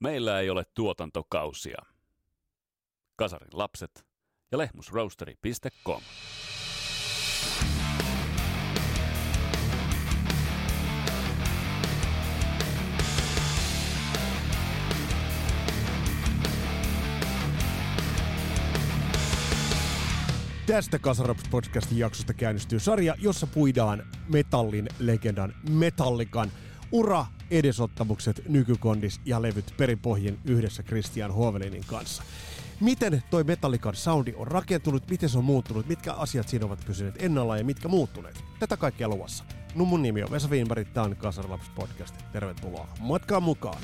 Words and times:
Meillä 0.00 0.40
ei 0.40 0.50
ole 0.50 0.64
tuotantokausia. 0.74 1.82
Kasarin 3.16 3.48
lapset 3.52 4.06
ja 4.52 4.58
lehmusroasteri.com. 4.58 6.02
Tästä 20.66 20.98
Kasaraps 20.98 21.42
podcastin 21.50 21.98
jaksosta 21.98 22.34
käynnistyy 22.34 22.80
sarja, 22.80 23.14
jossa 23.18 23.46
puidaan 23.46 24.06
metallin 24.28 24.88
legendan 24.98 25.54
Metallikan 25.70 26.52
ura, 26.92 27.26
edesottamukset, 27.50 28.42
nykykondis 28.48 29.20
ja 29.24 29.42
levyt 29.42 29.74
perinpohjin 29.76 30.38
yhdessä 30.44 30.82
Christian 30.82 31.32
Hovelinin 31.32 31.84
kanssa. 31.86 32.22
Miten 32.80 33.22
toi 33.30 33.44
Metallikan 33.44 33.96
soundi 33.96 34.34
on 34.36 34.46
rakentunut, 34.46 35.10
miten 35.10 35.28
se 35.28 35.38
on 35.38 35.44
muuttunut, 35.44 35.88
mitkä 35.88 36.12
asiat 36.12 36.48
siinä 36.48 36.66
ovat 36.66 36.84
pysyneet 36.86 37.22
ennallaan 37.22 37.58
ja 37.58 37.64
mitkä 37.64 37.88
muuttuneet. 37.88 38.44
Tätä 38.58 38.76
kaikkea 38.76 39.08
luvassa. 39.08 39.44
No 39.74 39.84
mun 39.84 40.02
nimi 40.02 40.22
on 40.22 40.30
Vesa 40.30 40.48
Wienberg, 40.48 40.88
tää 40.88 41.02
on 41.02 41.16
Kasarlaps 41.16 41.70
podcast. 41.74 42.14
Tervetuloa 42.32 42.88
matkaan 43.00 43.42
mukaan. 43.42 43.82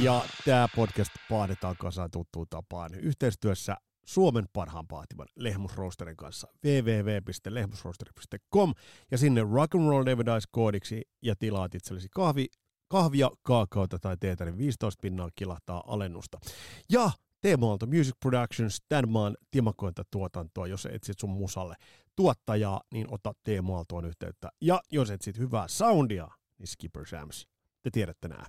Ja 0.00 0.24
tämä 0.44 0.68
podcast 0.76 1.10
paadetaan 1.30 1.76
kasaan 1.76 2.10
tuttuun 2.10 2.46
tapaan 2.50 2.94
yhteistyössä 2.94 3.76
Suomen 4.08 4.44
parhaan 4.52 4.86
paatiman 4.86 5.26
Lehmusroosterin 5.36 6.16
kanssa 6.16 6.48
www.lehmusroosteri.com 6.64 8.74
ja 9.10 9.18
sinne 9.18 9.42
Rock'n'Roll 9.42 10.06
David 10.06 10.36
Ice 10.36 10.48
koodiksi 10.50 11.02
ja 11.22 11.36
tilaat 11.36 11.74
itsellesi 11.74 12.08
kahvi, 12.10 12.46
kahvia, 12.88 13.30
kaakaota 13.42 13.98
tai 13.98 14.16
teetä, 14.20 14.44
niin 14.44 14.58
15 14.58 15.00
pinnaa 15.00 15.28
kilahtaa 15.34 15.82
alennusta. 15.86 16.38
Ja 16.90 17.10
Teemoalto 17.40 17.86
Music 17.86 18.14
Productions, 18.20 18.78
tämän 18.88 19.08
maan 19.08 19.36
timakointa 19.50 20.02
tuotantoa, 20.10 20.66
jos 20.66 20.86
etsit 20.86 21.18
sun 21.18 21.30
musalle 21.30 21.74
tuottajaa, 22.16 22.80
niin 22.92 23.06
ota 23.10 23.32
Teemoaltoon 23.44 24.04
yhteyttä. 24.04 24.50
Ja 24.60 24.80
jos 24.90 25.10
etsit 25.10 25.38
hyvää 25.38 25.68
soundia, 25.68 26.28
niin 26.58 26.66
Skipper 26.66 27.06
Shams. 27.06 27.46
Te 27.82 27.90
tiedätte 27.90 28.28
nää. 28.28 28.46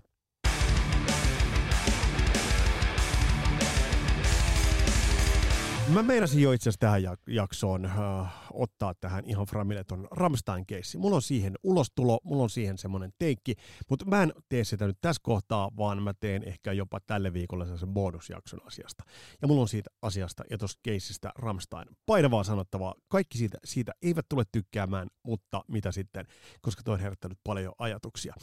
Mä 5.93 6.03
meinasin 6.03 6.41
jo 6.41 6.51
itse 6.51 6.69
asiassa 6.69 6.79
tähän 6.79 7.01
jaksoon 7.27 7.85
uh, 7.85 8.27
ottaa 8.53 8.93
tähän 8.93 9.25
ihan 9.25 9.45
framille 9.45 9.83
ton 9.83 10.07
Ramstein-keissi. 10.11 10.97
Mulla 10.97 11.15
on 11.15 11.21
siihen 11.21 11.55
ulostulo, 11.63 12.19
mulla 12.23 12.43
on 12.43 12.49
siihen 12.49 12.77
semmoinen 12.77 13.11
teikki, 13.19 13.55
mutta 13.89 14.05
mä 14.05 14.23
en 14.23 14.33
tee 14.49 14.63
sitä 14.63 14.87
nyt 14.87 14.97
tässä 15.01 15.21
kohtaa, 15.23 15.71
vaan 15.77 16.03
mä 16.03 16.13
teen 16.13 16.43
ehkä 16.43 16.71
jopa 16.71 16.99
tälle 16.99 17.33
viikolle 17.33 17.77
sen 17.77 17.89
bonusjakson 17.89 18.59
asiasta. 18.65 19.03
Ja 19.41 19.47
mulla 19.47 19.61
on 19.61 19.67
siitä 19.67 19.89
asiasta 20.01 20.43
ja 20.49 20.57
tuosta 20.57 20.79
keissistä 20.83 21.31
Ramstein 21.35 21.87
painavaa 22.05 22.43
sanottavaa. 22.43 22.95
Kaikki 23.07 23.37
siitä, 23.37 23.57
siitä 23.63 23.91
eivät 24.01 24.25
tule 24.29 24.43
tykkäämään, 24.51 25.07
mutta 25.23 25.61
mitä 25.67 25.91
sitten, 25.91 26.25
koska 26.61 26.83
toi 26.83 26.93
on 26.93 26.99
herättänyt 26.99 27.37
paljon 27.43 27.73
ajatuksia. 27.77 28.33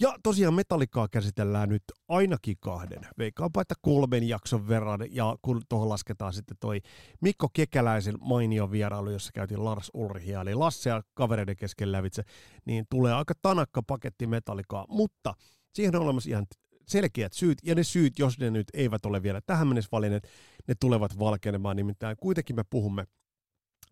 Ja 0.00 0.14
tosiaan 0.22 0.54
metallikaa 0.54 1.08
käsitellään 1.08 1.68
nyt 1.68 1.82
ainakin 2.08 2.56
kahden, 2.60 3.00
veikkaanpa 3.18 3.60
että 3.60 3.74
kolmen 3.82 4.28
jakson 4.28 4.68
verran, 4.68 5.00
ja 5.10 5.36
kun 5.42 5.62
tuohon 5.68 5.88
lasketaan 5.88 6.32
sitten 6.32 6.56
toi 6.60 6.80
Mikko 7.20 7.48
Kekäläisen 7.52 8.14
mainio 8.20 8.70
vierailu, 8.70 9.10
jossa 9.10 9.30
käytiin 9.34 9.53
Lars 9.56 9.90
Ulrichia, 9.94 10.40
eli 10.40 10.54
Lasse 10.54 10.90
ja 10.90 11.02
kavereiden 11.14 11.56
kesken 11.56 11.92
lävitse, 11.92 12.22
niin 12.64 12.84
tulee 12.90 13.12
aika 13.12 13.34
tanakka 13.42 13.82
paketti 13.82 14.26
metallikaa, 14.26 14.86
mutta 14.88 15.34
siihen 15.72 15.96
on 15.96 16.02
olemassa 16.02 16.30
ihan 16.30 16.46
selkeät 16.86 17.32
syyt, 17.32 17.58
ja 17.62 17.74
ne 17.74 17.84
syyt, 17.84 18.18
jos 18.18 18.38
ne 18.38 18.50
nyt 18.50 18.66
eivät 18.74 19.06
ole 19.06 19.22
vielä 19.22 19.40
tähän 19.46 19.68
mennessä 19.68 19.88
valinneet, 19.92 20.28
ne 20.68 20.74
tulevat 20.80 21.18
valkenemaan, 21.18 21.76
nimittäin 21.76 22.16
kuitenkin 22.20 22.56
me 22.56 22.64
puhumme 22.70 23.04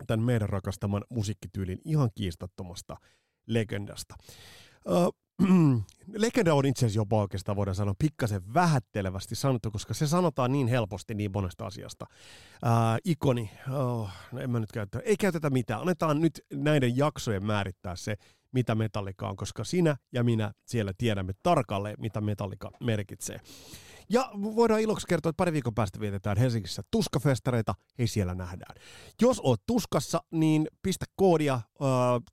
tämän 0.07 0.27
meidän 0.27 0.49
rakastaman 0.49 1.05
musiikkityylin 1.11 1.79
ihan 1.85 2.11
kiistattomasta 2.15 2.97
legendasta. 3.47 4.15
Legenda 6.13 6.55
on 6.55 6.67
itse 6.67 6.87
asiassa 6.87 7.01
jopa 7.01 7.21
oikeastaan 7.21 7.57
voidaan 7.57 7.75
sanoa 7.75 7.95
pikkasen 7.99 8.55
vähättelevästi 8.55 9.35
sanottu, 9.35 9.71
koska 9.71 9.95
se 9.95 10.07
sanotaan 10.07 10.53
niin 10.53 10.69
helposti 10.69 11.15
niin 11.15 11.31
monesta 11.35 11.67
asiasta. 11.67 12.07
Ää, 12.63 12.99
ikoni, 13.05 13.51
oh, 13.73 14.11
no 14.33 14.41
en 14.41 14.51
mä 14.51 14.61
nyt 14.61 14.73
käytä, 14.73 15.01
ei 15.05 15.17
käytetä 15.17 15.51
mitään. 15.51 15.81
Annetaan 15.81 16.21
nyt 16.21 16.41
näiden 16.53 16.97
jaksojen 16.97 17.47
määrittää 17.47 17.97
se, 17.97 18.17
mitä 18.53 18.75
metallika 18.75 19.29
on, 19.29 19.37
koska 19.37 19.65
sinä 19.65 19.97
ja 20.13 20.25
minä 20.25 20.53
siellä 20.65 20.93
tiedämme 20.99 21.33
tarkalleen, 21.43 21.97
mitä 21.99 22.21
metallika 22.21 22.71
merkitsee. 22.81 23.41
Ja 24.09 24.31
voidaan 24.35 24.81
iloksi 24.81 25.07
kertoa, 25.07 25.31
että 25.31 25.37
pari 25.37 25.53
viikon 25.53 25.75
päästä 25.75 26.01
vietetään 26.01 26.39
Helsingissä 26.39 26.83
tuskafestareita, 26.91 27.75
ei 27.99 28.07
siellä 28.07 28.35
nähdään. 28.35 28.75
Jos 29.21 29.41
oot 29.45 29.61
tuskassa, 29.67 30.23
niin 30.31 30.69
pistä 30.83 31.05
koodia. 31.17 31.61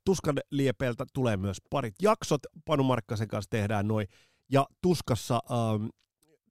Tuskan 0.04 0.38
liepeiltä 0.50 1.04
tulee 1.12 1.36
myös 1.36 1.56
parit 1.70 1.94
jaksot. 2.02 2.40
Panu 2.64 2.82
Markkasen 2.82 3.28
kanssa 3.28 3.50
tehdään 3.50 3.88
noin. 3.88 4.06
Ja 4.52 4.66
tuskassa 4.82 5.40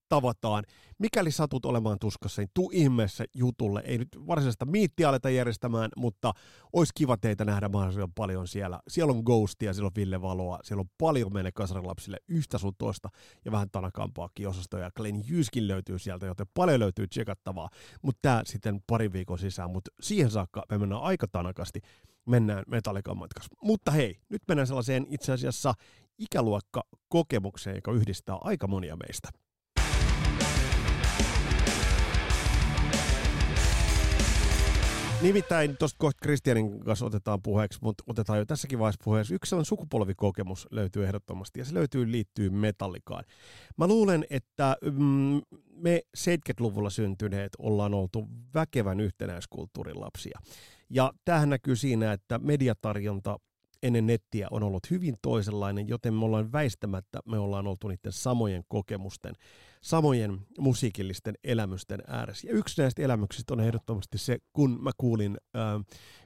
tavataan. 0.09 0.63
Mikäli 0.97 1.31
satut 1.31 1.65
olemaan 1.65 1.99
tuskassa, 1.99 2.41
niin 2.41 2.49
tuu 2.53 2.71
ihmeessä 2.73 3.25
jutulle. 3.33 3.81
Ei 3.85 3.97
nyt 3.97 4.07
varsinaista 4.27 4.65
miittiä 4.65 5.09
aleta 5.09 5.29
järjestämään, 5.29 5.89
mutta 5.97 6.33
olisi 6.73 6.91
kiva 6.95 7.17
teitä 7.17 7.45
nähdä 7.45 7.69
mahdollisimman 7.69 8.13
paljon 8.15 8.47
siellä. 8.47 8.79
Siellä 8.87 9.13
on 9.13 9.23
Ghostia, 9.23 9.73
siellä 9.73 9.87
on 9.87 9.91
Ville 9.95 10.21
Valoa, 10.21 10.59
siellä 10.63 10.81
on 10.81 10.89
paljon 10.97 11.33
meille 11.33 11.51
kasarilapsille 11.51 12.17
yhtä 12.27 12.57
sun 12.57 12.73
toista 12.77 13.09
ja 13.45 13.51
vähän 13.51 13.69
tanakampaakin 13.71 14.47
osastoja. 14.47 14.91
Glenn 14.91 15.23
Jyskin 15.27 15.67
löytyy 15.67 15.99
sieltä, 15.99 16.25
joten 16.25 16.47
paljon 16.53 16.79
löytyy 16.79 17.07
tsekattavaa. 17.07 17.69
Mutta 18.01 18.19
tämä 18.21 18.41
sitten 18.45 18.79
pari 18.87 19.13
viikon 19.13 19.39
sisään, 19.39 19.71
mutta 19.71 19.91
siihen 20.01 20.31
saakka 20.31 20.63
me 20.71 20.77
mennään 20.77 21.01
aika 21.01 21.27
tanakasti 21.27 21.81
mennään 22.25 22.63
Metallican 22.67 23.17
matkassa. 23.17 23.55
Mutta 23.63 23.91
hei, 23.91 24.19
nyt 24.29 24.41
mennään 24.47 24.67
sellaiseen 24.67 25.07
itse 25.09 25.31
asiassa 25.31 25.73
ikäluokka 26.17 26.83
kokemukseen, 27.09 27.75
joka 27.75 27.91
yhdistää 27.91 28.37
aika 28.41 28.67
monia 28.67 28.95
meistä. 28.95 29.29
Nimittäin 35.21 35.77
tuosta 35.77 35.97
kohta 35.99 36.19
Kristianin 36.21 36.79
kanssa 36.79 37.05
otetaan 37.05 37.41
puheeksi, 37.41 37.79
mutta 37.81 38.03
otetaan 38.07 38.39
jo 38.39 38.45
tässäkin 38.45 38.79
vaiheessa 38.79 39.01
puheeksi. 39.03 39.33
Yksi 39.33 39.55
on 39.55 39.65
sukupolvikokemus 39.65 40.67
löytyy 40.71 41.05
ehdottomasti 41.05 41.59
ja 41.59 41.65
se 41.65 41.73
löytyy 41.73 42.11
liittyy 42.11 42.49
metallikaan. 42.49 43.23
Mä 43.77 43.87
luulen, 43.87 44.25
että 44.29 44.77
mm, 44.81 45.41
me 45.71 46.01
70-luvulla 46.17 46.89
syntyneet 46.89 47.49
ollaan 47.57 47.93
oltu 47.93 48.27
väkevän 48.53 48.99
yhtenäiskulttuurin 48.99 50.01
lapsia. 50.01 50.39
Ja 50.89 51.13
tähän 51.25 51.49
näkyy 51.49 51.75
siinä, 51.75 52.13
että 52.13 52.39
mediatarjonta 52.39 53.39
ennen 53.83 54.07
nettiä 54.07 54.47
on 54.51 54.63
ollut 54.63 54.89
hyvin 54.89 55.15
toisenlainen, 55.21 55.87
joten 55.87 56.13
me 56.13 56.25
ollaan 56.25 56.51
väistämättä, 56.51 57.19
me 57.25 57.39
ollaan 57.39 57.67
oltu 57.67 57.87
niiden 57.87 58.11
samojen 58.11 58.63
kokemusten, 58.67 59.33
samojen 59.81 60.39
musiikillisten 60.57 61.35
elämysten 61.43 62.03
ääressä. 62.07 62.47
Ja 62.47 62.53
yksi 62.53 62.81
näistä 62.81 63.01
elämyksistä 63.01 63.53
on 63.53 63.59
ehdottomasti 63.59 64.17
se, 64.17 64.37
kun 64.53 64.83
mä 64.83 64.91
kuulin 64.97 65.37
äh, 65.55 65.61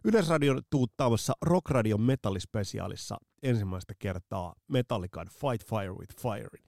Yleisradion 0.03 0.61
tuuttaamassa 0.69 1.33
Rock 1.41 1.69
Radio 1.69 1.97
Metallispesiaalissa 1.97 3.17
ensimmäistä 3.43 3.93
kertaa 3.99 4.55
Metallican 4.67 5.27
Fight 5.27 5.69
Fire 5.69 5.93
with 5.93 6.15
Fire. 6.21 6.59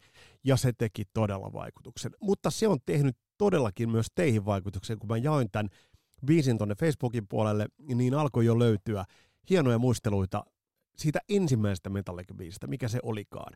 Ja 0.44 0.58
se 0.58 0.74
teki 0.78 1.04
todella 1.14 1.54
vaikutuksen. 1.54 2.12
Mutta 2.22 2.52
se 2.52 2.68
on 2.68 2.80
tehnyt 2.86 3.18
todellakin 3.38 3.90
myös 3.90 4.08
teihin 4.16 4.46
vaikutuksen, 4.46 5.00
kun 5.00 5.10
mä 5.10 5.18
jaoin 5.18 5.52
tämän 5.52 5.70
biisin 6.26 6.58
tuonne 6.58 6.76
Facebookin 6.76 7.28
puolelle, 7.28 7.68
niin 7.96 8.14
alkoi 8.14 8.46
jo 8.46 8.60
löytyä 8.60 9.06
hienoja 9.50 9.78
muisteluita 9.78 10.46
siitä 10.98 11.20
ensimmäisestä 11.30 11.90
Metallica-biisistä, 11.90 12.68
mikä 12.68 12.88
se 12.88 13.00
olikaan. 13.04 13.54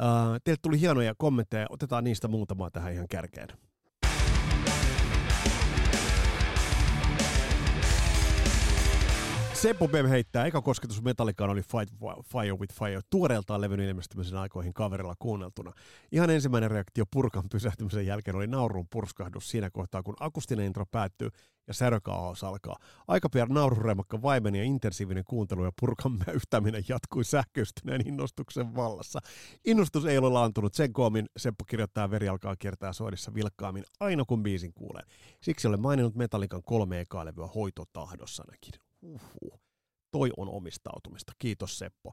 Uh, 0.00 0.40
teille 0.44 0.58
tuli 0.62 0.80
hienoja 0.80 1.14
kommentteja, 1.18 1.66
otetaan 1.70 2.04
niistä 2.04 2.28
muutamaa 2.28 2.70
tähän 2.70 2.92
ihan 2.92 3.08
kärkeen. 3.08 3.48
Seppo 9.62 9.88
Bem 9.88 10.06
heittää, 10.06 10.46
eka 10.46 10.62
kosketus 10.62 11.02
Metallicaan 11.02 11.50
oli 11.50 11.62
Fight 11.62 11.94
Fire 12.24 12.56
with 12.56 12.74
Fire, 12.74 13.00
tuoreeltaan 13.10 13.60
levyn 13.60 13.80
ilmestymisen 13.80 14.38
aikoihin 14.38 14.74
kaverilla 14.74 15.14
kuunneltuna. 15.18 15.72
Ihan 16.12 16.30
ensimmäinen 16.30 16.70
reaktio 16.70 17.04
purkan 17.12 17.48
pysähtymisen 17.48 18.06
jälkeen 18.06 18.36
oli 18.36 18.46
naurun 18.46 18.86
purskahdus 18.90 19.50
siinä 19.50 19.70
kohtaa, 19.70 20.02
kun 20.02 20.16
akustinen 20.20 20.66
intro 20.66 20.86
päättyy 20.90 21.28
ja 21.66 21.74
särökaaos 21.74 22.44
alkaa. 22.44 22.76
Aika 23.08 23.28
pian 23.28 23.48
naururemakka 23.48 24.22
vaimeni 24.22 24.58
ja 24.58 24.64
intensiivinen 24.64 25.24
kuuntelu 25.24 25.64
ja 25.64 25.72
purkan 25.80 26.18
mäyhtäminen 26.26 26.84
jatkui 26.88 27.24
sähköistyneen 27.24 28.08
innostuksen 28.08 28.74
vallassa. 28.74 29.20
Innostus 29.64 30.04
ei 30.04 30.18
ole 30.18 30.28
laantunut 30.28 30.74
sen 30.74 30.92
koomin, 30.92 31.26
Seppo 31.36 31.64
kirjoittaa 31.64 32.10
veri 32.10 32.28
alkaa 32.28 32.56
kiertää 32.56 32.92
soidissa 32.92 33.34
vilkkaammin 33.34 33.84
aina 34.00 34.24
kun 34.24 34.42
biisin 34.42 34.72
kuulen. 34.74 35.04
Siksi 35.40 35.68
olen 35.68 35.80
maininnut 35.80 36.14
Metallikan 36.14 36.62
kolme 36.62 37.00
ekaa 37.00 37.24
levyä 37.24 37.46
hoitotahdossanakin. 37.46 38.91
Uhuh. 39.02 39.60
toi 40.10 40.30
on 40.36 40.48
omistautumista. 40.48 41.32
Kiitos 41.38 41.78
Seppo. 41.78 42.12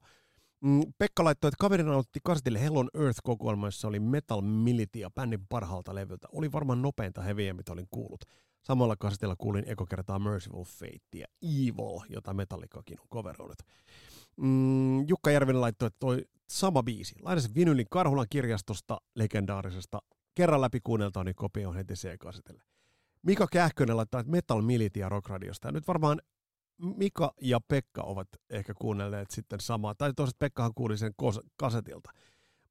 Mm, 0.61 0.81
Pekka 0.97 1.23
laittoi, 1.23 1.47
että 1.47 1.57
kaveri 1.59 1.83
nautti 1.83 2.19
kasetille 2.23 2.61
Hell 2.61 2.75
on 2.75 2.89
Earth-kokoelma, 2.93 3.67
jossa 3.67 3.87
oli 3.87 3.99
Metal 3.99 4.41
Militia 4.41 5.09
bändin 5.09 5.47
parhaalta 5.49 5.95
levyltä. 5.95 6.27
Oli 6.31 6.51
varmaan 6.51 6.81
nopeinta 6.81 7.21
heviä, 7.21 7.53
mitä 7.53 7.73
olin 7.73 7.87
kuullut. 7.91 8.21
Samalla 8.63 8.95
kasetilla 8.95 9.35
kuulin 9.37 9.63
ekokertaa 9.67 10.19
Merciful 10.19 10.63
Fate 10.63 11.17
ja 11.17 11.27
Evil, 11.41 11.99
jota 12.09 12.33
Metallikakin 12.33 12.99
on 13.01 13.07
coveroinut. 13.13 13.59
Mm, 14.37 15.07
Jukka 15.07 15.31
Järvinen 15.31 15.61
laittoi, 15.61 15.87
että 15.87 15.99
toi 15.99 16.25
sama 16.49 16.83
biisi. 16.83 17.15
Lainasin 17.21 17.55
vinylin 17.55 17.87
Karhulan 17.89 18.27
kirjastosta 18.29 19.01
legendaarisesta 19.15 20.01
kerran 20.35 20.61
läpi 20.61 20.79
kuunneltaan, 20.83 21.25
niin 21.25 21.35
kopio 21.35 21.69
on 21.69 21.75
heti 21.75 21.93
C-kasetille. 21.93 22.61
Mika 23.23 23.47
Kähkönen 23.51 23.97
laittaa, 23.97 24.21
että 24.21 24.31
Metal 24.31 24.61
Militia 24.61 25.09
Rock 25.09 25.29
Radiosta. 25.29 25.67
Ja 25.67 25.71
nyt 25.71 25.87
varmaan 25.87 26.21
Mika 26.79 27.33
ja 27.41 27.59
Pekka 27.67 28.01
ovat 28.01 28.27
ehkä 28.49 28.73
kuunnelleet 28.73 29.31
sitten 29.31 29.59
samaa. 29.59 29.95
Tai 29.95 30.13
toiset 30.15 30.39
Pekkahan 30.39 30.73
kuuli 30.75 30.97
sen 30.97 31.13
kasetilta. 31.57 32.11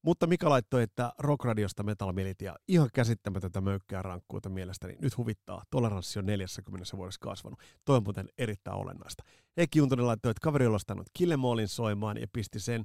Mutta 0.02 0.26
Mika 0.26 0.50
laittoi, 0.50 0.82
että 0.82 1.12
Rockradiosta 1.18 1.82
Metal 1.82 2.12
Militia 2.12 2.56
ihan 2.68 2.88
käsittämätöntä 2.94 3.60
möykkää 3.60 4.02
rankkuuta 4.02 4.48
mielestäni. 4.48 4.96
Nyt 5.02 5.16
huvittaa. 5.16 5.62
Toleranssi 5.70 6.18
on 6.18 6.26
40 6.26 6.96
vuodessa 6.96 7.20
kasvanut. 7.20 7.58
Toi 7.84 7.96
on 7.96 8.02
muuten 8.02 8.28
erittäin 8.38 8.76
olennaista. 8.76 9.24
Heikki 9.56 9.78
Juntunen 9.78 10.06
laittoi, 10.06 10.30
että 10.30 10.40
kaveri 10.42 10.66
on 10.66 10.74
ostanut 10.74 11.06
Killemallin 11.12 11.68
soimaan 11.68 12.20
ja 12.20 12.26
pisti 12.32 12.60
sen 12.60 12.84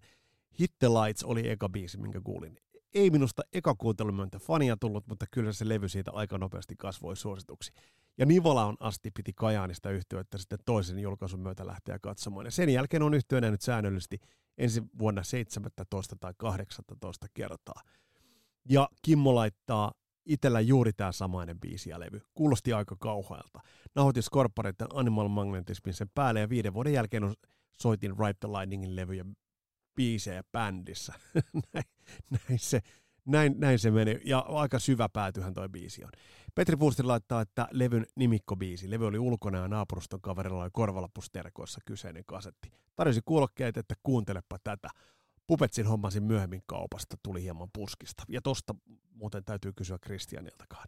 Hit 0.60 0.72
the 0.80 0.88
Lights 0.88 1.24
oli 1.24 1.50
eka 1.50 1.70
biisi, 1.70 1.98
minkä 1.98 2.22
kuulin. 2.24 2.58
Ei 2.94 3.10
minusta 3.10 3.42
eka 3.54 3.76
kuuntelumyöntä 3.76 4.40
fania 4.40 4.78
tullut, 4.78 5.08
mutta 5.08 5.26
kyllä 5.32 5.52
se 5.52 5.70
levy 5.70 5.90
siitä 5.90 6.12
aika 6.12 6.38
nopeasti 6.38 6.76
kasvoi 6.78 7.18
suosituksi. 7.18 7.72
Ja 8.18 8.26
Nivolaan 8.26 8.78
asti 8.80 9.12
piti 9.12 9.34
Kajaanista 9.34 9.90
yhtiöitä 9.90 10.38
sitten 10.38 10.60
toisen 10.66 11.00
julkaisun 11.00 11.40
myötä 11.40 11.68
lähteä 11.68 12.00
katsomaan. 12.00 12.46
Ja 12.46 12.52
sen 12.52 12.70
jälkeen 12.70 13.04
on 13.04 13.14
yhtiö 13.14 13.42
nyt 13.42 13.62
säännöllisesti 13.62 14.20
ensi 14.58 14.84
vuonna 15.00 15.24
17 15.24 16.16
tai 16.20 16.34
18 16.38 17.28
kertaa. 17.34 17.82
Ja 18.70 18.90
Kimmo 19.02 19.36
laittaa 19.36 19.92
itellä 20.26 20.60
juuri 20.60 20.94
tämä 20.94 21.12
samainen 21.12 21.60
biisi 21.60 21.90
ja 21.90 22.00
levy. 22.00 22.22
Kuulosti 22.34 22.74
aika 22.74 22.96
kauhealta. 23.00 23.60
Nauhoitin 23.96 24.24
Scorporeiden 24.24 24.88
Animal 24.94 25.28
Magnetismin 25.28 25.94
sen 25.94 26.10
päälle 26.16 26.40
ja 26.40 26.50
viiden 26.50 26.74
vuoden 26.74 26.94
jälkeen 26.94 27.24
on 27.24 27.34
soitin 27.80 28.12
Ride 28.20 28.34
the 28.40 28.48
Lightningin 28.48 28.96
levyjä 28.96 29.26
biisejä 29.96 30.44
bändissä. 30.52 31.14
näin, 31.74 31.86
näin, 32.30 32.60
se, 32.60 32.82
näin, 33.26 33.56
näin 33.58 33.80
se 33.80 33.92
meni. 33.92 34.20
Ja 34.26 34.40
aika 34.40 34.80
syvä 34.80 35.10
päätyhän 35.10 35.54
toi 35.54 35.70
biisi 35.70 36.04
on. 36.04 36.12
Petri 36.56 36.78
Puustin 36.78 37.08
laittaa, 37.08 37.42
että 37.42 37.68
levyn 37.72 38.06
nimikkobiisi. 38.16 38.90
Levy 38.90 39.08
oli 39.08 39.20
ulkona 39.20 39.58
ja 39.58 39.68
naapuruston 39.68 40.22
kaverilla 40.22 40.64
oli 40.64 40.70
korvalappusterkoissa 40.74 41.80
kyseinen 41.86 42.24
kasetti. 42.26 42.72
Tarjosi 42.96 43.22
kuulokkeet, 43.26 43.78
että 43.78 43.96
kuuntelepa 44.04 44.58
tätä. 44.64 44.90
Pupetsin 45.48 45.86
hommasin 45.86 46.24
myöhemmin 46.24 46.62
kaupasta, 46.66 47.18
tuli 47.24 47.44
hieman 47.44 47.70
puskista. 47.74 48.24
Ja 48.30 48.42
tosta 48.42 48.76
muuten 49.14 49.44
täytyy 49.44 49.74
kysyä 49.76 49.98
Kristianiltakaan. 50.02 50.88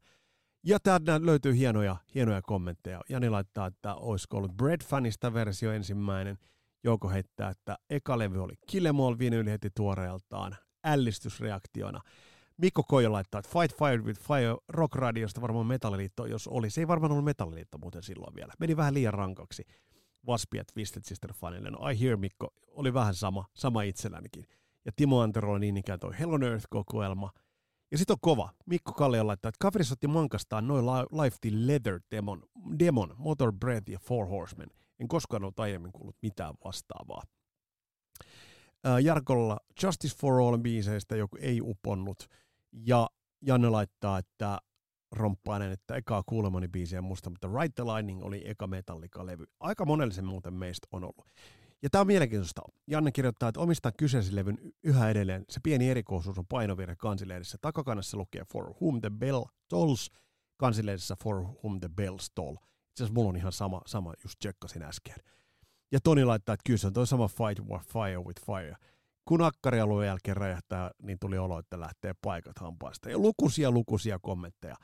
Ja 0.63 0.79
täältä 0.79 1.25
löytyy 1.25 1.55
hienoja, 1.55 1.95
hienoja 2.15 2.41
kommentteja. 2.41 3.01
Jani 3.09 3.29
laittaa, 3.29 3.67
että 3.67 3.95
olisiko 3.95 4.37
ollut 4.37 4.51
Bread-fanista 4.51 5.33
versio 5.33 5.71
ensimmäinen. 5.71 6.37
Jouko 6.83 7.09
heittää, 7.09 7.49
että 7.49 7.77
eka 7.89 8.17
levy 8.17 8.43
oli 8.43 8.53
Killemall 8.67 9.17
vinyli 9.19 9.51
heti 9.51 9.69
tuoreeltaan 9.75 10.55
ällistysreaktiona. 10.85 12.01
Mikko 12.57 12.83
Koijo 12.83 13.11
laittaa, 13.11 13.39
että 13.39 13.51
Fight 13.59 13.77
Fire 13.77 14.03
with 14.03 14.21
Fire 14.21 14.55
Rock 14.69 14.95
Radiosta 14.95 15.41
varmaan 15.41 15.65
Metalliliitto, 15.67 16.25
jos 16.25 16.47
oli. 16.47 16.69
Se 16.69 16.81
ei 16.81 16.87
varmaan 16.87 17.11
ollut 17.11 17.25
Metalliliitto 17.25 17.77
muuten 17.77 18.03
silloin 18.03 18.35
vielä. 18.35 18.53
Meni 18.59 18.77
vähän 18.77 18.93
liian 18.93 19.13
rankaksi. 19.13 19.63
Waspi 20.27 20.57
ja 20.57 20.63
Twisted 20.73 21.03
Sister 21.03 21.33
fanille. 21.33 21.69
No 21.69 21.89
I 21.89 22.01
Hear 22.01 22.17
Mikko 22.17 22.53
oli 22.71 22.93
vähän 22.93 23.13
sama, 23.13 23.45
sama 23.53 23.81
itsellänikin. 23.81 24.45
Ja 24.85 24.91
Timo 24.95 25.21
Antero 25.21 25.53
on 25.53 25.61
niin 25.61 25.77
ikään 25.77 25.99
toi 25.99 26.19
Hell 26.19 26.33
on 26.33 26.43
Earth-kokoelma. 26.43 27.31
Ja 27.91 27.97
sitten 27.97 28.13
on 28.13 28.19
kova. 28.21 28.49
Mikko 28.65 28.93
Kallio 28.93 29.27
laittaa, 29.27 29.49
että 29.49 29.59
kaveri 29.61 29.85
otti 29.91 30.07
mankastaan 30.07 30.67
noin 30.67 30.85
Life 30.85 31.37
the 31.41 31.49
Leather 31.53 31.99
Demon, 32.11 32.43
Demon, 32.79 33.15
Motor 33.17 33.53
Breath 33.53 33.89
ja 33.89 33.99
Four 33.99 34.27
Horsemen. 34.27 34.69
En 34.99 35.07
koskaan 35.07 35.43
ollut 35.43 35.59
aiemmin 35.59 35.91
kuullut 35.91 36.15
mitään 36.21 36.53
vastaavaa. 36.65 37.23
Jarkolla 39.03 39.57
Justice 39.83 40.15
for 40.17 40.39
All 40.41 40.57
biiseistä 40.57 41.15
joku 41.15 41.37
ei 41.41 41.61
uponnut. 41.61 42.27
Ja 42.71 43.09
Janne 43.41 43.69
laittaa, 43.69 44.17
että 44.17 44.57
romppainen, 45.11 45.71
että 45.71 45.95
ekaa 45.95 46.23
kuulemani 46.25 46.67
biisiä 46.67 47.01
musta, 47.01 47.29
mutta 47.29 47.47
Ride 47.47 47.73
the 47.75 47.83
Lightning 47.83 48.23
oli 48.23 48.41
eka 48.45 48.67
Metallica-levy. 48.67 49.45
Aika 49.59 49.85
monellisen 49.85 50.25
muuten 50.25 50.53
meistä 50.53 50.87
on 50.91 51.03
ollut. 51.03 51.25
Ja 51.83 51.89
tämä 51.89 51.99
on 52.01 52.07
mielenkiintoista. 52.07 52.61
Janne 52.87 53.11
kirjoittaa, 53.11 53.49
että 53.49 53.61
omistaa 53.61 53.91
kyseisen 53.91 54.35
levyn 54.35 54.57
yhä 54.83 55.09
edelleen. 55.09 55.45
Se 55.49 55.59
pieni 55.63 55.89
erikoisuus 55.89 56.37
on 56.37 56.45
painovirhe 56.49 56.95
kansilehdessä. 56.95 57.57
Takakannassa 57.61 58.17
lukee 58.17 58.43
For 58.51 58.73
Whom 58.81 59.01
the 59.01 59.09
Bell 59.09 59.43
Tolls, 59.69 60.11
kansilehdessä 60.57 61.15
For 61.23 61.41
Whom 61.41 61.79
the 61.79 61.89
Bells 61.89 62.31
Toll. 62.35 62.53
Itse 62.53 63.03
asiassa 63.03 63.13
mulla 63.13 63.29
on 63.29 63.35
ihan 63.35 63.51
sama, 63.51 63.81
sama 63.85 64.13
just 64.23 64.39
tsekkasin 64.39 64.83
äsken. 64.83 65.15
Ja 65.95 65.99
Toni 66.03 66.25
laittaa, 66.25 66.53
että 66.53 66.63
kyllä 66.65 66.77
se 66.77 66.87
on 66.87 66.93
toi 66.93 67.07
sama 67.07 67.27
Fight 67.27 67.59
with 67.69 67.85
Fire 67.87 68.17
with 68.17 68.45
Fire 68.45 68.75
kun 69.25 69.41
akkarialueen 69.41 70.07
jälkeen 70.07 70.37
räjähtää, 70.37 70.91
niin 71.01 71.19
tuli 71.19 71.37
olo, 71.37 71.59
että 71.59 71.79
lähtee 71.79 72.13
paikat 72.21 72.59
hampaista. 72.59 73.09
Ja 73.09 73.17
lukuisia, 73.17 73.71
lukuisia 73.71 74.19
kommentteja. 74.21 74.75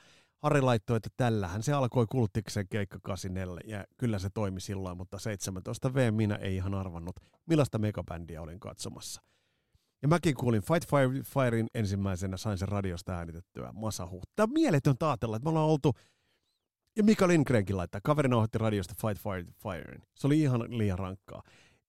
Harri 0.43 0.61
laittoi, 0.61 0.97
että 0.97 1.09
tällähän 1.17 1.63
se 1.63 1.73
alkoi 1.73 2.05
kulttiksen 2.11 2.67
keikka 2.67 2.99
84, 3.03 3.77
ja 3.77 3.85
kyllä 3.97 4.19
se 4.19 4.29
toimi 4.33 4.61
silloin, 4.61 4.97
mutta 4.97 5.19
17 5.19 5.93
V 5.93 6.13
minä 6.13 6.35
ei 6.35 6.55
ihan 6.55 6.73
arvannut, 6.73 7.15
millaista 7.45 7.77
megabändiä 7.77 8.41
olin 8.41 8.59
katsomassa. 8.59 9.21
Ja 10.01 10.07
mäkin 10.07 10.35
kuulin 10.35 10.61
Fight 10.61 10.89
Fire, 10.89 11.23
Firein 11.23 11.67
ensimmäisenä, 11.73 12.37
sain 12.37 12.57
sen 12.57 12.67
radiosta 12.67 13.13
äänitettyä 13.13 13.71
Masahu. 13.73 14.21
Tämä 14.35 14.43
on 14.43 14.53
mieletön 14.53 14.95
taatella, 14.99 15.35
että 15.35 15.43
me 15.43 15.49
ollaan 15.49 15.69
oltu, 15.69 15.93
ja 16.97 17.03
Mika 17.03 17.27
Lindgrenkin 17.27 17.77
laittaa, 17.77 18.01
kaveri 18.03 18.29
nauhoitti 18.29 18.57
radiosta 18.57 18.95
Fight 19.01 19.23
Fire 19.23 19.53
Firein. 19.63 20.01
Se 20.15 20.27
oli 20.27 20.41
ihan 20.41 20.77
liian 20.77 20.99
rankkaa. 20.99 21.43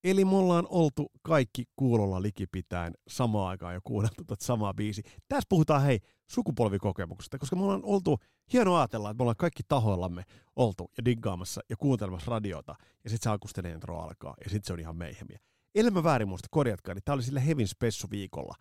Eli 0.05 0.25
me 0.25 0.37
ollaan 0.37 0.67
oltu 0.71 1.11
kaikki 1.23 1.65
kuulolla 1.77 2.23
likipitäen 2.23 2.95
samaan 3.09 3.49
aikaan 3.49 3.75
ja 3.75 3.81
kuunneltu 3.85 4.25
tätä 4.25 4.45
samaa 4.45 4.75
biisi. 4.75 5.03
Tässä 5.29 5.47
puhutaan 5.49 5.83
hei 5.83 6.01
sukupolvikokemuksesta, 6.31 7.39
koska 7.39 7.57
me 7.57 7.63
ollaan 7.63 7.85
oltu, 7.85 8.19
hienoa 8.53 8.81
ajatella, 8.81 9.11
että 9.11 9.19
me 9.19 9.23
ollaan 9.23 9.37
kaikki 9.37 9.63
tahoillamme 9.69 10.25
oltu 10.57 10.91
ja 10.97 11.05
diggaamassa 11.05 11.61
ja 11.69 11.77
kuuntelemassa 11.77 12.31
radiota, 12.31 12.75
ja 13.05 13.11
sitten 13.11 13.31
se 13.31 13.35
akusten 13.35 13.67
intro 13.67 13.99
alkaa, 13.99 14.35
ja 14.45 14.51
sitten 14.51 14.67
se 14.67 14.73
on 14.73 14.81
ihan 14.81 14.97
meihemiä. 14.97 15.39
Ellei 15.75 15.91
mä 15.91 16.05
väärin 16.05 16.29
muista, 16.29 16.49
korjatkaa, 16.51 16.95
niin 16.95 17.03
tää 17.05 17.15
oli 17.15 17.23
sille 17.23 17.47
Hevin 17.47 17.69
Spessu 17.69 18.07
viikolla. 18.11 18.55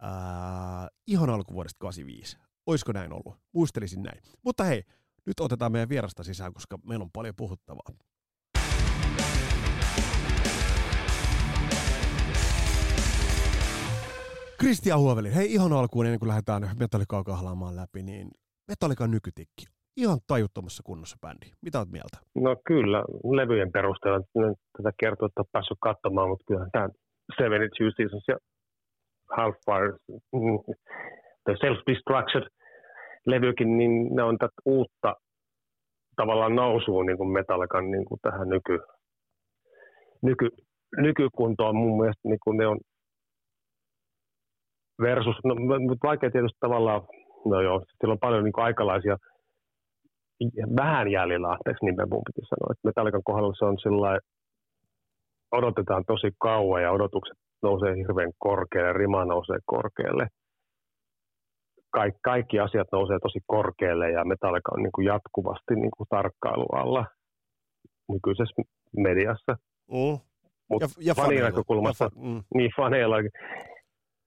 Ää, 0.00 0.88
ihan 1.06 1.30
alkuvuodesta 1.30 1.78
85. 1.78 2.36
Oisko 2.66 2.92
näin 2.92 3.12
ollut? 3.12 3.36
Muistelisin 3.52 4.02
näin. 4.02 4.22
Mutta 4.42 4.64
hei, 4.64 4.82
nyt 5.26 5.40
otetaan 5.40 5.72
meidän 5.72 5.88
vierasta 5.88 6.22
sisään, 6.22 6.52
koska 6.52 6.78
meillä 6.88 7.02
on 7.02 7.10
paljon 7.12 7.34
puhuttavaa. 7.36 7.88
Kristian 14.60 14.98
Huovelin, 14.98 15.32
hei 15.32 15.52
ihan 15.52 15.72
alkuun 15.72 16.06
ennen 16.06 16.18
kuin 16.18 16.28
lähdetään 16.28 16.62
Metallicaa 16.80 17.24
kahlaamaan 17.24 17.76
läpi, 17.76 18.02
niin 18.02 18.28
Metallican 18.68 19.10
nykytikki. 19.10 19.64
Ihan 19.96 20.18
tajuttomassa 20.26 20.82
kunnossa 20.86 21.16
bändi. 21.20 21.46
Mitä 21.62 21.78
oot 21.78 21.90
mieltä? 21.90 22.16
No 22.34 22.56
kyllä, 22.66 23.00
levyjen 23.38 23.72
perusteella 23.72 24.20
tätä 24.76 24.90
kertoo, 25.00 25.26
että 25.26 25.40
olet 25.40 25.52
päässyt 25.52 25.78
katsomaan, 25.80 26.28
mutta 26.28 26.44
kyllä 26.48 26.66
tämä 26.72 26.88
72 27.38 27.96
Seasons 27.96 28.24
ja 28.28 28.36
Half-Fire, 29.36 29.92
mm, 30.32 30.58
The 31.44 31.54
Self-Destruction 31.62 32.44
levykin, 33.26 33.78
niin 33.78 34.14
ne 34.16 34.22
on 34.22 34.38
tätä 34.38 34.52
uutta 34.64 35.14
tavallaan 36.16 36.56
nousuun 36.56 37.06
niin 37.06 37.16
kuin 37.16 37.28
Metallican 37.28 37.90
niin 37.90 38.04
kuin 38.04 38.18
tähän 38.22 38.48
nyky, 38.48 38.78
nyky, 40.22 40.48
nykykuntoon. 40.96 41.76
Mun 41.76 42.00
mielestä 42.00 42.28
niin 42.28 42.38
kuin 42.44 42.56
ne 42.56 42.66
on 42.66 42.78
versus, 45.00 45.36
no 45.44 45.54
vaikea 46.02 46.30
tietysti 46.30 46.58
tavallaan, 46.60 47.02
no 47.44 47.60
joo, 47.60 47.82
sillä 48.00 48.12
on 48.12 48.18
paljon 48.18 48.44
niin 48.44 48.52
aikalaisia 48.56 49.16
vähän 50.76 51.10
jäljellä, 51.10 51.48
anteeksi 51.48 51.84
niin 51.84 51.96
mun 52.10 52.22
piti 52.26 52.46
sanoa, 52.46 52.72
että 52.72 52.88
Metallican 52.88 53.22
kohdalla 53.24 53.54
se 53.58 53.64
on 53.64 53.78
sillä 53.78 54.18
odotetaan 55.52 56.04
tosi 56.06 56.30
kauan 56.38 56.82
ja 56.82 56.92
odotukset 56.92 57.38
nousee 57.62 57.96
hirveän 57.96 58.32
korkealle, 58.38 58.92
rima 58.92 59.24
nousee 59.24 59.58
korkealle. 59.64 60.26
Kaik, 61.92 62.14
kaikki 62.22 62.58
asiat 62.60 62.88
nousee 62.92 63.18
tosi 63.22 63.38
korkealle 63.46 64.10
ja 64.10 64.24
Metallica 64.24 64.72
on 64.76 64.82
niin 64.82 64.92
kuin 64.92 65.06
jatkuvasti 65.06 65.74
niin 65.74 65.90
kuin 65.96 66.06
tarkkailu 66.10 66.66
alla 66.72 67.06
nykyisessä 68.12 68.62
mediassa. 68.96 69.56
Mm. 69.90 70.18
Mutta 70.70 70.86
ja, 71.00 71.14
ja 71.36 71.42
näkökulmassa, 71.42 72.04
fa- 72.04 72.24
mm. 72.24 72.42
niin 72.54 72.70
faneilla, 72.76 73.16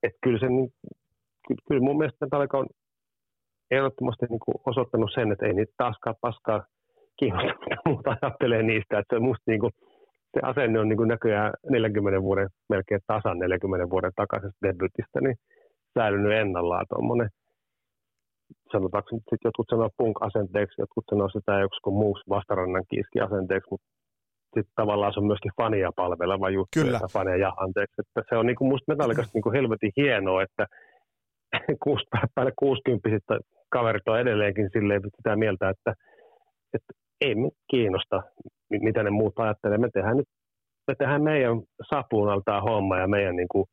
että 0.04 0.18
kyllä, 0.24 0.40
se, 0.40 0.48
niin, 0.50 0.70
kyllä 1.68 1.82
mun 1.82 1.98
mielestä 1.98 2.26
Metallica 2.26 2.58
on 2.58 2.68
ehdottomasti 3.72 4.26
niin 4.30 4.40
kuin 4.46 4.56
osoittanut 4.66 5.12
sen, 5.14 5.32
että 5.32 5.46
ei 5.46 5.54
niitä 5.54 5.74
taaskaan 5.78 6.16
paskaa 6.22 6.66
kiinnosta, 7.20 7.52
muuta 7.86 8.18
ajattelee 8.22 8.64
niistä. 8.64 9.00
Että 9.00 9.16
se 9.16 9.20
musta 9.20 9.52
niin 9.52 9.60
kuin, 9.60 9.72
se 10.34 10.40
asenne 10.44 10.80
on 10.80 10.90
niin 10.90 10.98
kuin 10.98 11.08
näköjään 11.08 11.54
40 11.70 12.22
vuoden, 12.22 12.50
melkein 12.70 13.02
tasan 13.08 13.40
40 13.40 13.90
vuoden 13.90 14.12
takaisesta 14.16 14.68
debytistä, 14.68 15.22
niin 15.22 15.36
säilynyt 16.00 16.32
ennallaan 16.32 16.86
tuommoinen 16.90 17.30
sanotaanko 18.76 19.10
nyt 19.12 19.24
sitten 19.30 19.48
jotkut 19.50 19.70
sanoo 19.70 19.90
punk-asenteeksi, 19.98 20.82
jotkut 20.82 21.06
sanoo 21.10 21.30
sitä 21.30 21.60
joku 21.60 21.92
muuksi 22.02 22.24
vastarannan 22.30 22.86
kiiski-asenteeksi, 22.90 23.70
mutta 23.72 23.88
sitten 24.56 24.78
tavallaan 24.82 25.14
se 25.14 25.20
on 25.20 25.30
myöskin 25.32 25.58
fania 25.62 25.92
palveleva 25.96 26.50
juttu, 26.50 26.80
Kyllä. 26.80 27.00
ja 27.46 27.52
anteeksi. 27.64 28.02
Että 28.02 28.22
se 28.30 28.36
on 28.40 28.46
niin 28.46 28.60
kuin 28.60 28.70
musta 28.72 28.92
metallikasta 28.92 29.32
niin 29.34 29.46
kuin 29.46 29.56
helvetin 29.58 29.92
hienoa, 29.98 30.44
että 30.44 30.66
kuusi 31.84 32.06
päälle 32.36 32.54
60 32.60 33.10
kaverit 33.70 34.08
on 34.08 34.20
edelleenkin 34.20 34.70
silleen 34.74 35.02
sitä 35.18 35.36
mieltä, 35.36 35.70
että, 35.70 35.92
että 36.74 36.92
ei 37.22 37.36
me 37.36 37.50
kiinnosta, 37.72 38.24
mitä 38.70 39.04
ne 39.04 39.10
muut 39.10 39.40
ajattelee. 39.40 39.78
Me 39.78 39.90
tehdään 39.94 40.18
nyt 40.18 40.30
me 40.88 40.96
tehdään 40.96 41.24
meidän 41.24 41.62
sapuunaltaan 41.90 42.64
homma 42.64 42.98
ja 42.98 43.08
meidän 43.08 43.36
niin 43.36 43.48
kuin, 43.52 43.66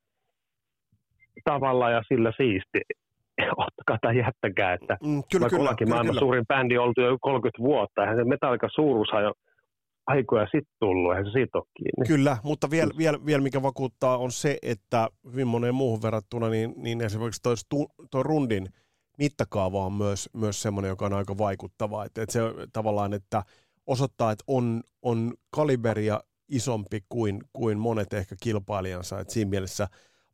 tavalla 1.45 1.91
ja 1.91 2.03
sillä 2.09 2.33
siisti. 2.37 2.81
Ottakaa 3.67 3.99
tai 4.03 4.19
jättäkää, 4.19 4.73
että 4.73 4.97
Mm, 5.03 5.23
kyllä, 5.33 5.45
vaikka 5.45 5.57
kyllä, 5.57 5.75
kyllä, 5.79 5.89
maailman 5.89 6.07
kyllä. 6.07 6.21
suurin 6.21 6.47
bändi 6.47 6.79
oltu 6.79 7.01
jo 7.01 7.19
30 7.21 7.63
vuotta, 7.63 8.03
eihän 8.03 8.17
se 8.17 8.25
Metallica 8.25 8.69
suuruus 8.75 9.09
jo 9.23 9.33
aikoja 10.07 10.45
sitten 10.45 10.75
tullut, 10.81 11.13
eihän 11.13 11.27
se 11.27 11.31
siitä 11.31 11.59
ole 11.59 11.65
kiinni. 11.77 12.07
Kyllä, 12.09 12.37
mutta 12.43 12.71
vielä, 12.71 12.91
vielä, 12.99 13.19
vielä 13.27 13.43
mikä 13.43 13.63
vakuuttaa 13.63 14.19
on 14.19 14.33
se, 14.33 14.59
että 14.63 15.09
hyvin 15.33 15.47
moneen 15.47 15.75
muuhun 15.75 16.03
verrattuna, 16.03 16.49
niin, 16.49 16.75
niin 16.77 17.01
esimerkiksi 17.01 17.43
toi 18.11 18.23
rundin 18.23 18.69
mittakaava 19.19 19.85
on 19.87 19.93
myös, 19.93 20.29
myös 20.33 20.63
semmoinen, 20.63 20.89
joka 20.89 21.07
on 21.07 21.13
aika 21.13 21.39
vaikuttava. 21.39 22.05
Että, 22.05 22.23
että 22.23 22.33
se 22.33 22.41
tavallaan, 22.73 23.13
että 23.13 23.43
osoittaa, 23.87 24.33
että 24.33 24.45
on, 24.47 24.83
on 25.03 25.35
kaliberia 25.51 26.21
isompi 26.49 27.01
kuin, 27.09 27.41
kuin 27.53 27.79
monet 27.79 28.13
ehkä 28.13 28.35
kilpailijansa, 28.43 29.21
että 29.21 29.33
siinä 29.33 29.51
mielessä 29.51 29.89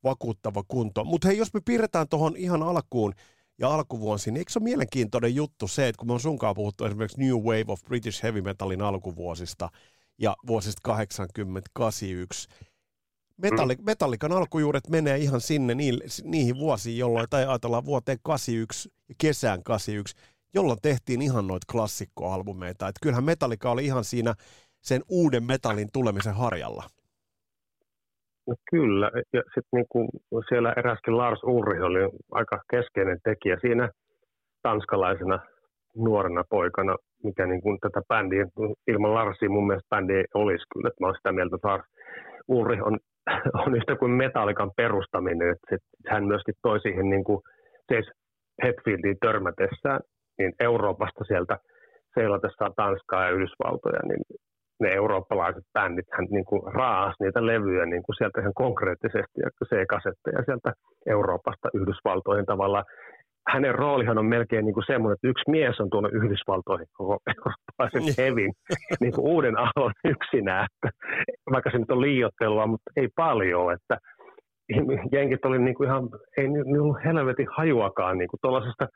vakuuttava 0.04 0.62
kunto. 0.68 1.04
Mutta 1.04 1.28
hei, 1.28 1.38
jos 1.38 1.54
me 1.54 1.60
piirretään 1.64 2.08
tuohon 2.08 2.36
ihan 2.36 2.62
alkuun 2.62 3.14
ja 3.58 3.68
alkuvuosiin, 3.74 4.34
niin 4.34 4.40
eikö 4.40 4.52
se 4.52 4.58
ole 4.58 4.64
mielenkiintoinen 4.64 5.34
juttu 5.34 5.68
se, 5.68 5.88
että 5.88 5.98
kun 5.98 6.06
me 6.06 6.12
on 6.12 6.20
sunkaan 6.20 6.54
puhuttu 6.54 6.84
esimerkiksi 6.84 7.20
New 7.20 7.36
Wave 7.36 7.64
of 7.68 7.80
British 7.84 8.22
Heavy 8.22 8.42
Metalin 8.42 8.82
alkuvuosista 8.82 9.68
ja 10.18 10.36
vuosista 10.46 10.96
80-81, 11.78 11.84
Metalli, 13.36 13.76
Metallikan 13.82 14.32
alkujuuret 14.32 14.88
menee 14.88 15.18
ihan 15.18 15.40
sinne 15.40 15.74
niille, 15.74 16.04
niihin 16.24 16.58
vuosiin, 16.58 16.98
jolloin, 16.98 17.26
tai 17.30 17.46
ajatellaan 17.46 17.84
vuoteen 17.84 18.18
81 18.22 18.92
ja 19.08 19.14
kesään 19.18 19.62
81, 19.62 20.16
jolloin 20.54 20.78
tehtiin 20.82 21.22
ihan 21.22 21.46
noita 21.46 21.72
klassikkoalbumeita. 21.72 22.88
Että 22.88 22.98
kyllähän 23.02 23.24
Metallica 23.24 23.70
oli 23.70 23.84
ihan 23.84 24.04
siinä 24.04 24.34
sen 24.80 25.02
uuden 25.08 25.44
metallin 25.44 25.88
tulemisen 25.92 26.34
harjalla. 26.34 26.90
No 28.48 28.54
kyllä, 28.70 29.10
ja 29.32 29.42
sitten 29.54 29.74
niinku 29.76 30.08
siellä 30.48 30.72
eräskin 30.76 31.16
Lars 31.16 31.40
Ulrich 31.44 31.82
oli 31.82 31.98
aika 32.32 32.60
keskeinen 32.70 33.18
tekijä 33.24 33.56
siinä 33.60 33.88
tanskalaisena 34.62 35.38
nuorena 35.96 36.44
poikana, 36.50 36.96
mikä 37.24 37.46
niinku 37.46 37.78
tätä 37.80 38.00
bändiä, 38.08 38.46
ilman 38.86 39.14
Larsia 39.14 39.50
mun 39.50 39.66
mielestä 39.66 39.88
bändi 39.94 40.14
ei 40.14 40.24
olisi 40.34 40.64
kyllä. 40.72 40.90
Mä 41.00 41.06
olen 41.06 41.16
sitä 41.16 41.32
mieltä, 41.32 41.56
että 41.56 41.68
Lars 41.68 41.84
Ulrich 42.48 42.82
on, 42.82 42.98
on 43.66 43.76
yhtä 43.76 43.96
kuin 43.96 44.12
Metallikan 44.12 44.70
perustaminen, 44.76 45.50
että 45.50 45.66
sit 45.70 45.82
hän 46.08 46.24
myöskin 46.24 46.54
toi 46.62 46.80
siihen 46.80 47.10
niinku 47.10 47.42
Chase 47.92 48.10
Hetfieldiin 48.62 49.16
törmätessään, 49.20 50.00
niin 50.38 50.52
Euroopasta 50.60 51.24
sieltä 51.24 51.58
seilatessaan 52.14 52.72
Tanskaa 52.76 53.24
ja 53.24 53.30
Yhdysvaltoja, 53.30 54.00
niin 54.08 54.22
ne 54.80 54.88
eurooppalaiset 54.88 55.64
bändit 55.72 56.06
hän 56.12 56.26
niin 56.30 56.44
kuin 56.44 56.74
raas 56.74 57.14
niitä 57.20 57.46
levyjä 57.46 57.86
niin 57.86 58.02
kuin 58.02 58.16
sieltä 58.16 58.40
ihan 58.40 58.54
konkreettisesti, 58.54 59.40
ja 59.42 59.50
C-kasetteja 59.66 60.42
sieltä 60.44 60.72
Euroopasta 61.06 61.68
Yhdysvaltoihin 61.74 62.46
tavallaan. 62.46 62.84
Hänen 63.48 63.74
roolihan 63.74 64.18
on 64.18 64.26
melkein 64.26 64.64
niin 64.64 64.74
kuin 64.74 64.86
semmoinen, 64.86 65.14
että 65.14 65.28
yksi 65.28 65.50
mies 65.50 65.80
on 65.80 65.90
tuonut 65.90 66.12
Yhdysvaltoihin 66.12 66.86
koko 66.92 67.18
eurooppalaisen 67.36 68.24
hevin 68.24 68.52
niin 69.00 69.12
kuin 69.12 69.28
uuden 69.28 69.58
aallon 69.58 69.92
yksinään, 70.04 70.66
että 70.74 70.90
vaikka 71.52 71.70
se 71.70 71.78
nyt 71.78 71.90
on 71.90 72.00
liiottelua, 72.00 72.66
mutta 72.66 72.90
ei 72.96 73.08
paljon, 73.16 73.72
että 73.72 73.96
jenkit 75.12 75.44
oli 75.44 75.58
niin 75.58 75.74
kuin 75.74 75.88
ihan, 75.88 76.08
ei 76.36 76.48
niillä 76.48 76.82
ollut 76.82 77.04
helvetin 77.04 77.48
hajuakaan 77.56 78.18
niin 78.18 78.28
kuin 78.28 78.40
tuollaisesta 78.42 78.88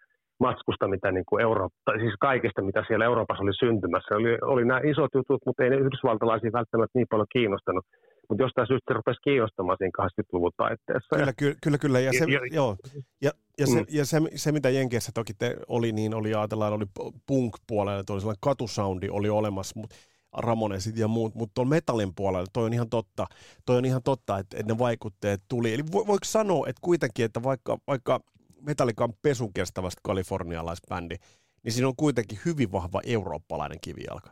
matskusta, 0.46 0.88
mitä 0.94 1.08
niin 1.12 1.24
kuin 1.28 1.42
Eurooppa, 1.42 1.90
siis 2.02 2.14
kaikesta, 2.28 2.62
mitä 2.68 2.80
siellä 2.86 3.04
Euroopassa 3.10 3.42
oli 3.44 3.54
syntymässä. 3.64 4.14
Oli, 4.20 4.32
oli 4.52 4.64
nämä 4.64 4.80
isot 4.90 5.10
jutut, 5.14 5.42
mutta 5.46 5.62
ei 5.64 5.70
ne 5.70 5.76
yhdysvaltalaisia 5.76 6.52
välttämättä 6.52 6.98
niin 6.98 7.10
paljon 7.12 7.32
kiinnostanut. 7.36 7.84
Mutta 8.28 8.42
jostain 8.44 8.66
syystä 8.66 8.88
se 8.88 8.94
rupesi 8.98 9.20
kiinnostamaan 9.24 9.78
siinä 9.78 9.98
80-luvun 10.02 10.52
taitteessa. 10.56 11.16
Kyllä, 11.16 11.32
kyllä, 11.40 11.56
kyllä, 11.62 11.78
kyllä. 11.78 12.00
Ja, 12.00 12.12
se, 12.18 12.24
Ja- 12.36 12.40
joo. 12.52 12.76
ja, 13.24 13.30
ja, 13.60 13.66
se, 13.66 13.78
Mm. 13.80 13.86
ja 13.98 14.04
se, 14.06 14.18
se, 14.34 14.52
mitä 14.52 14.70
Jenkeissä 14.70 15.12
toki 15.14 15.34
te, 15.34 15.56
oli, 15.68 15.92
niin 15.92 16.14
oli 16.14 16.34
ajatellaan, 16.34 16.72
oli 16.72 16.86
punk-puolella, 17.26 18.04
oli 18.10 18.20
sellainen 18.20 18.46
katusoundi 18.48 19.08
oli 19.10 19.28
olemassa, 19.28 19.80
mutta 19.80 19.96
Ramonesit 20.38 20.96
ja 20.98 21.08
muut, 21.08 21.34
mutta 21.34 21.54
tuolla 21.54 21.68
metallin 21.68 22.14
puolella 22.16 22.46
toi 22.52 22.64
on 22.64 22.72
ihan 22.72 22.90
totta, 22.90 23.26
toi 23.66 23.76
on 23.76 23.84
ihan 23.84 24.02
totta, 24.02 24.38
että, 24.38 24.56
että 24.60 24.72
ne 24.72 24.78
vaikutteet 24.78 25.40
tuli. 25.48 25.74
Eli 25.74 25.82
vo, 25.92 26.06
voiko 26.06 26.24
sanoa, 26.24 26.66
että 26.68 26.80
kuitenkin, 26.82 27.24
että 27.24 27.42
vaikka, 27.42 27.78
vaikka 27.86 28.20
Metallica 28.66 29.04
on 29.04 29.12
pesun 29.22 29.52
kestävästä 29.54 30.00
kalifornialaisbändi, 30.04 31.16
niin 31.64 31.72
siinä 31.72 31.88
on 31.88 31.96
kuitenkin 31.96 32.38
hyvin 32.46 32.72
vahva 32.72 33.00
eurooppalainen 33.06 33.78
kivijalka. 33.80 34.30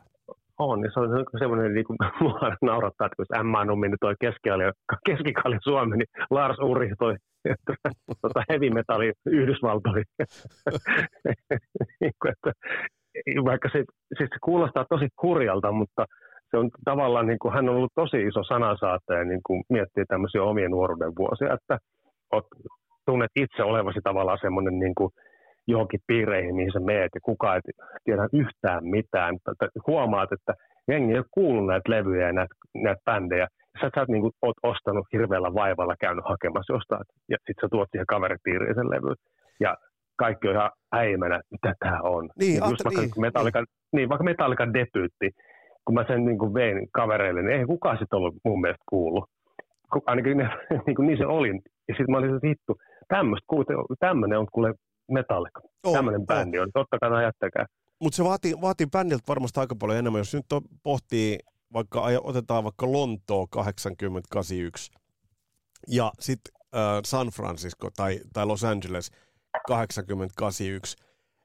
On, 0.59 0.81
niin 0.81 0.91
se 0.93 0.99
on 0.99 1.25
semmoinen, 1.39 1.73
niin 1.73 1.85
kuin 1.85 1.97
mua 2.21 2.39
naurattaa, 2.61 3.07
että 3.07 3.21
jos 3.21 3.39
Emma 3.39 3.59
on 3.59 3.79
mennyt 3.79 3.99
toi 3.99 4.15
keskikalja, 4.21 4.71
keskikalja 5.05 5.59
Suomi, 5.63 5.97
niin 5.97 6.07
Lars 6.29 6.59
Ulrich 6.59 6.95
toi 6.99 7.15
tota 8.21 8.43
heavy 8.49 8.69
metalli 8.69 9.13
Yhdysvaltoihin. 9.25 10.05
Niin 13.25 13.45
vaikka 13.45 13.69
se, 13.71 13.83
siis 14.17 14.29
se 14.29 14.37
kuulostaa 14.43 14.85
tosi 14.89 15.07
kurjalta, 15.21 15.71
mutta 15.71 16.05
se 16.51 16.57
on 16.57 16.69
tavallaan, 16.85 17.27
niin 17.27 17.39
kuin, 17.39 17.53
hän 17.53 17.69
on 17.69 17.75
ollut 17.75 17.91
tosi 17.95 18.21
iso 18.27 18.43
sanansaattaja, 18.43 19.23
niin 19.23 19.39
kuin 19.45 19.63
miettii 19.69 20.05
tämmöisiä 20.05 20.43
omia 20.43 20.69
nuoruuden 20.69 21.15
vuosia, 21.19 21.53
että 21.53 21.77
tunnet 23.05 23.31
itse 23.35 23.63
olevasi 23.63 23.99
tavallaan 24.03 24.37
semmoinen 24.41 24.79
niin 24.79 24.95
kuin, 24.95 25.09
johonkin 25.67 25.99
piireihin, 26.07 26.55
mihin 26.55 26.71
sä 26.73 26.79
meet, 26.79 27.09
ja 27.15 27.21
kukaan 27.23 27.55
ei 27.55 27.61
tiedä 28.03 28.27
yhtään 28.33 28.85
mitään. 28.85 29.37
Huomaat, 29.87 30.31
että 30.31 30.53
jengi 30.87 31.11
ei 31.13 31.17
ole 31.19 31.25
kuullut 31.31 31.67
näitä 31.67 31.91
levyjä 31.91 32.27
ja 32.27 32.33
näitä, 32.33 32.55
näitä 32.75 33.01
bändejä. 33.05 33.47
Sä, 33.81 33.89
sä 33.95 34.05
niin 34.07 34.21
kuin, 34.21 34.33
oot 34.41 34.55
ostanut 34.63 35.07
hirveällä 35.13 35.53
vaivalla 35.53 35.95
käynyt 35.99 36.25
hakemassa 36.27 36.73
jostain, 36.73 37.03
ja 37.29 37.37
sitten 37.37 37.61
sä 37.61 37.67
tuot 37.71 37.89
siihen 37.91 38.05
kaveripiiriin 38.13 38.75
sen 38.75 38.89
levyn. 38.89 39.15
Ja 39.59 39.75
kaikki 40.17 40.47
on 40.47 40.55
ihan 40.55 40.71
äimänä, 40.95 41.35
että 41.35 41.47
mitä 41.51 41.73
tämä 41.79 41.99
on. 42.03 42.29
Niin, 42.39 42.53
just 42.53 42.65
ajattel- 42.65 42.85
vaikka, 42.85 43.01
niin, 43.01 43.21
Metallican, 43.21 43.65
niin. 43.95 44.09
vaikka 44.09 44.23
Metallican 44.23 44.73
debyytti, 44.73 45.29
kun 45.85 45.95
mä 45.95 46.03
sen 46.07 46.25
niin 46.25 46.39
kuin 46.39 46.53
vein 46.53 46.87
kavereille, 46.93 47.41
niin 47.41 47.59
ei 47.59 47.65
kukaan 47.65 47.97
sitten 47.97 48.17
ollut 48.17 48.35
mun 48.45 48.61
mielestä 48.61 48.83
kuullut. 48.89 49.25
Ku- 49.93 50.03
Ainakin 50.05 50.37
ne, 50.37 50.49
niin, 50.85 50.95
kuin 50.95 51.07
niin 51.07 51.17
se 51.17 51.25
oli. 51.25 51.49
Ja 51.87 51.93
sitten 51.97 52.11
mä 52.11 52.17
olin, 52.17 52.35
että 52.35 52.47
vittu, 52.47 52.75
tämmöistä, 53.15 53.47
tämmöinen 53.99 54.39
on 54.39 54.47
kuule 54.51 54.73
Metallica. 55.11 55.61
Oo, 55.83 55.93
Tämmöinen 55.93 56.25
bändi 56.25 56.59
on. 56.59 56.71
Totta 56.73 56.99
kai 56.99 57.23
jättäkää. 57.23 57.65
Mutta 57.99 58.15
se 58.15 58.23
vaatii, 58.23 58.61
vaatii 58.61 58.87
bändiltä 58.87 59.23
varmasti 59.27 59.59
aika 59.59 59.75
paljon 59.75 59.99
enemmän. 59.99 60.19
Jos 60.19 60.33
nyt 60.33 60.51
on, 60.51 60.61
pohtii, 60.83 61.39
vaikka 61.73 62.01
otetaan 62.23 62.63
vaikka 62.63 62.91
Lontoo 62.91 63.47
8081 63.47 64.91
ja 65.87 66.11
sitten 66.19 66.53
äh, 66.75 66.81
San 67.05 67.27
Francisco 67.27 67.89
tai, 67.95 68.19
tai 68.33 68.45
Los 68.45 68.63
Angeles 68.63 69.11
8081, 69.67 70.97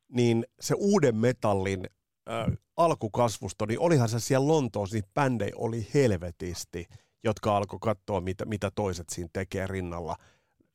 niin 0.09 0.47
se 0.61 0.75
uuden 0.79 1.17
metallin 1.17 1.87
äh, 2.31 2.47
alkukasvusto, 2.77 3.67
niin 3.67 3.81
olihan 3.81 4.09
se 4.09 4.21
siellä 4.21 4.49
Lontoossa, 4.49 4.97
niitä 4.97 5.09
bändejä 5.15 5.53
oli 5.57 5.87
helvetisti, 5.95 6.87
jotka 7.25 7.57
alkoi 7.57 7.79
katsoa, 7.83 8.21
mitä, 8.21 8.45
mitä 8.45 8.71
toiset 8.75 9.09
siinä 9.09 9.31
tekee 9.33 9.67
rinnalla 9.67 10.17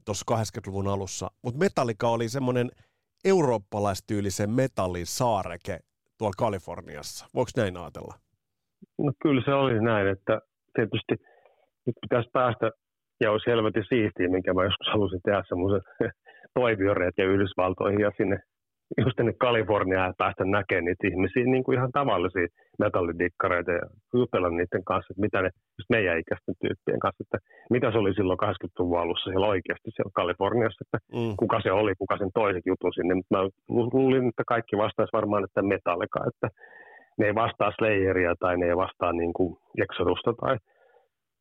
tuossa 0.05 0.36
80-luvun 0.36 0.88
alussa. 0.88 1.31
Mutta 1.43 1.60
Metallica 1.60 2.08
oli 2.08 2.29
semmoinen 2.29 2.72
eurooppalaistyylisen 3.25 4.50
metallin 4.50 5.05
saareke 5.05 5.79
tuolla 6.17 6.34
Kaliforniassa. 6.38 7.25
Voiko 7.36 7.51
näin 7.58 7.77
ajatella? 7.77 8.13
No 8.98 9.12
kyllä 9.22 9.41
se 9.46 9.53
oli 9.53 9.79
näin, 9.81 10.08
että 10.08 10.41
tietysti 10.75 11.15
nyt 11.86 11.96
pitäisi 12.01 12.29
päästä, 12.34 12.72
ja 13.22 13.31
olisi 13.31 13.50
helvetin 13.51 13.86
siistiä, 13.89 14.29
minkä 14.29 14.53
mä 14.53 14.63
joskus 14.63 14.88
halusin 14.88 15.22
tehdä 15.25 15.43
semmoisen 15.48 15.81
toivioretken 16.60 17.27
Yhdysvaltoihin 17.27 18.00
ja 18.00 18.12
sinne 18.17 18.39
just 18.98 19.15
tänne 19.15 19.33
Kaliforniaan 19.33 20.07
ja 20.07 20.13
päästä 20.17 20.43
näkemään 20.45 20.86
niitä 20.86 21.07
ihmisiä, 21.07 21.43
niin 21.45 21.63
kuin 21.63 21.77
ihan 21.77 21.91
tavallisia 21.91 22.48
metallidikkareita 22.79 23.71
ja 23.71 23.81
jutella 24.13 24.50
niiden 24.50 24.83
kanssa, 24.83 25.13
että 25.13 25.21
mitä 25.21 25.41
ne, 25.41 25.50
just 25.79 25.89
meidän 25.89 26.19
ikäisten 26.19 26.55
tyyppien 26.62 27.00
kanssa, 27.00 27.24
että 27.24 27.38
mitä 27.69 27.91
se 27.91 27.98
oli 27.98 28.13
silloin 28.13 28.39
80-luvun 28.43 29.00
alussa 29.00 29.29
siellä 29.29 29.48
oikeasti 29.48 29.89
siellä 29.91 30.12
Kaliforniassa, 30.15 30.83
että 30.86 30.98
Mm. 31.17 31.33
kuka 31.38 31.62
se 31.62 31.71
oli, 31.71 31.93
kuka 31.95 32.17
sen 32.17 32.29
toiset 32.33 32.65
jutun 32.65 32.93
sinne, 32.93 33.13
mutta 33.15 33.38
mä 33.38 33.43
lu- 33.69 33.89
luulin, 33.93 34.27
että 34.29 34.43
kaikki 34.48 34.77
vastaisi 34.77 35.13
varmaan, 35.13 35.43
että 35.43 35.62
Metallica, 35.62 36.19
että 36.27 36.48
ne 37.17 37.25
ei 37.25 37.36
vastaa 37.36 37.71
Slayeria 37.77 38.36
tai 38.39 38.57
ne 38.57 38.65
ei 38.65 38.77
vastaa 38.77 39.13
niin 39.13 39.33
kuin 39.33 39.57
Exodusta 39.83 40.33
tai 40.33 40.57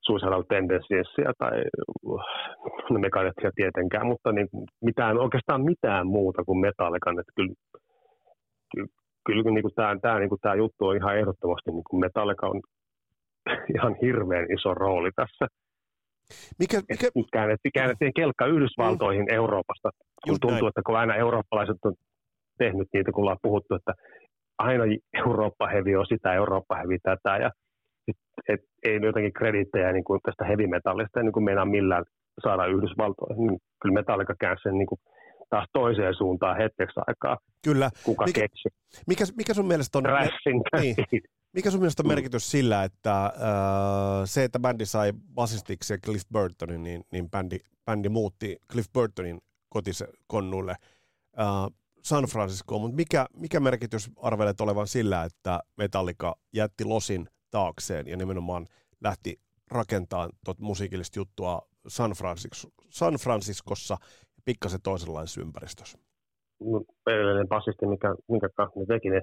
Suicidal 0.00 0.42
Tendencies 0.42 1.08
tai 1.38 1.62
no 2.90 2.98
tietenkään, 3.54 4.06
mutta 4.06 4.32
niin 4.32 4.48
mitään, 4.84 5.18
oikeastaan 5.18 5.64
mitään 5.64 6.06
muuta 6.06 6.44
kuin 6.44 6.60
Metallican. 6.60 7.20
Että 7.20 7.32
kyllä, 7.36 7.54
kyllä, 8.72 8.88
kyllä 9.26 9.42
niin 9.42 9.62
kuin 9.62 9.74
tämä, 9.74 9.96
tämä, 10.02 10.18
niin 10.18 10.28
kuin 10.28 10.40
tämä 10.40 10.54
juttu 10.54 10.86
on 10.86 10.96
ihan 10.96 11.18
ehdottomasti, 11.18 11.70
niin 11.70 11.84
kuin 11.90 12.00
Metallica 12.00 12.46
on 12.46 12.60
ihan 13.76 13.96
hirveän 14.02 14.46
iso 14.52 14.74
rooli 14.74 15.10
tässä. 15.16 15.46
Mikä, 16.58 16.80
mikä... 16.88 17.08
Käännettiin, 17.32 17.72
käännettiin 17.72 18.14
kelkka 18.14 18.46
Yhdysvaltoihin 18.46 19.26
mm. 19.30 19.34
Euroopasta, 19.34 19.90
kun 19.92 20.32
Just 20.32 20.40
tuntuu, 20.40 20.58
näin. 20.58 20.68
että 20.68 20.82
kun 20.86 20.96
aina 20.96 21.14
eurooppalaiset 21.14 21.76
on 21.84 21.94
tehnyt 22.58 22.88
niitä, 22.92 23.12
kun 23.12 23.22
ollaan 23.22 23.42
puhuttu, 23.42 23.74
että 23.74 23.92
aina 24.58 24.84
Eurooppa-hevi 25.26 25.96
on 25.96 26.06
sitä, 26.06 26.34
Eurooppa-hevi 26.34 26.98
tätä, 27.02 27.36
ja 27.36 27.50
et, 28.08 28.16
et, 28.48 28.60
ei 28.82 29.00
jotenkin 29.02 29.32
krediittejä 29.32 29.92
niin 29.92 30.04
kuin 30.04 30.20
tästä 30.22 30.44
heavy-metallista 30.44 31.22
niin 31.22 31.32
kuin 31.32 31.44
meinaa 31.44 31.64
millään 31.64 32.04
saada 32.44 32.66
Yhdysvaltoihin. 32.66 33.46
Niin 33.46 33.60
kyllä 33.82 33.94
Metallica 33.94 34.34
käänsi 34.40 34.62
sen 34.62 34.78
niin 34.78 34.86
kuin 34.86 35.00
taas 35.50 35.66
toiseen 35.72 36.14
suuntaan 36.14 36.56
hetkeksi 36.56 37.00
aikaa. 37.06 37.38
Kyllä. 37.64 37.90
Kuka 38.04 38.24
mikä, 38.24 38.40
keksi. 38.40 38.68
Mikä, 39.06 39.24
mikä 39.36 39.54
sun 39.54 39.66
mielestä 39.66 39.98
on... 39.98 40.04
niin. 40.80 40.96
Mikä 41.52 41.70
sun 41.70 41.80
mielestä 41.80 42.02
on 42.02 42.08
merkitys 42.08 42.50
sillä, 42.50 42.84
että 42.84 43.24
äh, 43.24 43.32
se, 44.24 44.44
että 44.44 44.60
bändi 44.60 44.86
sai 44.86 45.12
basistiksi 45.34 45.98
Cliff 45.98 46.24
Burtonin, 46.32 46.82
niin, 46.82 47.04
niin 47.12 47.30
bändi, 47.30 47.58
bändi 47.86 48.08
muutti 48.08 48.56
Cliff 48.72 48.92
Burtonin 48.92 49.38
kotikonnuille 49.68 50.74
äh, 51.40 51.46
San 52.02 52.24
Franciscoon, 52.24 52.80
mutta 52.80 52.96
mikä, 52.96 53.26
mikä 53.36 53.60
merkitys 53.60 54.10
arvelet 54.22 54.60
olevan 54.60 54.86
sillä, 54.86 55.24
että 55.24 55.60
Metallica 55.76 56.36
jätti 56.52 56.84
Losin 56.84 57.28
taakseen 57.50 58.06
ja 58.08 58.16
nimenomaan 58.16 58.66
lähti 59.04 59.40
rakentamaan 59.70 60.30
tuota 60.44 60.62
musiikillista 60.62 61.18
juttua 61.18 61.62
San, 61.88 62.10
Francisco, 62.10 62.70
San 62.88 63.14
Franciscossa 63.14 63.96
pikkasen 64.44 64.80
toisenlaisessa 64.82 65.40
ympäristössä? 65.40 65.98
No, 66.60 66.84
edellinen 67.06 67.48
basisti, 67.48 67.86
mikä, 67.86 68.14
minkä 68.28 68.48
kanssa 68.54 68.80
ne 68.80 68.86
teki 68.86 69.10
ne 69.10 69.22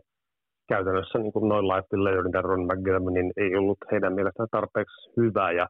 käytännössä 0.67 1.19
niin 1.19 1.47
noin 1.49 1.67
Life 1.67 2.03
Leyden 2.03 2.31
ja 2.33 2.41
Ron 2.41 2.65
McGilman, 2.65 3.13
niin 3.13 3.33
ei 3.37 3.55
ollut 3.55 3.77
heidän 3.91 4.13
mielestään 4.13 4.49
tarpeeksi 4.51 5.09
hyvä. 5.17 5.51
Ja 5.51 5.67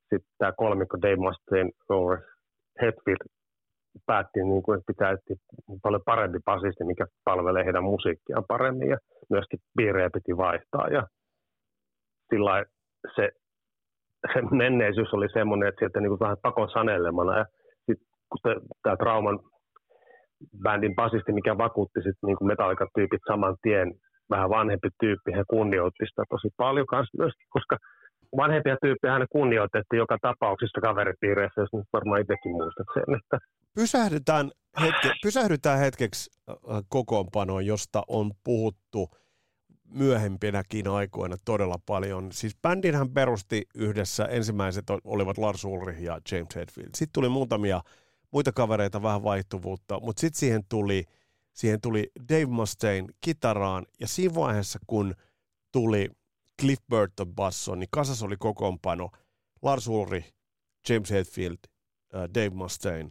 sitten 0.00 0.30
tämä 0.38 0.52
kolmikko 0.52 0.96
Dave 1.02 1.16
Mustaine, 1.16 1.70
Lawrence 1.88 2.26
Hetfield 2.82 3.22
päätti, 4.06 4.44
niin 4.44 4.62
kuin, 4.62 4.78
että 4.78 4.92
pitää 4.92 5.10
etsiä 5.10 5.36
paljon 5.82 6.02
parempi 6.04 6.38
basisti, 6.44 6.84
mikä 6.84 7.06
palvelee 7.24 7.64
heidän 7.64 7.84
musiikkiaan 7.84 8.44
paremmin. 8.48 8.88
Ja 8.88 8.98
myöskin 9.30 9.58
piirejä 9.76 10.10
piti 10.14 10.36
vaihtaa. 10.36 10.88
Ja 10.88 11.06
sillä 12.32 12.64
se, 13.16 13.24
se 14.32 14.38
menneisyys 14.62 15.12
oli 15.12 15.28
semmoinen, 15.32 15.68
että 15.68 15.78
sieltä 15.78 16.00
niin 16.00 16.24
vähän 16.26 16.42
pakon 16.42 16.70
sanelemana. 16.70 17.38
Ja 17.38 17.44
sitten 17.86 18.06
kun 18.30 18.40
tämä 18.82 18.96
trauman 18.96 19.38
bändin 20.62 20.94
basisti, 20.94 21.32
mikä 21.32 21.58
vakuutti 21.58 22.00
sitten 22.02 22.26
niin 22.26 22.48
metallikan 22.50 22.88
tyypit 22.94 23.22
saman 23.30 23.56
tien 23.62 23.88
vähän 24.30 24.50
vanhempi 24.50 24.88
tyyppi, 25.00 25.30
he 25.36 25.44
kunnioitti 25.50 26.04
sitä 26.06 26.22
tosi 26.30 26.48
paljon 26.56 26.86
kanssa 26.86 27.18
myöskin, 27.18 27.46
koska 27.50 27.76
vanhempia 28.36 28.76
tyyppejä 28.82 29.12
hän 29.12 29.26
kunnioitettiin 29.30 29.98
joka 30.04 30.16
tapauksessa 30.22 30.80
kaveripiireissä, 30.80 31.60
jos 31.60 31.72
nyt 31.72 31.92
varmaan 31.92 32.20
itsekin 32.20 32.52
muistat 32.52 32.86
sen. 32.94 33.14
Että... 33.18 33.38
Pysähdytään, 33.74 34.50
hetke, 34.80 35.08
pysähdytään 35.22 35.78
hetkeksi 35.78 36.30
kokoonpanoon, 36.88 37.66
josta 37.66 38.02
on 38.08 38.30
puhuttu 38.44 39.08
myöhempinäkin 39.94 40.88
aikoina 40.88 41.36
todella 41.44 41.78
paljon. 41.86 42.32
Siis 42.32 42.56
bändinhän 42.62 43.10
perusti 43.10 43.66
yhdessä, 43.74 44.24
ensimmäiset 44.24 44.84
olivat 45.04 45.38
Lars 45.38 45.64
Ulrich 45.64 46.02
ja 46.02 46.20
James 46.32 46.56
Hetfield. 46.56 46.90
Sitten 46.94 47.12
tuli 47.12 47.28
muutamia 47.28 47.82
muita 48.30 48.52
kavereita, 48.52 49.02
vähän 49.02 49.22
vaihtuvuutta, 49.22 50.00
mutta 50.00 50.20
sitten 50.20 50.40
siihen 50.40 50.64
tuli– 50.68 51.04
Siihen 51.52 51.80
tuli 51.80 52.10
Dave 52.28 52.46
Mustaine 52.46 53.08
kitaraan 53.20 53.86
ja 54.00 54.08
siinä 54.08 54.34
vaiheessa, 54.34 54.78
kun 54.86 55.14
tuli 55.72 56.10
Cliff 56.60 56.82
Burton 56.90 57.34
basso, 57.34 57.74
niin 57.74 57.88
kasas 57.90 58.22
oli 58.22 58.36
kokoonpano 58.36 59.10
Lars 59.62 59.88
Ulrich, 59.88 60.32
James 60.88 61.10
Hetfield, 61.10 61.58
Dave 62.12 62.50
Mustaine 62.50 63.08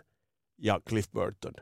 ja 0.57 0.79
Cliff 0.89 1.11
Burton. 1.11 1.53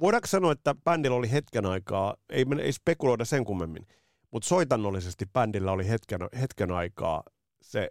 Voidaanko 0.00 0.26
sanoa, 0.26 0.52
että 0.52 0.74
bändillä 0.74 1.16
oli 1.16 1.30
hetken 1.30 1.66
aikaa, 1.66 2.16
ei, 2.28 2.44
ei 2.62 2.72
spekuloida 2.72 3.24
sen 3.24 3.44
kummemmin, 3.44 3.86
mutta 4.32 4.48
soitannollisesti 4.48 5.24
bändillä 5.32 5.72
oli 5.72 5.88
hetken, 5.88 6.20
hetken 6.40 6.70
aikaa 6.70 7.22
se 7.62 7.90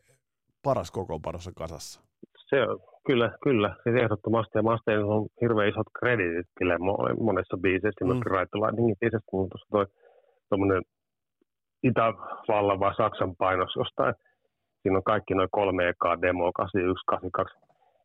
paras 0.64 0.92
kokoonpanossa 0.92 1.52
kasassa? 1.56 2.02
Se 2.50 2.62
on, 2.62 2.80
Kyllä, 3.08 3.38
kyllä. 3.44 3.76
Siis 3.84 3.96
ehdottomasti. 4.04 4.52
Ja 4.56 4.64
Mustaine 4.64 5.04
on 5.04 5.28
hirveän 5.42 5.70
isot 5.70 5.88
kreditit 6.00 6.48
sille 6.60 6.78
monessa 7.20 7.58
biisissä, 7.58 8.02
mm. 8.02 8.08
myöskin 8.08 8.32
Right 8.32 8.54
Lightningin 8.54 8.96
biisissä, 9.00 9.26
kun 9.26 9.50
tuossa 9.50 9.68
toi 9.72 9.86
tuommoinen 10.50 10.82
Itävallan 11.84 12.80
vai 12.80 12.96
Saksan 12.96 13.36
painos 13.36 13.74
jostain. 13.76 14.14
Siinä 14.82 14.98
on 14.98 15.04
kaikki 15.04 15.34
noin 15.34 15.50
kolme 15.52 15.90
ekaa 15.90 16.22
demoa, 16.22 16.52
81, 16.56 17.04
82 17.06 17.58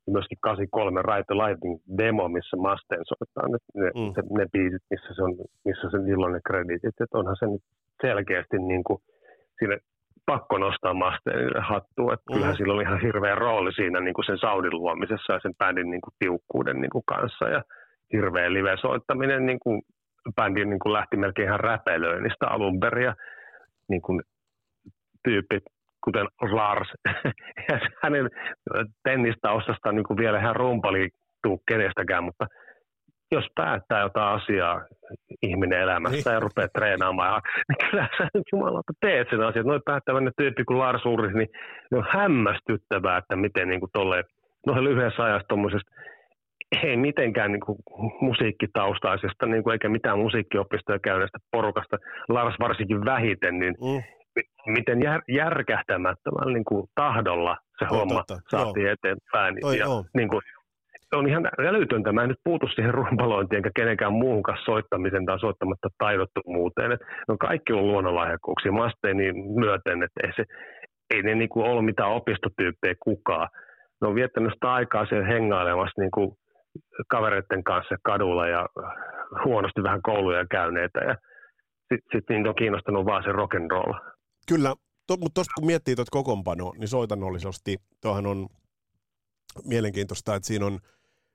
ja 0.07 0.13
myöskin 0.13 0.39
83 0.41 1.03
Right 1.03 1.31
Lightning 1.31 1.79
demo, 1.99 2.29
missä 2.29 2.57
Mustaine 2.57 3.05
soittaa 3.05 3.49
ne, 3.49 3.59
ne, 3.81 3.89
mm. 4.01 4.13
se, 4.15 4.21
ne 4.39 4.47
biisit, 4.53 4.83
missä 4.91 5.11
se 5.15 5.23
on, 5.23 5.33
missä 5.65 5.87
se 5.91 5.99
silloin 6.05 6.33
ne 6.33 6.41
kreditit. 6.47 7.01
Että 7.01 7.19
onhan 7.19 7.37
se 7.39 7.47
nyt 7.47 7.63
selkeästi 8.03 8.59
niin 8.59 8.85
kuin, 8.85 8.99
siinä 9.59 9.77
pakko 10.27 10.59
nostaa 10.59 10.95
Masteinille 10.95 11.61
hattua. 11.61 12.15
Että 12.15 12.25
mm. 12.29 12.33
kyllähän 12.35 12.57
sillä 12.57 12.75
oli 12.75 12.83
ihan 12.83 13.01
hirveä 13.01 13.35
rooli 13.35 13.73
siinä 13.73 14.01
niin 14.01 14.15
kuin 14.15 14.25
sen 14.25 14.39
saudin 14.39 14.79
luomisessa 14.81 15.33
ja 15.33 15.41
sen 15.43 15.55
bändin 15.59 15.91
niin 15.91 16.01
kuin 16.01 16.15
tiukkuuden 16.19 16.81
niin 16.81 16.91
kuin 16.91 17.05
kanssa. 17.07 17.49
Ja 17.49 17.63
hirveä 18.13 18.53
live-soittaminen, 18.53 19.47
niin 19.47 19.61
kuin 19.63 19.83
bändi 20.37 20.65
niin 20.65 20.79
kuin 20.79 20.93
lähti 20.93 21.17
melkein 21.17 21.49
ihan 21.49 21.61
räpelöinnistä 21.61 22.47
alun 22.49 22.81
perin. 22.81 23.05
Ja 23.05 23.15
niin 23.89 24.03
kuin 24.03 24.23
tyypit, 25.25 25.63
kuten 26.07 26.27
Lars, 26.53 26.89
ja 27.69 27.79
hänen 28.03 28.29
tennistaustasta 29.05 29.93
niin 29.93 30.05
kuin 30.05 30.17
vielä 30.17 30.41
ihan 30.41 30.57
rumpali 30.57 31.09
tuu 31.43 31.63
kenestäkään, 31.69 32.25
mutta 32.25 32.47
jos 33.33 33.47
päättää 33.55 34.01
jotain 34.01 34.43
asiaa 34.43 34.85
ihminen 35.43 35.81
elämässä 35.81 36.33
ja 36.33 36.41
rupeaa 36.41 36.69
treenaamaan, 36.79 37.43
niin 37.69 37.91
kyllä 37.91 38.09
sä 38.19 38.29
nyt 38.35 38.45
jumalauta 38.53 38.93
teet 39.01 39.29
sen 39.31 39.41
asian. 39.41 39.67
Noin 39.67 39.81
päättävänne 39.85 40.31
tyyppi 40.37 40.65
kuin 40.65 40.79
Lars 40.79 41.05
Ulrich, 41.05 41.35
niin 41.35 41.49
on 41.93 42.07
hämmästyttävää, 42.11 43.19
että 43.19 43.37
miten 43.37 43.69
niin 43.69 43.81
kuin 43.81 43.91
tolleen, 43.93 44.25
noin 44.67 44.85
lyhyessä 44.85 45.25
ajassa 45.25 45.49
tuommoisesta 45.49 45.91
ei 46.83 46.97
mitenkään 46.97 47.53
niin 47.53 47.61
kuin 47.61 47.79
musiikkitaustaisesta, 48.21 49.47
niin 49.47 49.63
kuin 49.63 49.73
eikä 49.73 49.89
mitään 49.89 50.19
musiikkiopistoja 50.19 50.99
käyneestä 50.99 51.39
porukasta, 51.53 51.97
Lars 52.29 52.55
varsinkin 52.61 53.05
vähiten, 53.05 53.59
niin 53.59 53.75
mm. 53.81 54.03
Miten 54.67 55.03
jär, 55.03 55.21
järkähtämättömällä 55.29 56.53
niin 56.53 56.65
kuin 56.65 56.87
tahdolla 56.95 57.57
se 57.79 57.85
homma 57.91 58.15
totta. 58.15 58.39
saatiin 58.51 58.87
Joo. 58.87 58.93
eteenpäin. 58.93 59.57
Toi, 59.61 59.79
ja, 59.79 59.87
niin 60.15 60.29
kuin, 60.29 60.41
on 61.15 61.29
ihan 61.29 61.49
älytöntä. 61.59 62.13
Mä 62.13 62.23
en 62.23 62.29
nyt 62.29 62.45
puutu 62.45 62.67
siihen 62.69 62.95
rumpalointiin 62.95 63.57
enkä 63.57 63.71
kenenkään 63.77 64.13
muuhun 64.13 64.43
kanssa 64.43 64.65
soittamisen 64.65 65.27
tai 65.27 65.41
soittamatta 65.41 65.89
taidottomuuteen. 65.99 66.93
Et 66.93 67.01
ne 67.01 67.33
on 67.33 67.39
kaikki 67.39 67.73
on 67.73 67.87
luonnonlahjakkuuksia 67.87 68.73
Masteeni 68.73 69.33
myöten, 69.33 70.03
että 70.03 70.21
ei, 70.27 70.33
se, 70.37 70.45
ei 71.15 71.23
ne 71.23 71.35
niinku 71.35 71.63
ollut 71.63 71.85
mitään 71.85 72.11
opistotyyppejä 72.11 72.95
kukaan. 73.01 73.49
Ne 74.01 74.09
on 74.09 74.15
viettänyt 74.15 74.53
sitä 74.53 74.73
aikaa 74.73 75.07
siellä 75.07 75.27
hengailemassa 75.27 76.01
niinku 76.01 76.37
kavereiden 77.09 77.65
kanssa 77.65 77.97
kadulla 78.03 78.49
ja 78.49 78.67
huonosti 79.45 79.83
vähän 79.83 80.03
kouluja 80.03 80.45
käyneitä 80.51 81.01
ja 81.01 81.15
sitten 81.89 82.09
sit 82.13 82.29
niitä 82.29 82.49
on 82.49 82.55
kiinnostanut 82.55 83.07
vaan 83.07 83.23
se 83.23 83.31
rock'n'roll. 83.31 84.16
Kyllä, 84.47 84.77
to, 85.07 85.17
mutta 85.17 85.35
tuosta 85.35 85.53
kun 85.57 85.67
miettii 85.67 85.97
tuota 85.97 86.11
kokoonpanoa, 86.11 86.73
niin 86.79 86.89
soitannollisesti 86.89 87.79
tuohan 88.01 88.27
on 88.27 88.49
mielenkiintoista, 89.65 90.35
että 90.35 90.47
siinä 90.47 90.67
on 90.67 90.81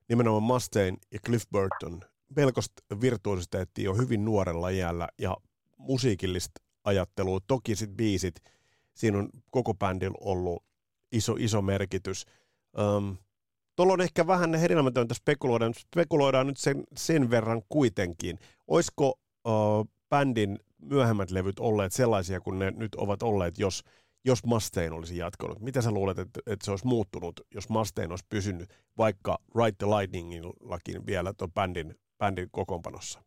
nimenomaan 0.09 0.43
Mustaine 0.43 0.97
ja 1.11 1.19
Cliff 1.25 1.45
Burton 1.51 2.01
melkoista 2.35 2.83
virtuositeettia 3.01 3.85
jo 3.85 3.93
hyvin 3.93 4.25
nuorella 4.25 4.69
iällä 4.69 5.07
ja 5.17 5.37
musiikillista 5.77 6.61
ajattelua. 6.83 7.39
Toki 7.47 7.75
sitten 7.75 7.97
biisit, 7.97 8.35
siinä 8.93 9.17
on 9.17 9.29
koko 9.51 9.73
bändillä 9.73 10.17
ollut 10.21 10.63
iso, 11.11 11.35
iso 11.39 11.61
merkitys. 11.61 12.25
Um, 12.97 13.17
Tuolla 13.75 13.93
on 13.93 14.01
ehkä 14.01 14.27
vähän 14.27 14.55
hedelmätöntä 14.55 15.13
spekuloida, 15.13 15.71
spekuloidaan 15.91 16.47
nyt 16.47 16.57
sen, 16.57 16.83
sen 16.97 17.29
verran 17.29 17.61
kuitenkin. 17.69 18.39
Olisiko 18.67 19.19
uh, 19.47 19.87
bändin 20.09 20.59
myöhemmät 20.81 21.31
levyt 21.31 21.59
olleet 21.59 21.93
sellaisia 21.93 22.39
kuin 22.39 22.59
ne 22.59 22.71
nyt 22.71 22.95
ovat 22.95 23.23
olleet, 23.23 23.59
jos 23.59 23.83
jos 24.25 24.45
Mustaine 24.45 24.91
olisi 24.91 25.17
jatkanut? 25.17 25.59
Mitä 25.59 25.81
sä 25.81 25.91
luulet, 25.91 26.19
että, 26.19 26.39
että 26.47 26.65
se 26.65 26.71
olisi 26.71 26.87
muuttunut, 26.87 27.41
jos 27.53 27.69
Mustaine 27.69 28.13
olisi 28.13 28.25
pysynyt 28.29 28.69
vaikka 28.97 29.37
Right 29.55 29.77
the 29.77 29.87
Lightningillakin 29.87 31.05
vielä 31.05 31.33
tuon 31.37 31.51
bändin, 31.51 31.95
bändin 32.17 32.47
kokoonpanossa? 32.51 33.21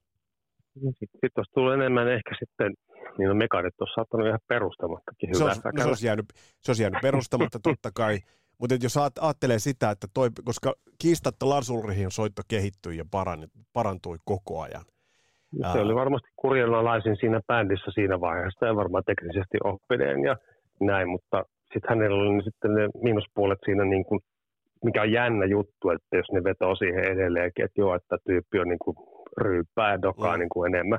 Sitten 0.74 1.20
sit 1.20 1.38
olisi 1.38 1.52
tullut 1.54 1.74
enemmän 1.74 2.08
ehkä 2.08 2.30
sitten, 2.38 2.74
niin 3.18 3.30
on 3.30 3.36
mekaanit 3.36 3.74
olisi 3.80 3.94
saattanut 3.94 4.26
ihan 4.26 4.40
perustamattakin 4.48 5.36
Se 5.36 5.44
olisi, 5.44 5.60
no, 5.64 5.82
se, 5.82 5.88
olisi 5.88 6.06
jäänyt, 6.06 6.26
se 6.60 6.70
olisi 6.70 6.82
jäänyt 6.82 7.00
perustamatta 7.02 7.58
totta 7.62 7.90
kai, 7.94 8.18
mutta 8.60 8.74
jos 8.82 8.96
ajattelee 8.96 9.58
sitä, 9.58 9.90
että 9.90 10.06
toi, 10.14 10.30
koska 10.44 10.74
kiistatta 10.98 11.48
Lars 11.48 11.70
Ulrichin 11.70 12.10
soitto 12.10 12.42
kehittyi 12.48 12.96
ja 12.96 13.04
parani, 13.10 13.46
parantui 13.72 14.18
koko 14.24 14.60
ajan. 14.60 14.84
Se 15.72 15.78
oli 15.78 15.94
varmasti 15.94 16.28
kurjanalaisin 16.36 17.16
siinä 17.16 17.40
bändissä 17.46 17.90
siinä 17.94 18.20
vaiheessa 18.20 18.66
ja 18.66 18.76
varmaan 18.76 19.04
teknisesti 19.06 19.58
oppineen 19.64 20.24
ja 20.24 20.36
näin, 20.80 21.08
mutta 21.08 21.44
sitten 21.72 21.88
hänellä 21.88 22.22
oli 22.30 22.42
sitten 22.42 22.74
ne 22.74 22.88
miinuspuolet 23.02 23.58
siinä, 23.64 23.84
niin 23.84 24.04
kuin, 24.04 24.20
mikä 24.84 25.02
on 25.02 25.12
jännä 25.12 25.46
juttu, 25.46 25.90
että 25.90 26.16
jos 26.16 26.32
ne 26.32 26.44
vetoo 26.44 26.74
siihen 26.76 27.04
edelleenkin, 27.04 27.64
että 27.64 27.80
joo, 27.80 27.94
että 27.94 28.16
tyyppi 28.26 28.58
on 28.58 28.68
niin 28.68 28.78
kuin 28.84 28.96
ryyppää 29.38 29.90
ja 29.92 30.02
dokaa 30.02 30.36
Mm. 30.36 30.38
niin 30.40 30.48
kuin 30.48 30.74
enemmän, 30.74 30.98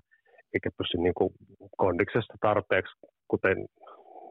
eikä 0.54 0.70
pysy 0.78 0.98
niin 0.98 1.14
kuin 1.18 1.30
kondiksesta 1.78 2.34
tarpeeksi, 2.42 2.94
kuten 3.28 3.58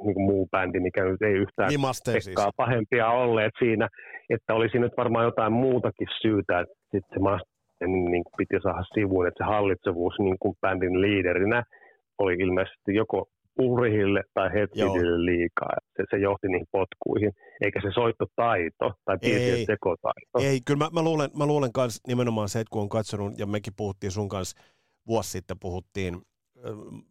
niin 0.04 0.14
kuin 0.14 0.24
muu 0.26 0.48
bändi, 0.50 0.80
mikä 0.80 1.04
nyt 1.04 1.22
ei 1.22 1.32
yhtään 1.32 1.68
Niin 1.68 1.80
Mustaine 1.80 2.20
siis. 2.20 2.36
pahempia 2.56 3.08
olleet 3.08 3.52
siinä, 3.58 3.88
että 4.30 4.54
olisi 4.54 4.78
nyt 4.78 4.92
varmaan 4.96 5.24
jotain 5.24 5.52
muutakin 5.52 6.08
syytä, 6.22 6.60
että 6.60 6.74
sitten 6.92 7.14
se 7.14 7.20
Mustaine 7.86 8.10
niin 8.10 8.24
kuin 8.24 8.34
piti 8.36 8.56
saada 8.62 8.84
sivuun, 8.94 9.26
että 9.28 9.44
se 9.44 9.50
hallitsevuus 9.50 10.14
niin 10.18 10.36
kuin 10.40 10.54
bändin 10.60 11.00
liiderinä 11.00 11.62
oli 12.18 12.34
ilmeisesti 12.34 12.94
joko 12.94 13.28
Ulrihille 13.58 14.22
tai 14.34 14.50
Hetfieldille 14.54 15.24
liikaa. 15.24 15.76
Se, 15.96 16.04
se 16.10 16.16
johti 16.18 16.48
niihin 16.48 16.66
potkuihin, 16.72 17.32
eikä 17.60 17.80
se 17.80 17.90
soittotaito 17.94 18.92
tai 19.04 19.18
piirteet 19.20 19.66
tekotaito. 19.66 20.38
Ei, 20.40 20.60
kyllä 20.66 20.84
mä, 20.84 20.90
mä, 20.92 21.02
luulen, 21.02 21.30
mä 21.38 21.46
luulen 21.46 21.72
kans 21.72 22.00
nimenomaan 22.06 22.48
se, 22.48 22.60
että 22.60 22.70
kun 22.70 22.82
on 22.82 22.88
katsonut, 22.88 23.38
ja 23.38 23.46
mekin 23.46 23.72
puhuttiin 23.76 24.10
sun 24.10 24.28
kanssa 24.28 24.62
vuosi 25.06 25.30
sitten, 25.30 25.56
puhuttiin 25.60 26.14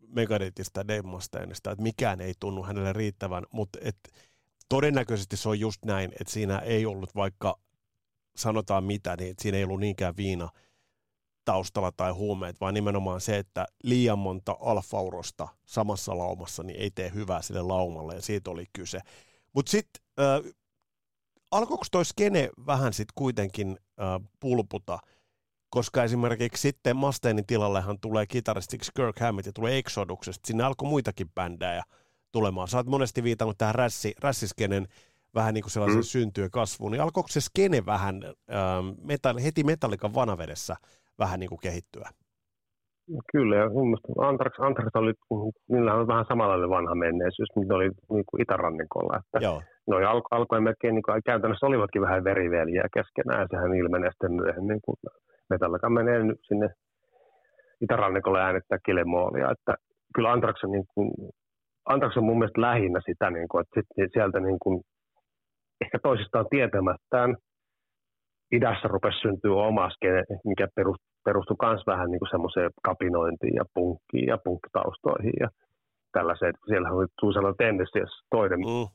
Megadethista 0.08 0.80
ja 0.80 0.88
Dave 0.88 1.02
Mustaineista, 1.02 1.72
että 1.72 1.84
mikään 1.84 2.22
ei 2.22 2.34
tunnu 2.40 2.64
hänelle 2.64 2.94
riittävän, 2.94 3.44
mutta 3.52 3.80
et, 3.82 3.96
todennäköisesti 4.70 5.38
se 5.38 5.50
on 5.50 5.60
just 5.60 5.86
näin, 5.86 6.12
että 6.12 6.34
siinä 6.34 6.60
ei 6.60 6.86
ollut 6.86 7.16
vaikka 7.16 7.56
sanotaan 8.36 8.84
mitä, 8.84 9.16
niin 9.20 9.36
siinä 9.40 9.58
ei 9.58 9.64
ollut 9.64 9.80
niinkään 9.80 10.18
viina 10.18 10.50
taustalla 11.46 11.92
tai 11.92 12.12
huumeet, 12.12 12.62
vaan 12.62 12.74
nimenomaan 12.74 13.22
se, 13.22 13.38
että 13.38 13.66
liian 13.84 14.20
monta 14.20 14.58
alfaurosta 14.60 15.48
samassa 15.66 16.18
laumassa 16.18 16.64
niin 16.64 16.80
ei 16.80 16.92
tee 16.92 17.12
hyvää 17.14 17.42
sille 17.42 17.62
laumalle, 17.62 18.16
ja 18.16 18.22
siitä 18.22 18.52
oli 18.52 18.66
kyse. 18.74 19.00
Mutta 19.54 19.70
sitten 19.70 20.04
äh, 20.20 20.54
alkoiko 21.52 21.86
toi 21.92 22.06
skene 22.06 22.50
vähän 22.66 22.94
sitten 22.94 23.14
kuitenkin 23.16 23.78
äh, 24.02 24.30
pulputa, 24.40 25.00
koska 25.70 26.04
esimerkiksi 26.04 26.62
sitten 26.62 26.96
Mustainin 26.96 27.46
tilallehan 27.46 28.00
tulee 28.00 28.28
kitaristiksi 28.28 28.92
Kirk 28.96 29.20
Hammett 29.20 29.46
ja 29.46 29.54
tulee 29.54 29.78
Exoduksesta. 29.78 30.48
Sinne 30.48 30.64
alkoi 30.64 30.90
muitakin 30.90 31.30
bändejä 31.36 31.84
tulemaan. 32.32 32.68
Sä 32.68 32.78
oot 32.78 32.88
monesti 32.88 33.24
viitannut 33.24 33.58
tähän 33.58 33.76
rässi, 33.76 34.14
rässiskenen 34.20 34.88
vähän 35.36 35.54
niin 35.54 35.62
kuin 35.62 35.72
sellaisen 35.72 36.00
mm. 36.00 36.04
syntyä 36.04 36.50
kasvuun. 36.50 36.92
Niin 36.92 37.02
alkoiko 37.02 37.30
se 37.30 37.42
skene 37.42 37.86
vähän 37.86 38.24
ähm, 38.26 39.08
metall, 39.08 39.40
heti 39.44 39.64
metallikan 39.64 40.14
vanavedessä 40.14 40.76
vähän 41.20 41.40
niin 41.40 41.50
kuin 41.50 41.60
kehittyä? 41.64 42.10
Kyllä, 43.32 43.56
ja 43.56 43.70
mun 43.70 43.88
mielestä 43.88 44.08
Antrax, 44.30 44.54
Antrax 44.60 44.90
oli, 44.96 45.14
niillä 45.72 45.94
on 45.94 46.08
vähän 46.08 46.26
samanlainen 46.28 46.70
vanha 46.70 46.96
menneisyys, 46.96 47.50
mitä 47.56 47.76
oli 47.76 47.90
niin 48.14 48.26
kuin 48.28 48.42
itärannikolla. 48.42 49.18
Että 49.18 49.46
Joo. 49.46 49.62
noi 49.88 50.06
alko, 50.06 50.28
alkoi 50.32 50.62
melkein, 50.62 50.96
niin 50.96 51.04
kuin, 51.04 51.22
käytännössä 51.26 51.66
olivatkin 51.66 52.02
vähän 52.02 52.24
veriveliä 52.24 52.84
keskenään, 52.94 53.42
ja 53.42 53.48
sehän 53.52 53.76
ilmenee 53.76 54.12
sitten 54.12 54.34
myöhemmin, 54.34 54.80
kun 54.86 54.96
Metallica 55.50 55.90
menee 55.90 56.24
nyt 56.24 56.40
sinne 56.48 56.70
itärannikolle 57.82 58.42
äänettää 58.42 58.78
Kilemoolia, 58.86 59.52
että 59.52 59.74
kyllä 60.16 60.32
Antrax 60.32 60.64
on, 60.64 60.72
niin 60.72 60.86
kuin, 60.94 61.12
Antrax 61.86 62.18
on 62.18 62.24
mun 62.24 62.40
mielestä 62.40 62.62
lähinnä 62.62 63.00
sitä, 63.06 63.30
niin 63.30 63.48
kuin, 63.48 63.62
että 63.62 63.74
sit 63.76 64.12
sieltä 64.14 64.40
niin 64.40 64.60
kuin, 64.64 64.82
ehkä 65.84 65.98
toisistaan 66.04 66.46
tietämättään 66.50 67.36
idässä 68.58 68.88
rupesi 68.88 69.20
syntyä 69.20 69.56
oma 69.70 69.90
skene, 69.90 70.24
mikä 70.46 70.68
perustui, 71.26 71.58
myös 71.62 71.84
vähän 71.88 72.12
niin 72.12 72.32
semmoiseen 72.32 72.72
kapinointiin 72.84 73.56
ja 73.56 73.66
punkkiin 73.74 74.28
ja 74.28 74.38
punkkitaustoihin 74.44 75.34
ja 75.40 75.50
tällaiseen, 76.12 76.54
siellä 76.68 76.90
oli 76.90 77.34
sellainen 77.34 77.58
tendenssi, 77.58 78.00
toinen 78.30 78.60
Mm. 78.60 78.88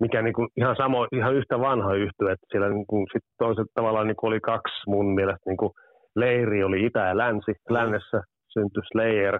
mikä 0.00 0.22
niin 0.22 0.34
kuin 0.34 0.48
ihan, 0.56 0.76
samo, 0.76 1.06
ihan 1.12 1.34
yhtä 1.34 1.58
vanha 1.60 1.94
yhtyö, 1.94 2.32
että 2.32 2.46
siellä 2.50 2.68
niin 2.68 2.86
kuin 2.86 3.06
sit 3.12 3.22
toiset 3.38 3.66
tavallaan 3.74 4.06
niin 4.06 4.16
kuin 4.16 4.28
oli 4.28 4.40
kaksi 4.40 4.90
mun 4.90 5.14
mielestä 5.14 5.50
niin 5.50 5.56
kuin 5.56 5.72
leiri 6.16 6.64
oli 6.64 6.86
itä 6.86 7.00
ja 7.00 7.16
länsi. 7.16 7.52
Lännessä 7.70 8.22
syntyi 8.52 8.82
Slayer 8.92 9.38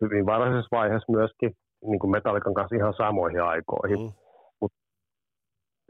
hyvin 0.00 0.26
varhaisessa 0.26 0.76
vaiheessa 0.76 1.12
myöskin 1.12 1.50
niin 1.84 1.98
kuin 1.98 2.10
Metallican 2.10 2.54
kanssa 2.54 2.76
ihan 2.76 2.94
samoihin 2.94 3.42
aikoihin. 3.42 3.98
Mm. 3.98 4.27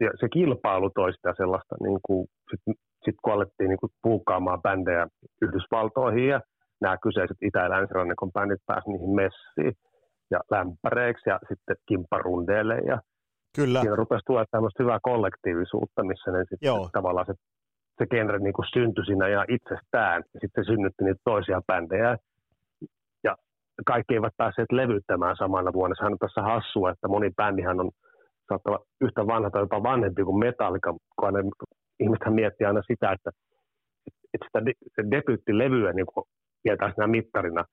Ja 0.01 0.11
se 0.21 0.29
kilpailu 0.29 0.91
toi 0.91 1.13
sitä 1.13 1.35
sellaista, 1.37 1.75
niin 1.83 2.01
kuin, 2.03 2.29
sit, 2.51 2.77
sit 3.05 3.15
kun 3.23 3.33
alettiin 3.33 3.69
niin 3.69 3.79
kuin 3.79 3.93
puukkaamaan 4.03 4.63
bändejä 4.63 5.07
Yhdysvaltoihin 5.43 6.29
ja 6.29 6.41
nämä 6.81 6.97
kyseiset 7.03 7.37
itä- 7.43 7.65
ja 7.65 7.71
länsirannikon 7.71 8.33
bändit 8.33 8.67
pääsivät 8.67 8.93
niihin 8.93 9.15
messiin 9.15 9.75
ja 10.31 10.41
lämpäreiksi 10.51 11.31
ja 11.31 11.39
sitten 11.49 11.77
kimpparundeille 11.89 12.79
ja 12.79 13.01
Kyllä. 13.57 13.81
siinä 13.81 13.97
rupesi 13.97 14.23
tulla 14.27 14.45
tämmöistä 14.51 14.83
hyvää 14.83 14.99
kollektiivisuutta, 15.03 16.05
missä 16.05 16.31
ne 16.31 16.39
sitten 16.39 16.67
Joo. 16.67 16.89
tavallaan 16.93 17.27
se, 17.27 17.35
se 17.99 18.07
genre 18.07 18.39
niin 18.39 18.53
kuin 18.53 18.67
syntyi 18.73 19.05
siinä 19.05 19.29
ja 19.29 19.45
itsestään. 19.49 20.23
Ja 20.35 20.41
sitten 20.41 20.65
se 20.65 20.69
synnytti 20.69 21.05
niitä 21.05 21.21
toisia 21.25 21.61
bändejä. 21.67 22.17
Ja 23.25 23.37
kaikki 23.87 24.15
eivät 24.15 24.37
päässeet 24.37 24.73
levyttämään 24.73 25.37
samana 25.37 25.73
vuonna. 25.73 25.95
Sehän 25.97 26.13
on 26.13 26.19
tässä 26.19 26.43
hassua, 26.43 26.91
että 26.91 27.09
moni 27.09 27.31
bändihän 27.37 27.81
on 27.81 27.91
saattaa 28.49 28.71
olla 28.71 28.87
yhtä 29.01 29.27
vanha 29.27 29.51
tai 29.51 29.63
jopa 29.63 29.83
vanhempi 29.83 30.25
kuin 30.25 30.39
Metallica, 30.39 30.93
kun 30.93 31.27
aina, 31.27 31.39
ihmisethän 32.01 32.35
miettii 32.35 32.67
aina 32.67 32.83
sitä, 32.83 33.13
että, 33.13 33.31
että 34.35 34.47
sitä 34.47 34.67
de- 34.67 35.11
debyyttilevyä 35.11 35.93
niin 35.93 36.07
kuin 36.07 36.25
pidetään 36.63 36.93
siinä 36.95 37.07
mittarina, 37.07 37.65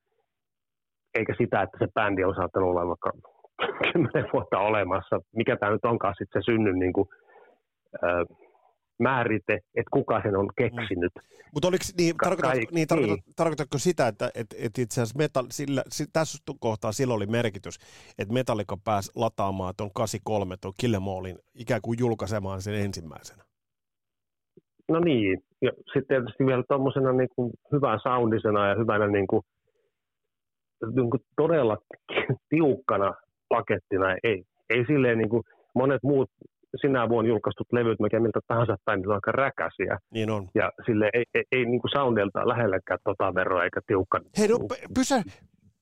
eikä 1.17 1.33
sitä, 1.37 1.61
että 1.61 1.77
se 1.79 1.87
bändi 1.93 2.23
on 2.23 2.35
saattanut 2.35 2.69
olla 2.69 2.87
vaikka 2.87 3.11
kymmenen 3.83 4.29
vuotta 4.33 4.59
olemassa. 4.59 5.19
Mikä 5.35 5.57
tämä 5.57 5.71
nyt 5.71 5.85
onkaan 5.85 6.15
sitten 6.17 6.41
se 6.41 6.45
synnyn 6.45 6.79
niin 6.79 6.93
kuin, 6.93 7.07
määrite, 8.99 9.53
että 9.53 9.89
kuka 9.91 10.21
sen 10.21 10.35
on 10.35 10.49
keksinyt. 10.57 11.11
Mutta 11.53 11.67
oliko, 11.67 11.83
niin, 11.97 12.17
Ka- 12.17 12.25
tarkoitat, 12.25 12.53
kai- 12.53 12.67
niin, 12.71 12.87
tarkoitat, 12.87 13.19
niin. 13.25 13.33
tarkoitatko 13.35 13.77
sitä, 13.77 14.07
että 14.07 14.31
et, 14.35 14.47
et 14.57 14.77
itse 14.77 15.01
asiassa 15.01 15.17
metal, 15.17 15.45
sillä, 15.51 15.83
si, 15.87 16.05
tässä 16.13 16.43
kohtaa 16.59 16.91
silloin 16.91 17.17
oli 17.17 17.25
merkitys, 17.25 17.75
että 18.17 18.33
Metallica 18.33 18.77
pääsi 18.83 19.11
lataamaan 19.15 19.73
tuon 19.77 19.91
83, 19.93 20.55
tuon 20.61 20.73
Killemallin, 20.77 21.37
ikään 21.55 21.81
kuin 21.81 21.99
julkaisemaan 21.99 22.61
sen 22.61 22.73
ensimmäisenä? 22.73 23.43
No 24.89 24.99
niin, 24.99 25.43
ja 25.61 25.71
sitten 25.75 26.07
tietysti 26.07 26.45
vielä 26.45 26.63
tuommoisena 26.67 27.11
niin 27.11 27.29
kuin 27.35 27.51
hyvän 27.71 27.99
soundisena 28.03 28.67
ja 28.69 28.75
hyvänä 28.75 29.07
niin 29.07 29.27
kuin, 29.27 29.41
niin 30.95 31.09
kuin 31.09 31.21
todella 31.37 31.77
tiukkana 32.49 33.13
pakettina. 33.49 34.05
Ei, 34.23 34.43
ei 34.69 34.85
silleen 34.87 35.17
niin 35.17 35.29
kuin 35.29 35.43
monet 35.75 36.03
muut 36.03 36.29
sinä 36.81 37.09
vuonna 37.09 37.29
julkaistut 37.29 37.67
levyt, 37.71 37.99
mikä 37.99 38.19
miltä 38.19 38.39
tahansa 38.47 38.75
bändillä 38.85 39.11
on 39.13 39.17
aika 39.17 39.31
räkäsiä. 39.31 39.97
Niin 40.13 40.29
on. 40.31 40.49
Ja 40.55 40.71
sille 40.85 41.09
ei, 41.13 41.23
ei, 41.33 41.43
ei 41.51 41.65
niin 41.65 41.81
kuin 41.81 41.91
soundelta 41.91 42.47
lähellekään 42.47 42.99
tota 43.03 43.35
veroa 43.35 43.63
eikä 43.63 43.81
tiukka. 43.87 44.19
Hei, 44.37 44.47
no, 44.47 44.59
pysä, 44.95 45.23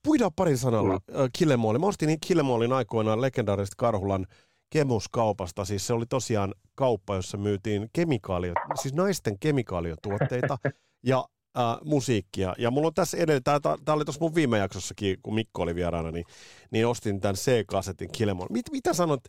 puidaan 0.04 0.32
parin 0.36 0.58
sanalla 0.58 0.94
Mm. 0.94 1.18
mm. 1.22 1.30
Killemallin. 1.38 1.82
Mä 1.82 1.88
ostin 1.88 2.18
Killemallin 2.28 2.74
aikoinaan 2.74 3.22
legendaarisesta 3.22 3.76
Karhulan 3.78 4.26
kemuskaupasta. 4.70 5.66
Siis 5.66 5.88
se 5.88 5.94
oli 5.94 6.06
tosiaan 6.06 6.54
kauppa, 6.76 7.16
jossa 7.16 7.38
myytiin 7.38 7.90
kemikaalio, 7.94 8.54
siis 8.76 8.94
naisten 8.94 9.40
kemikaaliotuotteita 9.40 10.58
ja 11.12 11.26
äh, 11.58 11.78
musiikkia. 11.86 12.54
Ja 12.58 12.72
mulla 12.72 12.88
on 12.88 12.94
tässä 12.94 13.18
edellä, 13.18 13.42
tämä 13.86 13.96
oli 13.96 14.06
tuossa 14.06 14.22
mun 14.22 14.36
viime 14.36 14.58
jaksossakin, 14.58 15.18
kun 15.24 15.36
Mikko 15.36 15.62
oli 15.62 15.76
vieraana, 15.76 16.12
niin, 16.12 16.26
niin 16.72 16.88
ostin 16.88 17.20
tämän 17.20 17.36
C-kasetin 17.36 18.10
Killemall. 18.12 18.48
Mit, 18.50 18.66
mitä 18.72 18.94
sanot 18.94 19.22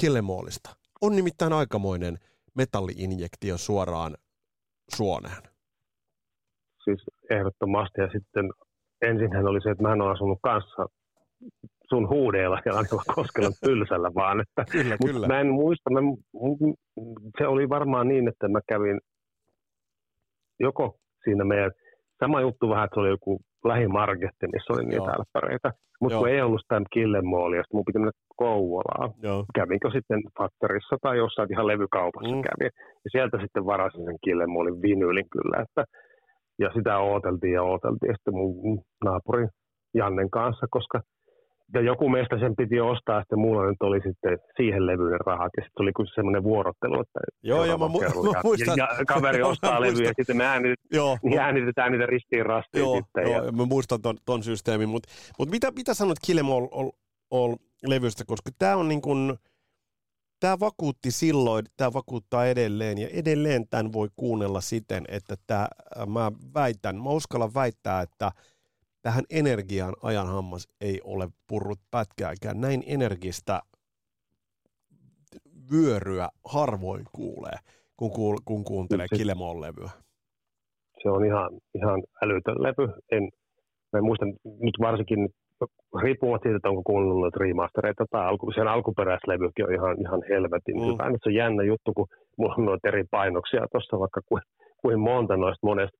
Killemallista? 0.00 0.70
On 1.02 1.16
nimittäin 1.16 1.52
aikamoinen 1.52 2.18
metalliinjektio 2.56 3.58
suoraan 3.58 4.14
suoneen. 4.96 5.42
Siis 6.84 7.04
ehdottomasti. 7.30 8.00
Ja 8.00 8.08
sitten 8.12 8.50
ensinhän 9.02 9.46
oli 9.46 9.60
se, 9.62 9.70
että 9.70 9.82
mä 9.82 9.92
en 9.92 10.02
ole 10.02 10.12
asunut 10.12 10.38
kanssa 10.42 10.86
sun 11.88 12.08
huudeilla 12.08 12.58
ja 12.64 12.78
Antila 12.78 13.02
Koskelan 13.14 13.52
tylsällä 13.64 14.10
vaan. 14.14 14.40
Että, 14.40 14.64
Kyllä, 14.72 14.96
mut 15.00 15.10
kyllä. 15.10 15.26
Mä 15.26 15.40
en 15.40 15.50
muista, 15.50 15.90
mä, 15.90 16.00
se 17.38 17.46
oli 17.46 17.68
varmaan 17.68 18.08
niin, 18.08 18.28
että 18.28 18.48
mä 18.48 18.60
kävin 18.68 19.00
joko 20.60 20.96
siinä 21.24 21.44
meidän, 21.44 21.70
sama 22.20 22.40
juttu 22.40 22.68
vähän, 22.68 22.84
että 22.84 22.94
se 22.94 23.00
oli 23.00 23.08
joku 23.08 23.40
lähimarketti, 23.64 24.46
missä 24.52 24.72
oli 24.72 24.82
Joo. 24.82 24.88
niitä 24.90 25.16
älppäreitä. 25.18 25.72
Mutta 26.00 26.14
Joo. 26.14 26.20
kun 26.20 26.28
ei 26.28 26.40
ollut 26.40 26.60
sitä 26.60 26.82
Killemoolia, 26.92 27.62
sitten 27.62 27.76
mun 27.78 27.84
piti 27.84 27.98
mennä 27.98 28.12
Kouvolaan. 28.42 29.10
Joo. 29.22 29.44
Kävinkö 29.54 29.88
sitten 29.90 30.20
Faktorissa 30.38 30.96
tai 31.02 31.16
jossain 31.16 31.52
ihan 31.52 31.66
levykaupassa 31.66 32.34
Mm. 32.36 32.42
kävin. 32.48 32.70
Ja 33.04 33.08
sieltä 33.14 33.36
sitten 33.42 33.66
varasin 33.66 34.04
sen 34.04 34.18
Killemoolin 34.24 34.82
vinylin 34.82 35.26
kyllä. 35.36 35.56
Että, 35.64 35.84
Ja 36.58 36.68
sitä 36.76 36.98
ooteltiin 36.98 37.52
ja 37.52 37.62
ooteltiin 37.62 38.14
sitten 38.16 38.34
mun 38.34 38.80
naapuri 39.04 39.46
Jannen 39.94 40.30
kanssa, 40.30 40.66
koska 40.70 41.00
ja 41.74 41.80
joku 41.80 42.08
meistä 42.08 42.38
sen 42.38 42.56
piti 42.56 42.80
ostaa, 42.80 43.14
ja 43.16 43.20
sitten 43.20 43.38
mulla 43.38 43.66
nyt 43.70 43.82
oli 43.82 44.00
sitten 44.08 44.38
siihen 44.56 44.86
levyyn 44.86 45.20
rahat, 45.26 45.52
ja 45.56 45.62
sitten 45.64 45.82
oli 45.82 45.92
kyllä 45.96 46.10
semmoinen 46.14 46.42
vuorottelu, 46.42 47.00
että 47.00 47.20
joo, 47.42 47.64
joo, 47.64 47.78
mä, 47.78 47.86
mu- 47.86 48.02
ja, 48.34 48.40
muistan, 48.44 48.78
ja, 48.78 48.88
ja, 48.98 49.04
kaveri 49.04 49.42
ostaa 49.42 49.80
levyjä, 49.80 50.08
ja 50.08 50.12
sitten 50.16 50.36
me 50.36 50.46
äänitet, 50.46 50.78
joo, 50.92 51.18
niin 51.22 51.38
äänitetään 51.40 51.92
niitä 51.92 52.06
ristiin 52.06 52.46
rastiin 52.46 52.82
joo, 52.82 52.96
sitten. 52.96 53.22
Joo, 53.22 53.44
ja... 53.44 53.52
mä 53.52 53.64
muistan 53.64 54.02
ton, 54.02 54.16
ton 54.26 54.42
systeemin, 54.42 54.88
mutta 54.88 55.08
mut 55.38 55.50
mitä, 55.50 55.70
mitä 55.76 55.94
sanot 55.94 56.18
Kill 56.26 56.40
All, 57.30 57.42
all, 57.42 57.50
all 57.50 57.56
levystä, 57.86 58.24
koska 58.24 58.50
tämä 58.58 58.76
on 58.76 58.88
niin 58.88 59.02
kuin, 59.02 59.38
tämä 60.40 60.60
vakuutti 60.60 61.10
silloin, 61.10 61.66
tämä 61.76 61.92
vakuuttaa 61.92 62.46
edelleen, 62.46 62.98
ja 62.98 63.08
edelleen 63.08 63.68
tämän 63.68 63.92
voi 63.92 64.08
kuunnella 64.16 64.60
siten, 64.60 65.04
että 65.08 65.34
tämä, 65.46 65.68
mä 66.06 66.32
väitän, 66.54 66.96
mä 66.96 67.10
uskallan 67.10 67.54
väittää, 67.54 68.02
että 68.02 68.32
tähän 69.02 69.24
energiaan 69.30 69.94
ajan 70.02 70.26
hammas 70.26 70.68
ei 70.80 71.00
ole 71.04 71.28
purrut 71.46 71.80
pätkääkään. 71.90 72.60
Näin 72.60 72.82
energistä 72.86 73.60
vyöryä 75.72 76.28
harvoin 76.44 77.04
kuulee, 77.12 77.56
kun, 77.96 78.10
kuul, 78.10 78.36
kun 78.44 78.64
kuuntelee 78.64 79.06
Kilemon 79.16 79.60
levyä. 79.60 79.90
Se 81.02 81.10
on 81.10 81.24
ihan, 81.24 81.50
ihan 81.74 82.02
älytön 82.22 82.62
levy. 82.62 82.92
En, 83.12 83.28
mä 83.92 83.98
en 83.98 84.04
muista 84.04 84.24
nyt 84.44 84.74
varsinkin 84.80 85.28
riippumatta 86.02 86.42
siitä, 86.42 86.56
että 86.56 86.68
onko 86.68 86.82
kuunnellut 86.82 87.36
remastereita 87.36 88.04
tai 88.10 88.26
alku, 88.26 88.52
sen 88.52 88.68
alkuperäislevykin 88.68 89.66
on 89.66 89.74
ihan, 89.74 89.96
ihan 90.00 90.22
helvetin 90.28 90.76
mm. 90.76 90.86
hyvä. 90.86 91.04
Se 91.04 91.28
on 91.28 91.34
jännä 91.34 91.62
juttu, 91.62 91.92
kun 91.94 92.06
mulla 92.38 92.54
on 92.58 92.64
noita 92.64 92.88
eri 92.88 93.04
painoksia 93.10 93.66
tuossa 93.72 93.98
vaikka 93.98 94.20
kuin, 94.28 94.42
kuin 94.82 95.00
monta 95.00 95.36
noista 95.36 95.66
monesta 95.66 95.98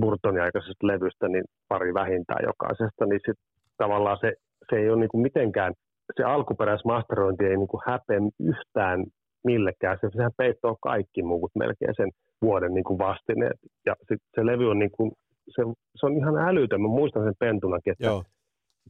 Burtonin 0.00 0.42
aikaisesta 0.42 0.86
levystä, 0.86 1.28
niin 1.28 1.44
pari 1.68 1.94
vähintään 1.94 2.44
jokaisesta, 2.44 3.06
niin 3.06 3.20
sit 3.26 3.38
tavallaan 3.76 4.18
se, 4.20 4.32
se 4.70 4.76
ei 4.76 4.90
ole 4.90 5.00
niin 5.00 5.08
kuin 5.08 5.22
mitenkään, 5.22 5.72
se 6.16 6.22
alkuperäismasterointi 6.24 7.44
ei 7.44 7.56
niin 7.56 7.68
kuin 7.68 7.82
häpeä 7.86 8.18
yhtään 8.40 9.04
millekään. 9.44 9.98
Se, 10.00 10.08
sehän 10.16 10.32
peittoo 10.36 10.76
kaikki 10.80 11.22
muut 11.22 11.50
melkein 11.54 11.94
sen 11.96 12.10
vuoden 12.42 12.74
niin 12.74 12.84
kuin 12.84 12.98
vastineet. 12.98 13.58
Ja 13.86 13.94
sit 14.08 14.20
se 14.34 14.46
levy 14.46 14.70
on, 14.70 14.78
niin 14.78 14.90
kuin, 14.90 15.12
se, 15.48 15.62
se 15.96 16.06
on 16.06 16.16
ihan 16.16 16.38
älytön. 16.38 16.82
Mä 16.82 16.88
muistan 16.88 17.24
sen 17.24 17.34
pentunakin, 17.38 17.92
että 17.92 18.06
Joo 18.06 18.24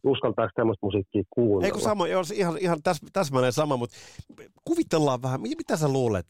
uskaltaako 0.02 0.50
tämmöistä 0.54 0.86
musiikkia 0.86 1.22
kuunnella. 1.30 1.66
Eikö 1.66 1.78
sama, 1.78 2.08
joo, 2.08 2.22
ihan, 2.34 2.58
ihan 2.58 2.82
täs, 2.82 3.00
täsmälleen 3.12 3.52
sama, 3.52 3.76
mutta 3.76 3.96
kuvitellaan 4.64 5.22
vähän, 5.22 5.40
mitä 5.40 5.76
sä 5.76 5.88
luulet, 5.88 6.26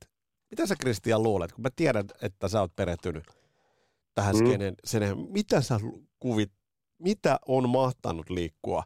mitä 0.50 0.66
sä 0.66 0.74
Kristian 0.81 1.22
luulet, 1.22 1.53
kun 1.53 1.62
mä 1.62 1.68
tiedän, 1.77 2.05
että 2.22 2.48
sä 2.48 2.61
oot 2.61 2.77
perehtynyt 2.77 3.24
tähän 4.14 4.37
mm. 4.37 4.46
skenen, 4.46 4.74
sen, 4.85 5.03
mitä 5.29 5.61
sä 5.61 5.81
kuvit, 6.18 6.53
mitä 6.98 7.38
on 7.48 7.68
mahtanut 7.68 8.31
liikkua 8.31 8.83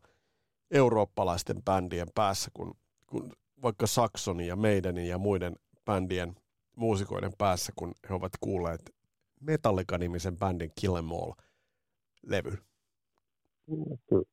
eurooppalaisten 0.70 1.62
bändien 1.62 2.08
päässä, 2.14 2.50
kun, 2.54 2.74
kun 3.06 3.32
vaikka 3.62 3.86
Saksonin 3.86 4.46
ja 4.46 4.56
meidänin 4.56 5.08
ja 5.08 5.18
muiden 5.18 5.56
bändien 5.84 6.36
muusikoiden 6.76 7.32
päässä, 7.38 7.72
kun 7.76 7.94
he 8.08 8.14
ovat 8.14 8.32
kuulleet 8.40 8.80
Metallica-nimisen 9.40 10.38
bändin 10.38 10.72
Kill 10.80 10.96
Em 10.96 11.12
All-levyn? 11.12 12.67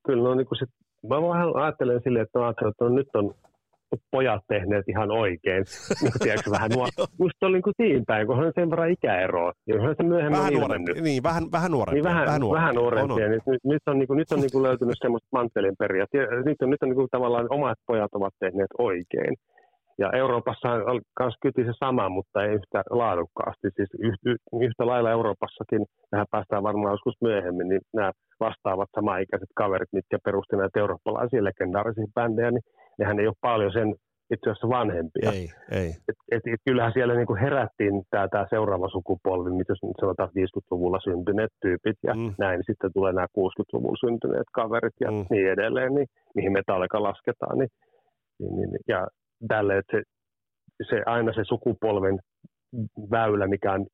Kyllä 0.05 0.23
no 0.23 0.35
niin 0.35 0.47
kuin 0.47 0.59
sit, 0.59 0.69
mä 1.09 1.21
vähän 1.21 1.55
ajattelen 1.55 2.01
silleen, 2.03 2.23
että, 2.23 2.39
mä 2.39 2.49
että 2.49 2.65
no, 2.81 2.89
nyt 2.89 3.07
on 3.13 3.33
pojat 4.11 4.43
tehneet 4.47 4.89
ihan 4.89 5.11
oikein. 5.11 5.63
niin 6.01 6.11
tiedätkö, 6.23 6.51
vähän 6.51 6.71
nuor... 6.75 6.87
Musta 7.19 7.45
oli 7.45 7.53
niin 7.53 7.63
kuin 7.63 7.73
siinä 7.77 8.03
päin, 8.07 8.27
kun 8.27 8.45
on 8.45 8.51
sen 8.55 8.69
verran 8.69 8.91
ikäeroa. 8.91 9.51
Se 9.97 10.03
myöhemmin 10.03 10.39
vähän 10.39 10.53
nuorempi. 10.53 10.93
Niin, 11.01 11.23
vähän, 11.23 11.43
vähän 11.51 11.71
nuorempi. 11.71 11.95
Niin, 11.95 12.03
vähän, 12.03 12.25
vähän 12.25 12.41
nuorempi. 12.41 12.61
Vähän 12.61 12.75
nuorempi. 12.75 13.13
On, 13.13 13.23
on. 13.23 13.31
Nyt, 13.31 13.63
nyt, 13.63 13.81
on, 13.87 13.99
niin 13.99 14.07
kuin, 14.07 14.17
nyt 14.17 14.31
on 14.31 14.39
niin 14.39 14.51
kuin 14.51 14.63
löytynyt 14.63 14.95
semmoista 15.01 15.27
manttelin 15.31 15.75
periaat. 15.79 16.09
Nyt 16.45 16.61
on, 16.61 16.69
nyt 16.69 16.83
on 16.83 16.89
niin 16.89 16.95
kuin 16.95 17.07
tavallaan 17.11 17.47
omat 17.49 17.77
pojat 17.87 18.13
ovat 18.13 18.33
tehneet 18.39 18.71
oikein. 18.77 19.35
Ja 19.97 20.11
Euroopassa 20.11 20.69
on 20.71 21.01
myös 21.19 21.33
kyti 21.41 21.63
se 21.63 21.73
sama, 21.79 22.09
mutta 22.09 22.43
ei 22.43 22.53
yhtä 22.53 22.83
laadukkaasti. 22.89 23.67
Siis 23.75 23.89
yhtä, 24.61 24.85
lailla 24.85 25.11
Euroopassakin, 25.11 25.85
tähän 26.09 26.25
päästään 26.31 26.63
varmaan 26.63 26.93
joskus 26.93 27.15
myöhemmin, 27.21 27.69
niin 27.69 27.81
nämä 27.93 28.11
vastaavat 28.39 28.89
samaikäiset 28.95 29.49
kaverit, 29.55 29.89
mitkä 29.93 30.17
perusti 30.25 30.55
näitä 30.55 30.79
eurooppalaisia 30.79 31.43
legendaarisia 31.43 32.05
bändejä, 32.15 32.51
niin 32.51 32.63
nehän 32.99 33.19
ei 33.19 33.27
ole 33.27 33.35
paljon 33.41 33.71
sen 33.71 33.95
itse 34.33 34.49
asiassa 34.49 34.69
vanhempia. 34.69 35.31
Ei, 35.31 35.47
ei. 35.71 35.89
Et, 36.09 36.17
et, 36.31 36.43
et 36.53 36.61
kyllähän 36.65 36.93
siellä 36.93 37.15
niinku 37.15 37.35
herättiin 37.35 38.03
tämä 38.09 38.27
tää 38.27 38.45
seuraava 38.49 38.89
sukupolvi, 38.89 39.51
mitä 39.51 39.73
sanotaan 40.01 40.29
50-luvulla 40.29 40.99
syntyneet 40.99 41.51
tyypit 41.61 41.97
ja 42.03 42.13
mm. 42.13 42.33
näin. 42.37 42.63
Sitten 42.65 42.93
tulee 42.93 43.13
nämä 43.13 43.27
60-luvulla 43.39 44.09
syntyneet 44.09 44.49
kaverit 44.53 44.93
ja 44.99 45.11
mm. 45.11 45.25
niin 45.29 45.51
edelleen, 45.51 45.95
niin, 45.95 46.07
mihin 46.35 46.51
Metallica 46.51 47.03
lasketaan. 47.03 47.57
Niin, 47.57 47.69
niin, 48.39 48.55
niin, 48.55 48.83
ja 48.87 49.07
tälle, 49.47 49.77
että 49.77 49.97
se, 49.97 50.03
se, 50.89 51.03
aina 51.05 51.33
se 51.33 51.41
sukupolven 51.43 52.19
väylä, 53.11 53.47
mikä 53.47 53.71
on, 53.73 53.85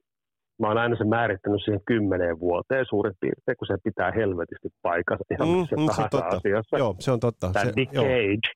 mä 0.59 0.67
oon 0.67 0.77
aina 0.77 0.95
se 0.95 1.03
määrittänyt 1.03 1.61
siihen 1.63 1.81
kymmeneen 1.85 2.39
vuoteen 2.39 2.85
suurin 2.89 3.13
piirtein, 3.19 3.57
kun 3.57 3.67
se 3.67 3.77
pitää 3.83 4.11
helvetisti 4.11 4.69
paikassa 4.81 5.25
ihan 5.33 5.47
mm, 5.47 5.59
missä 5.59 5.75
mm, 5.75 5.87
se 5.95 6.07
totta. 6.11 6.37
asiassa. 6.37 6.77
Joo, 6.77 6.95
se 6.99 7.11
on 7.11 7.19
totta. 7.19 7.49
Tämä 7.53 7.65
se, 7.65 7.73
decade. 7.75 8.47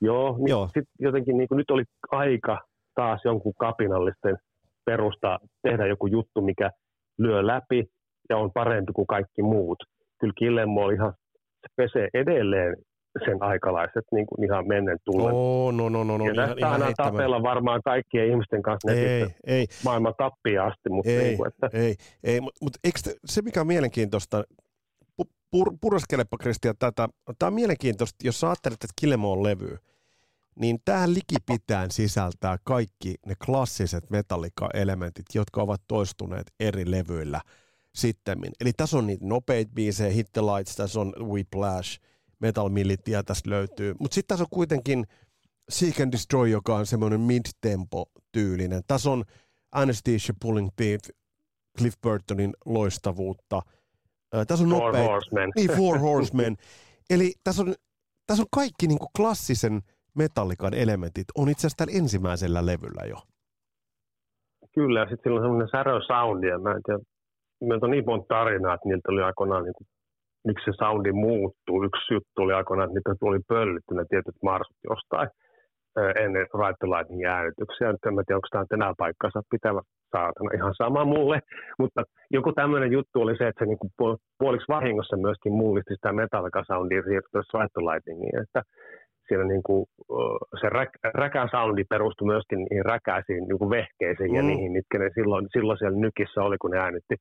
Joo, 0.00 0.26
joo 0.26 0.36
niin 0.36 0.48
joo. 0.48 0.68
Sit 0.74 0.88
jotenkin 0.98 1.36
niin 1.36 1.48
kuin, 1.48 1.56
nyt 1.56 1.70
oli 1.70 1.84
aika 2.10 2.60
taas 2.94 3.20
jonkun 3.24 3.54
kapinallisten 3.58 4.36
perusta 4.84 5.38
tehdä 5.62 5.86
joku 5.86 6.06
juttu, 6.06 6.40
mikä 6.40 6.70
lyö 7.18 7.46
läpi 7.46 7.84
ja 8.30 8.36
on 8.36 8.50
parempi 8.54 8.92
kuin 8.92 9.06
kaikki 9.06 9.42
muut. 9.42 9.78
Kyllä 10.20 10.32
Killemmo 10.38 10.84
on 10.84 10.94
ihan, 10.94 11.12
se 11.60 11.68
pesee 11.76 12.08
edelleen 12.14 12.76
sen 13.24 13.42
aikalaiset 13.42 14.04
niin 14.12 14.26
kuin 14.26 14.44
ihan 14.44 14.68
mennen 14.68 14.98
tullen. 15.04 15.34
Oh, 15.34 15.72
no, 15.72 15.88
no, 15.88 16.04
no, 16.04 16.18
no, 16.18 16.24
ja 16.26 16.32
ihan, 16.32 16.80
ihan 16.80 16.94
tapella 16.96 17.42
varmaan 17.42 17.80
kaikkien 17.84 18.30
ihmisten 18.30 18.62
kanssa 18.62 18.92
ei, 18.92 19.26
ei. 19.44 19.66
maailman 19.84 20.14
tappia 20.18 20.64
asti. 20.64 20.90
Mutta 20.90 21.10
ei, 21.10 21.22
niin 21.22 21.36
kuin, 21.36 21.48
että... 21.48 21.70
ei, 21.72 21.94
ei, 22.24 22.40
mutta 22.40 22.58
mut, 22.64 22.72
eikö 22.84 22.98
se, 23.24 23.42
mikä 23.42 23.60
on 23.60 23.66
mielenkiintoista, 23.66 24.44
pur, 25.50 25.72
puraskelepa 25.80 26.38
Kristian 26.38 26.74
tätä, 26.78 27.08
tämä 27.38 27.48
on 27.48 27.54
mielenkiintoista, 27.54 28.16
jos 28.24 28.40
sä 28.40 28.46
ajattelet, 28.46 28.84
että 28.84 28.94
Kilemo 29.00 29.32
on 29.32 29.42
levy, 29.42 29.76
niin 30.60 30.78
tähän 30.84 31.14
likipitään 31.14 31.90
sisältää 31.90 32.56
kaikki 32.64 33.14
ne 33.26 33.34
klassiset 33.46 34.10
Metallica-elementit, 34.10 35.26
jotka 35.34 35.62
ovat 35.62 35.82
toistuneet 35.88 36.46
eri 36.60 36.90
levyillä 36.90 37.40
sittemmin. 37.94 38.50
Eli 38.60 38.70
tässä 38.76 38.98
on 38.98 39.06
niitä 39.06 39.26
nopeita 39.26 39.72
biisejä, 39.74 40.10
Hit 40.10 40.32
the 40.32 40.42
Lights, 40.42 40.76
tässä 40.76 41.00
on 41.00 41.12
Whiplash– 41.20 41.98
Metal 42.40 42.68
Militia 42.68 43.22
tästä 43.22 43.50
löytyy. 43.50 43.94
Mutta 44.00 44.14
sitten 44.14 44.28
tässä 44.28 44.44
on 44.44 44.50
kuitenkin 44.50 45.06
Seek 45.68 46.00
and 46.00 46.12
Destroy, 46.12 46.48
joka 46.48 46.76
on 46.76 46.86
semmoinen 46.86 47.20
mid-tempo-tyylinen. 47.20 48.82
Tässä 48.86 49.10
on 49.10 49.24
Anesthesia 49.72 50.34
Pulling 50.42 50.68
Teeth, 50.76 51.10
Cliff 51.78 51.96
Burtonin 52.02 52.52
loistavuutta. 52.64 53.60
tässä 54.48 54.64
on 54.64 54.70
Four 54.70 54.84
nopea... 54.84 55.02
Horsemen. 55.02 55.50
Niin, 55.56 55.70
Four 55.70 55.98
Horsemen. 55.98 56.56
Eli 57.10 57.32
tässä 57.44 57.62
on, 57.62 57.74
tässä 58.26 58.42
on 58.42 58.48
kaikki 58.54 58.86
niin 58.86 58.98
kuin 58.98 59.08
klassisen 59.16 59.82
metallikan 60.14 60.74
elementit 60.74 61.24
on 61.34 61.48
itse 61.48 61.60
asiassa 61.60 61.76
tällä 61.76 61.98
ensimmäisellä 61.98 62.66
levyllä 62.66 63.06
jo. 63.08 63.16
Kyllä, 64.74 65.00
ja 65.00 65.06
sitten 65.06 65.22
sillä 65.22 65.40
on 65.40 65.44
semmoinen 65.44 65.68
särö 65.68 66.00
soundi, 66.06 66.46
ja 66.46 66.58
meiltä 66.58 67.86
on 67.86 67.90
niin 67.90 68.04
monta 68.06 68.26
tarinaa, 68.28 68.74
että 68.74 68.88
niiltä 68.88 69.12
oli 69.12 69.22
aikoinaan 69.22 69.64
niin 69.64 69.74
kuin 69.74 69.86
miksi 70.46 70.64
se 70.64 70.72
soundi 70.78 71.12
muuttuu. 71.12 71.84
Yksi 71.88 72.14
juttu 72.14 72.42
oli 72.42 72.52
aikoinaan, 72.52 72.88
että 72.88 72.98
niitä 72.98 73.20
tuli 73.20 73.38
pöllitty 73.48 73.94
ne 73.94 74.04
tietyt 74.10 74.38
marsut 74.42 74.76
jostain 74.90 75.28
ennen 76.24 76.46
Right 76.60 76.78
to 76.80 76.86
Lightning 76.90 77.24
äänityksiä. 77.24 77.92
Nyt 77.92 78.04
en 78.06 78.14
mä 78.14 78.22
tiedä, 78.26 78.36
onko 78.36 78.48
tämä 78.50 78.64
enää 78.72 78.92
paikkansa 78.98 79.40
pitävä 79.50 79.80
saatana 80.12 80.50
ihan 80.54 80.74
sama 80.82 81.04
mulle, 81.04 81.40
mutta 81.78 82.02
joku 82.30 82.52
tämmöinen 82.52 82.92
juttu 82.92 83.16
oli 83.20 83.36
se, 83.36 83.48
että 83.48 83.64
se 83.64 83.68
niinku 83.68 83.88
puoliksi 84.38 84.68
vahingossa 84.68 85.16
myöskin 85.16 85.52
mullisti 85.52 85.94
sitä 85.94 86.12
Metallica-soundia 86.12 87.02
siirtyessä 87.02 87.58
Right 87.58 87.72
to 87.72 87.80
Lightningiin, 87.80 88.42
että 88.42 88.62
siellä 89.28 89.44
niinku, 89.44 89.86
se 90.60 90.68
räk, 90.68 90.90
räkä-soundi 91.14 91.84
perustui 91.84 92.26
myöskin 92.26 92.58
niihin 92.58 92.84
räkäisiin 92.84 93.44
niinku 93.48 93.70
vehkeisiin 93.70 94.30
mm. 94.30 94.36
ja 94.36 94.42
niihin, 94.42 94.72
mitkä 94.72 94.98
ne 94.98 95.10
silloin, 95.14 95.46
silloin 95.52 95.78
siellä 95.78 95.98
nykissä 95.98 96.42
oli, 96.42 96.56
kun 96.58 96.70
ne 96.70 96.78
äänitti 96.78 97.16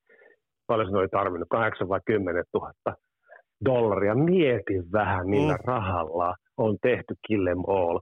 paljon 0.68 0.90
se 0.90 0.98
oli 0.98 1.08
tarvinnut, 1.08 1.50
8 1.50 1.90
vai 1.90 2.00
10 2.06 2.44
000 2.54 2.72
dollaria. 3.66 4.16
Mieti 4.16 4.74
vähän, 4.94 5.30
millä 5.30 5.54
mm. 5.54 5.66
rahalla 5.66 6.36
on 6.58 6.78
tehty 6.82 7.14
Kill 7.28 7.48
Em 7.48 7.64
All. 7.68 8.00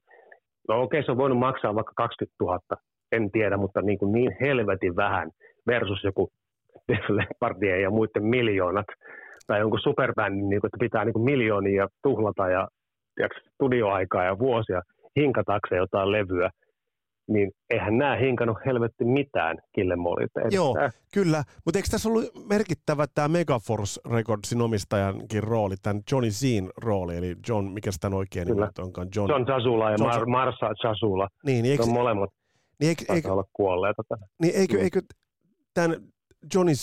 No 0.68 0.82
okei, 0.82 1.00
okay, 1.00 1.06
se 1.06 1.12
on 1.12 1.18
voinut 1.18 1.40
maksaa 1.40 1.76
vaikka 1.76 1.94
20 1.96 2.36
000, 2.42 2.60
en 3.12 3.32
tiedä, 3.32 3.58
mutta 3.58 3.82
niin, 3.82 4.00
kuin 4.00 4.12
niin 4.12 4.32
helvetin 4.42 4.96
vähän 4.96 5.30
versus 5.68 6.04
joku 6.04 6.30
Def 6.88 7.10
Leppardien 7.10 7.82
ja 7.82 7.90
muiden 7.90 8.24
miljoonat 8.24 8.86
tai 9.48 9.60
jonkun 9.60 9.80
superbändin, 9.80 10.50
niin 10.50 10.62
kuin, 10.62 10.68
että 10.68 10.78
pitää 10.80 11.06
niin 11.06 11.14
kuin 11.14 11.26
miljoonia 11.26 11.88
tuhlata 12.04 12.50
ja 12.50 12.68
tiedätkö, 13.16 13.40
studioaikaa 13.54 14.24
ja 14.24 14.40
vuosia 14.40 14.82
hinkatakseen 15.16 15.80
jotain 15.80 16.12
levyä. 16.12 16.50
Niin 17.28 17.52
eihän 17.70 17.98
nämä 17.98 18.16
hinkannut 18.16 18.58
helvetti 18.66 19.06
mitään 19.06 19.58
Killemolilta. 19.76 20.40
Joo, 20.52 20.76
kyllä. 21.14 21.44
Mutta 21.66 21.80
eikö 21.80 21.88
tässä 21.92 22.10
ollut 22.10 22.48
merkittävä 22.50 23.06
tämä 23.16 23.28
Megaforce 23.28 24.02
Recordsin 24.10 24.62
omistajankin 24.62 25.44
rooli, 25.44 25.76
tämän 25.84 26.02
Johnny 26.12 26.30
Zin 26.30 26.70
rooli, 26.78 27.18
eli 27.18 27.36
John, 27.48 27.66
mikä 27.66 27.92
sitä 27.92 28.10
oikein 28.14 28.48
nimi 28.48 28.62
onkaan? 28.80 29.08
John, 29.16 29.30
John 29.32 29.46
Chasula 29.46 29.92
ja 29.92 29.98
John... 30.00 30.12
Mar- 30.12 30.30
Marsa 30.30 30.74
Chasula. 30.82 31.28
Niin, 31.46 31.64
niin 31.64 31.72
eikö, 31.72 31.84
on 31.84 31.94
molemmat 31.94 32.30
niin 32.80 32.90
eikö, 32.90 33.14
eikö, 33.14 33.32
olla 33.32 33.46
kuolleita. 33.54 34.04
Niin 34.42 34.56
eikö, 34.56 34.80
eikö 34.80 35.02
tämän 35.74 35.96
Johnny 36.54 36.74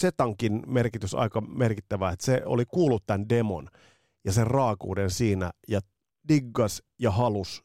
Zetankin 0.00 0.62
merkitys 0.66 1.14
aika 1.14 1.40
merkittävä, 1.40 2.10
että 2.10 2.24
se 2.24 2.42
oli 2.44 2.64
kuullut 2.64 3.02
tämän 3.06 3.28
demon 3.28 3.68
ja 4.24 4.32
sen 4.32 4.46
raakuuden 4.46 5.10
siinä 5.10 5.50
ja 5.68 5.80
diggas 6.28 6.82
ja 6.98 7.10
halus 7.10 7.62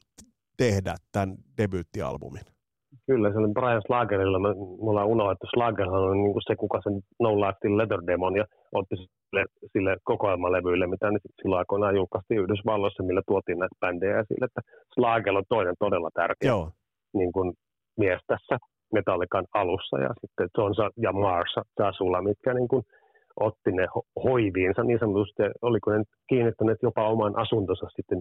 tehdä 0.64 0.94
tämän 1.12 1.30
debyyttialbumin. 1.58 2.48
Kyllä, 3.06 3.32
se 3.32 3.38
oli 3.38 3.54
Brian 3.54 3.82
Slagerilla. 3.88 4.40
Me, 4.40 4.50
me 4.84 4.90
ollaan 4.92 5.14
unohdettu, 5.16 5.48
Slagerhan 5.54 6.04
on 6.12 6.24
niin 6.24 6.34
kuin 6.36 6.48
se, 6.48 6.56
kuka 6.56 6.80
sen 6.84 6.96
No 7.20 7.30
Life 7.42 7.78
Leather 7.78 8.02
Demon 8.08 8.36
ja 8.42 8.46
otti 8.80 8.96
sille, 8.96 9.44
sille 9.74 9.98
kokoelmalevyille, 10.04 10.88
mitä 10.88 11.12
nyt 11.12 11.22
silloin 11.42 11.60
aikoinaan 11.60 11.96
julkaistiin 11.96 12.42
Yhdysvalloissa, 12.42 13.04
millä 13.04 13.22
tuotiin 13.28 13.60
näitä 13.60 13.76
bändejä 13.80 14.20
esille. 14.20 14.46
Että 14.46 14.62
Slager 14.94 15.34
on 15.38 15.44
toinen 15.50 15.76
todella 15.80 16.10
tärkeä 16.14 16.50
Joo. 16.50 16.72
Niin 17.14 17.32
kuin, 17.32 17.54
mies 17.98 18.22
tässä 18.28 18.58
Metallikan 18.94 19.46
alussa 19.54 19.98
ja 20.06 20.10
sitten 20.22 20.50
Jonsa 20.58 20.90
ja 20.98 21.12
Marsa 21.14 21.62
Tasula, 21.76 22.22
mitkä 22.22 22.54
niin 22.54 22.68
kuin 22.68 22.84
otti 23.40 23.72
ne 23.72 23.86
hoiviinsa 24.24 24.84
niin 24.84 25.00
sanotusti, 25.00 25.44
oliko 25.62 25.92
ne 25.92 26.04
kiinnittäneet 26.30 26.78
jopa 26.84 27.10
oman 27.10 27.40
asuntonsa 27.40 27.86
sitten, 27.96 28.20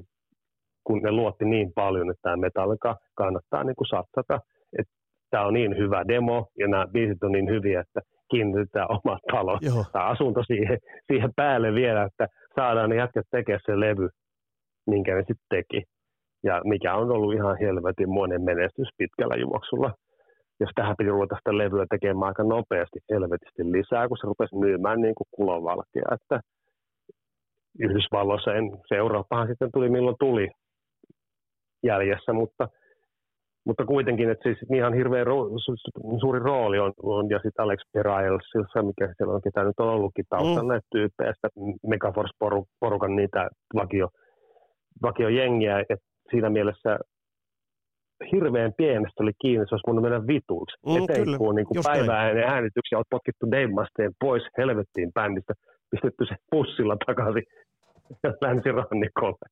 kun 0.88 1.02
ne 1.02 1.12
luotti 1.12 1.44
niin 1.44 1.72
paljon, 1.74 2.10
että 2.10 2.22
tämä 2.22 2.36
Metallica 2.36 2.96
kannattaa 3.14 3.64
niin 3.64 3.76
kuin 3.76 3.88
satsata. 3.88 4.40
Että 4.78 4.92
tämä 5.30 5.46
on 5.46 5.54
niin 5.54 5.76
hyvä 5.76 6.08
demo 6.08 6.46
ja 6.58 6.68
nämä 6.68 6.86
biisit 6.86 7.24
on 7.24 7.32
niin 7.32 7.48
hyviä, 7.48 7.80
että 7.80 8.00
kiinnitetään 8.30 8.90
oma 8.90 9.18
talo 9.32 9.58
Joo. 9.60 9.84
tai 9.92 10.12
asunto 10.12 10.42
siihen, 10.46 10.78
siihen 11.06 11.30
päälle 11.36 11.74
vielä, 11.74 12.02
että 12.02 12.26
saadaan 12.54 12.90
ne 12.90 12.96
jätkät 12.96 13.26
tekemään 13.30 13.60
se 13.66 13.80
levy, 13.80 14.08
minkä 14.86 15.14
ne 15.14 15.20
sitten 15.20 15.50
teki. 15.50 15.82
Ja 16.42 16.60
mikä 16.64 16.94
on 16.94 17.10
ollut 17.10 17.34
ihan 17.34 17.56
helvetin 17.60 18.08
monen 18.08 18.42
menestys 18.42 18.88
pitkällä 18.98 19.36
juoksulla 19.36 19.90
jos 20.60 20.70
tähän 20.74 20.94
piti 20.98 21.10
ruveta 21.10 21.36
sitä 21.36 21.58
levyä 21.58 21.86
tekemään 21.90 22.28
aika 22.28 22.42
nopeasti 22.42 22.98
helvetisti 23.10 23.62
lisää, 23.72 24.08
kun 24.08 24.18
se 24.18 24.26
rupesi 24.26 24.56
myymään 24.56 25.00
niin 25.00 25.14
kuin 25.14 25.28
kulovalkea. 25.30 26.08
Että 26.12 26.40
Yhdysvalloissa 27.80 28.54
en, 28.54 28.64
se 28.88 28.94
Eurooppahan 28.94 29.48
sitten 29.48 29.72
tuli 29.74 29.88
milloin 29.88 30.16
tuli 30.20 30.48
jäljessä, 31.82 32.32
mutta, 32.32 32.68
mutta 33.66 33.84
kuitenkin, 33.84 34.30
että 34.30 34.42
siis 34.42 34.58
ihan 34.74 34.94
hirveän 34.94 35.26
ro, 35.26 35.48
suuri 36.20 36.38
rooli 36.38 36.78
on, 36.78 36.92
on 37.02 37.30
ja 37.30 37.38
sitten 37.38 37.64
Alex 37.64 37.80
Perailsissa, 37.92 38.82
mikä 38.82 39.14
siellä 39.16 39.34
on, 39.34 39.42
ketä 39.42 39.64
nyt 39.64 39.80
on 39.80 39.88
ollutkin 39.88 40.24
taustalla 40.28 40.62
mm. 40.62 40.68
näitä 40.68 40.86
tyyppejä, 40.92 41.32
sitä 41.32 41.48
Megaforce-porukan 41.86 43.16
niitä 43.16 43.48
vakio, 43.74 44.08
vakio 45.02 45.28
jengiä, 45.28 45.80
että 45.80 45.96
siinä 46.30 46.50
mielessä 46.50 46.98
hirveän 48.32 48.72
pienestä 48.76 49.22
oli 49.22 49.32
kiinni, 49.42 49.66
se 49.66 49.74
olisi 49.74 49.86
voinut 49.86 50.02
mennä 50.02 50.26
vituiksi. 50.26 50.76
Mm, 50.86 51.04
Eteen, 51.04 51.24
kyllä, 51.24 51.38
kun 51.38 51.54
niin 51.54 51.66
päivää 51.84 52.30
ennen 52.30 52.44
äänityksiä 52.44 52.98
olet 52.98 53.10
potkittu 53.10 53.50
Dave 53.50 53.66
Mustaine 53.66 54.12
pois 54.20 54.42
helvettiin 54.58 55.12
bändistä, 55.12 55.54
pistetty 55.90 56.24
se 56.26 56.36
pussilla 56.50 56.96
takaisin 57.06 57.42
länsirannikolle. 58.40 59.46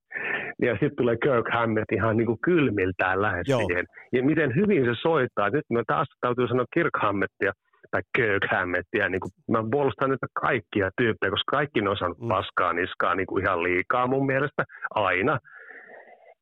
Ja 0.62 0.72
sitten 0.72 0.96
tulee 0.96 1.16
Kirk 1.22 1.46
Hammett 1.52 1.92
ihan 1.92 2.16
niin 2.16 2.26
kuin 2.26 2.38
kylmiltään 2.44 3.22
lähes 3.22 3.48
Joo. 3.48 3.60
siihen. 3.66 3.84
Ja 4.12 4.22
miten 4.22 4.54
hyvin 4.54 4.84
se 4.84 4.94
soittaa. 5.02 5.50
Nyt 5.50 5.64
mä 5.72 5.82
taas 5.86 6.08
täytyy 6.20 6.48
sanoa 6.48 6.64
Kirk 6.74 6.96
Hammettia 7.02 7.52
tai 7.90 8.00
Kirk 8.16 8.44
Hammettia. 8.50 9.08
Niin 9.08 9.20
kuin, 9.20 9.30
mä 9.50 9.70
puolustan 9.70 10.10
nyt 10.10 10.20
kaikkia 10.40 10.90
tyyppejä, 10.96 11.30
koska 11.30 11.56
kaikki 11.56 11.80
ne 11.80 11.90
on 11.90 11.96
saanut 11.96 12.18
mm. 12.18 12.28
paskaa 12.28 12.72
niskaa 12.72 13.14
niin 13.14 13.26
kuin 13.26 13.44
ihan 13.44 13.62
liikaa 13.62 14.06
mun 14.06 14.26
mielestä 14.26 14.64
aina 14.90 15.38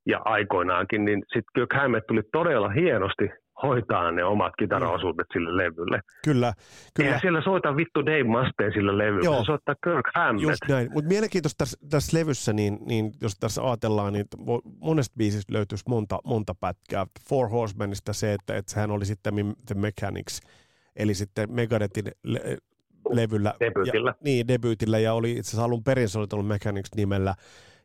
ja 0.06 0.20
aikoinaankin, 0.24 1.04
niin 1.04 1.22
sitten 1.22 1.52
kyllä 1.54 1.80
Hammett 1.80 2.06
tuli 2.06 2.22
todella 2.32 2.68
hienosti 2.68 3.30
hoitaa 3.62 4.10
ne 4.10 4.24
omat 4.24 4.52
kitaraosuudet 4.58 5.26
sille 5.32 5.56
levylle. 5.56 6.00
Kyllä, 6.24 6.52
kyllä. 6.94 7.06
Eihän 7.08 7.20
siellä 7.20 7.42
soita 7.42 7.76
vittu 7.76 8.06
Dave 8.06 8.24
Mustaine 8.24 8.72
sille 8.72 8.98
levylle, 8.98 9.24
Joo. 9.24 9.38
se 9.38 9.44
soittaa 9.44 9.74
Kirk 9.84 10.06
Hammett. 10.14 10.42
Just 10.42 10.60
näin, 10.68 10.92
mutta 10.92 11.08
mielenkiintoista 11.08 11.58
tässä, 11.58 11.78
tässä 11.90 12.18
levyssä, 12.18 12.52
niin, 12.52 12.78
niin 12.86 13.12
jos 13.20 13.36
tässä 13.40 13.62
ajatellaan, 13.64 14.12
niin 14.12 14.26
monesta 14.80 15.14
biisistä 15.18 15.52
löytyisi 15.52 15.84
monta, 15.88 16.18
monta 16.24 16.54
pätkää. 16.54 17.06
Four 17.28 17.48
Horsemenista 17.48 18.12
se, 18.12 18.32
että, 18.32 18.56
että 18.56 18.72
sehän 18.72 18.90
oli 18.90 19.04
sitten 19.04 19.34
The 19.66 19.74
Mechanics, 19.74 20.40
eli 20.96 21.14
sitten 21.14 21.52
Megadethin 21.52 22.04
le- 22.22 22.58
levyllä. 23.10 23.54
Debyytillä. 23.60 24.10
Ja, 24.10 24.14
niin, 24.24 24.48
debyytillä, 24.48 24.98
ja 24.98 25.14
oli 25.14 25.30
itse 25.30 25.48
asiassa 25.48 25.64
alun 25.64 25.84
perin 25.84 26.08
se 26.08 26.18
oli 26.18 26.26
ollut 26.32 26.48
Mechanics 26.48 26.90
nimellä. 26.96 27.34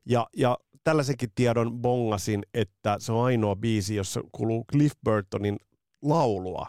Ja, 0.06 0.28
ja 0.38 0.58
tällaisenkin 0.84 1.30
tiedon 1.36 1.82
bongasin, 1.82 2.44
että 2.54 2.96
se 3.00 3.12
on 3.12 3.26
ainoa 3.26 3.56
biisi, 3.56 3.96
jossa 3.96 4.22
kuuluu 4.32 4.66
Cliff 4.72 4.96
Burtonin 5.06 5.58
laulua 6.02 6.68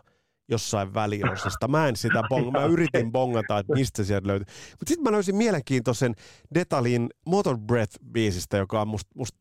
jossain 0.49 0.94
väliosasta. 0.94 1.68
Mä 1.68 1.88
en 1.88 1.96
sitä 1.96 2.23
bong, 2.29 2.51
mä 2.51 2.64
yritin 2.64 3.12
bongata, 3.12 3.59
että 3.59 3.73
mistä 3.73 4.05
sieltä 4.05 4.27
löytyy. 4.27 4.46
Mutta 4.70 4.88
sitten 4.88 5.03
mä 5.03 5.12
löysin 5.12 5.37
mielenkiintoisen 5.37 6.14
detalin 6.55 7.09
Motor 7.27 7.57
Breath-biisistä, 7.57 8.57
joka 8.57 8.81
on 8.81 8.88
musta 8.88 9.11
must 9.14 9.37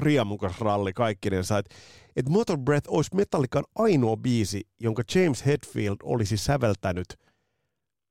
riemukas 0.00 0.60
ralli 0.60 0.92
kaikkinensa. 0.92 1.58
Että 1.58 1.74
et 2.16 2.28
Motor 2.28 2.58
Breath 2.58 2.88
olisi 2.90 3.14
Metallican 3.14 3.64
ainoa 3.74 4.16
biisi, 4.16 4.62
jonka 4.80 5.02
James 5.14 5.46
Hetfield 5.46 5.96
olisi 6.02 6.36
säveltänyt 6.36 7.06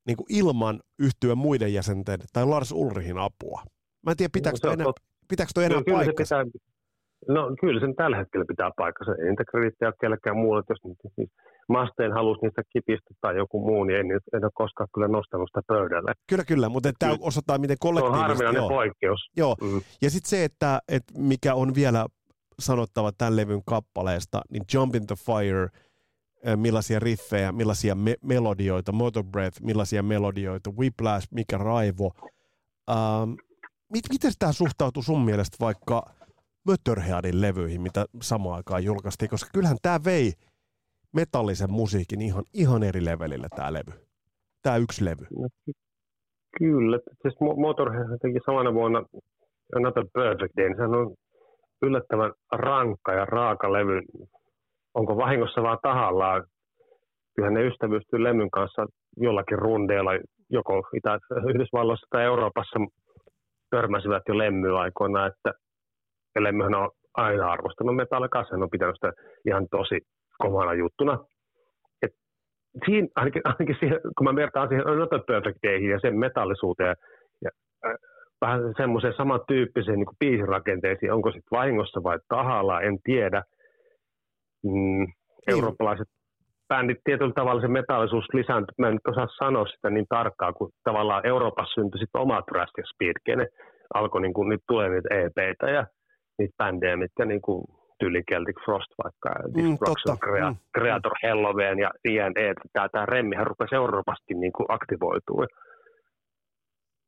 niin 0.07 0.17
kuin 0.17 0.27
ilman 0.29 0.79
yhtyä 0.99 1.35
muiden 1.35 1.73
jäsenten 1.73 2.19
tai 2.33 2.45
Lars 2.45 2.71
Ulrihin 2.71 3.17
apua. 3.17 3.63
Mä 4.05 4.11
en 4.11 4.17
tiedä, 4.17 4.29
pitääkö 4.33 4.57
no, 4.63 4.71
enää, 4.71 4.87
Pitääkö 5.29 5.51
tuo 5.53 5.63
enää 5.63 5.77
no, 5.77 5.83
kyllä 5.83 5.97
paikkansa? 5.97 6.35
Se 6.37 6.43
pitää, 6.43 7.35
no 7.35 7.41
kyllä 7.61 7.79
sen 7.79 7.95
tällä 7.95 8.17
hetkellä 8.17 8.45
pitää 8.47 8.71
paikkansa. 8.77 9.11
Ei 9.11 9.29
niitä 9.29 9.43
kredittejä 9.51 9.89
ole 9.89 9.95
kellekään 10.01 10.37
muulle. 10.37 10.63
Jos 10.69 10.79
niin 11.17 11.29
Masteen 11.69 12.13
halusi 12.13 12.41
niistä 12.41 12.61
kipistä 12.73 13.09
tai 13.21 13.37
joku 13.37 13.59
muu, 13.67 13.83
niin 13.83 13.99
en, 13.99 14.05
en 14.33 14.43
ole 14.43 14.51
koskaan 14.53 14.87
kyllä 14.93 15.07
nostanut 15.07 15.49
sitä 15.49 15.61
pöydälle. 15.67 16.11
Kyllä, 16.29 16.43
kyllä, 16.43 16.69
mutta 16.69 16.91
tämä 16.99 17.15
osoittaa, 17.19 17.57
miten 17.57 17.77
kollektiivisesti... 17.79 18.21
Se 18.21 18.23
on 18.23 18.29
harvinainen 18.29 18.59
joo. 18.59 18.69
poikkeus. 18.69 19.19
Joo, 19.37 19.55
mm. 19.61 19.81
ja 20.01 20.09
sitten 20.09 20.29
se, 20.29 20.43
että, 20.43 20.79
että 20.87 21.13
mikä 21.17 21.55
on 21.55 21.75
vielä 21.75 22.05
sanottava 22.59 23.11
tämän 23.11 23.35
levyn 23.35 23.61
kappaleesta, 23.65 24.41
niin 24.51 24.63
Jump 24.73 24.95
in 24.95 25.07
the 25.07 25.15
Fire, 25.15 25.67
millaisia 26.55 26.99
riffejä, 26.99 27.51
millaisia 27.51 27.95
me- 27.95 28.15
melodioita, 28.21 28.91
Motor 28.91 29.23
Breath, 29.23 29.61
millaisia 29.61 30.03
melodioita, 30.03 30.69
Whiplash, 30.79 31.27
mikä 31.31 31.57
raivo. 31.57 32.11
Um, 33.95 34.13
miten 34.13 34.31
tämä 34.39 34.51
suhtautuu 34.51 35.03
sun 35.03 35.25
mielestä 35.25 35.57
vaikka 35.59 36.03
Mötterheadin 36.67 37.41
levyihin, 37.41 37.81
mitä 37.81 38.05
samaan 38.21 38.55
aikaan 38.55 38.83
julkaistiin, 38.83 39.29
koska 39.29 39.49
kyllähän 39.53 39.77
tämä 39.81 39.99
vei 40.05 40.33
metallisen 41.15 41.71
musiikin 41.71 42.21
ihan, 42.21 42.43
ihan 42.53 42.83
eri 42.83 43.05
levelille 43.05 43.47
tämä 43.55 43.73
levy, 43.73 43.93
tämä 44.61 44.77
yksi 44.77 45.05
levy. 45.05 45.25
No, 45.39 45.47
kyllä, 46.57 46.99
siis 47.21 47.35
Motorhead 47.57 48.19
teki 48.21 48.39
samana 48.45 48.73
vuonna 48.73 49.03
Another 49.75 50.05
Perfect 50.13 50.53
Day, 50.57 50.75
sehän 50.75 50.95
on 50.95 51.15
yllättävän 51.81 52.31
rankka 52.51 53.13
ja 53.13 53.25
raaka 53.25 53.73
levy. 53.73 54.01
Onko 54.93 55.17
vahingossa 55.17 55.63
vaan 55.63 55.77
tahallaan? 55.81 56.43
Kyllähän 57.35 57.53
ne 57.53 57.67
ystävystyy 57.67 58.23
lemmyn 58.23 58.51
kanssa 58.51 58.85
jollakin 59.17 59.59
rundeella, 59.59 60.11
joko 60.49 60.87
Itä- 60.93 61.19
Yhdysvalloissa 61.49 62.07
tai 62.09 62.23
Euroopassa 62.23 62.79
törmäsivät 63.69 64.23
jo 64.27 64.37
lemmyaikoina, 64.37 65.25
että 65.25 65.53
ja 66.35 66.43
lemmyhän 66.43 66.75
on 66.75 66.91
aina 67.13 67.51
arvostanut 67.51 67.95
metallikaa, 67.95 68.45
hän 68.51 68.63
on 68.63 68.69
pitänyt 68.69 68.95
sitä 68.95 69.13
ihan 69.47 69.67
tosi 69.71 69.99
kovana 70.37 70.73
juttuna. 70.73 71.25
Et 72.01 72.11
siinä, 72.85 73.07
ainakin, 73.15 73.41
ainakin 73.45 73.75
siihen, 73.79 73.99
kun 74.17 74.27
mä 74.27 74.35
vertaan 74.35 74.67
siihen 74.67 74.85
Not 74.85 75.13
a 75.13 75.19
Perfect 75.19 75.59
ja 75.63 75.99
sen 75.99 76.19
metallisuuteen 76.19 76.95
ja 77.41 77.49
äh, 77.85 77.95
vähän 78.41 78.73
semmoiseen 78.77 79.13
samantyyppiseen 79.17 79.97
niin 79.97 80.17
biisirakenteisiin, 80.19 81.13
onko 81.13 81.31
sitten 81.31 81.57
vahingossa 81.57 82.03
vai 82.03 82.19
tahalla, 82.27 82.81
en 82.81 82.97
tiedä. 83.03 83.43
Mm, 84.63 84.71
niin. 84.71 85.07
eurooppalaiset 85.47 86.07
bändit 86.67 86.97
tietyllä 87.03 87.33
tavalla 87.35 87.61
se 87.61 87.67
metallisuus 87.67 88.25
lisääntyy, 88.33 88.75
mä 88.77 88.87
en 88.87 88.99
osaa 89.07 89.27
sanoa 89.43 89.65
sitä 89.65 89.89
niin 89.89 90.05
tarkkaan, 90.09 90.53
kun 90.53 90.69
tavallaan 90.83 91.25
Euroopassa 91.25 91.73
syntyi 91.73 91.99
sitten 91.99 92.21
oma 92.21 92.41
Trust 92.41 92.73
ja 92.77 92.83
Speed, 92.93 93.37
ne 93.37 93.47
alkoi 93.93 94.21
niin 94.21 94.33
kuin, 94.33 94.49
nyt 94.49 94.61
tulee 94.67 94.89
niitä 94.89 95.09
EPitä 95.15 95.69
ja 95.69 95.85
niitä 96.37 96.53
bändejä, 96.57 96.97
mitkä 96.97 97.25
niin 97.25 97.41
kuin 97.41 97.65
tyli 97.99 98.23
Celtic 98.31 98.55
Frost 98.65 98.91
vaikka, 99.03 99.29
mm, 99.47 99.71
Destruction 99.71 100.17
Crea- 100.25 100.51
mm. 100.51 100.57
Creator 100.77 101.11
Helloween 101.23 101.79
ja 101.79 101.91
INE, 102.05 102.53
tämä, 102.73 102.89
tämä 102.89 103.05
remmihän 103.05 103.47
rupesi 103.47 103.75
Euroopasti 103.75 104.33
niin 104.33 104.53
kuin 104.53 104.65
aktivoitua. 104.69 105.45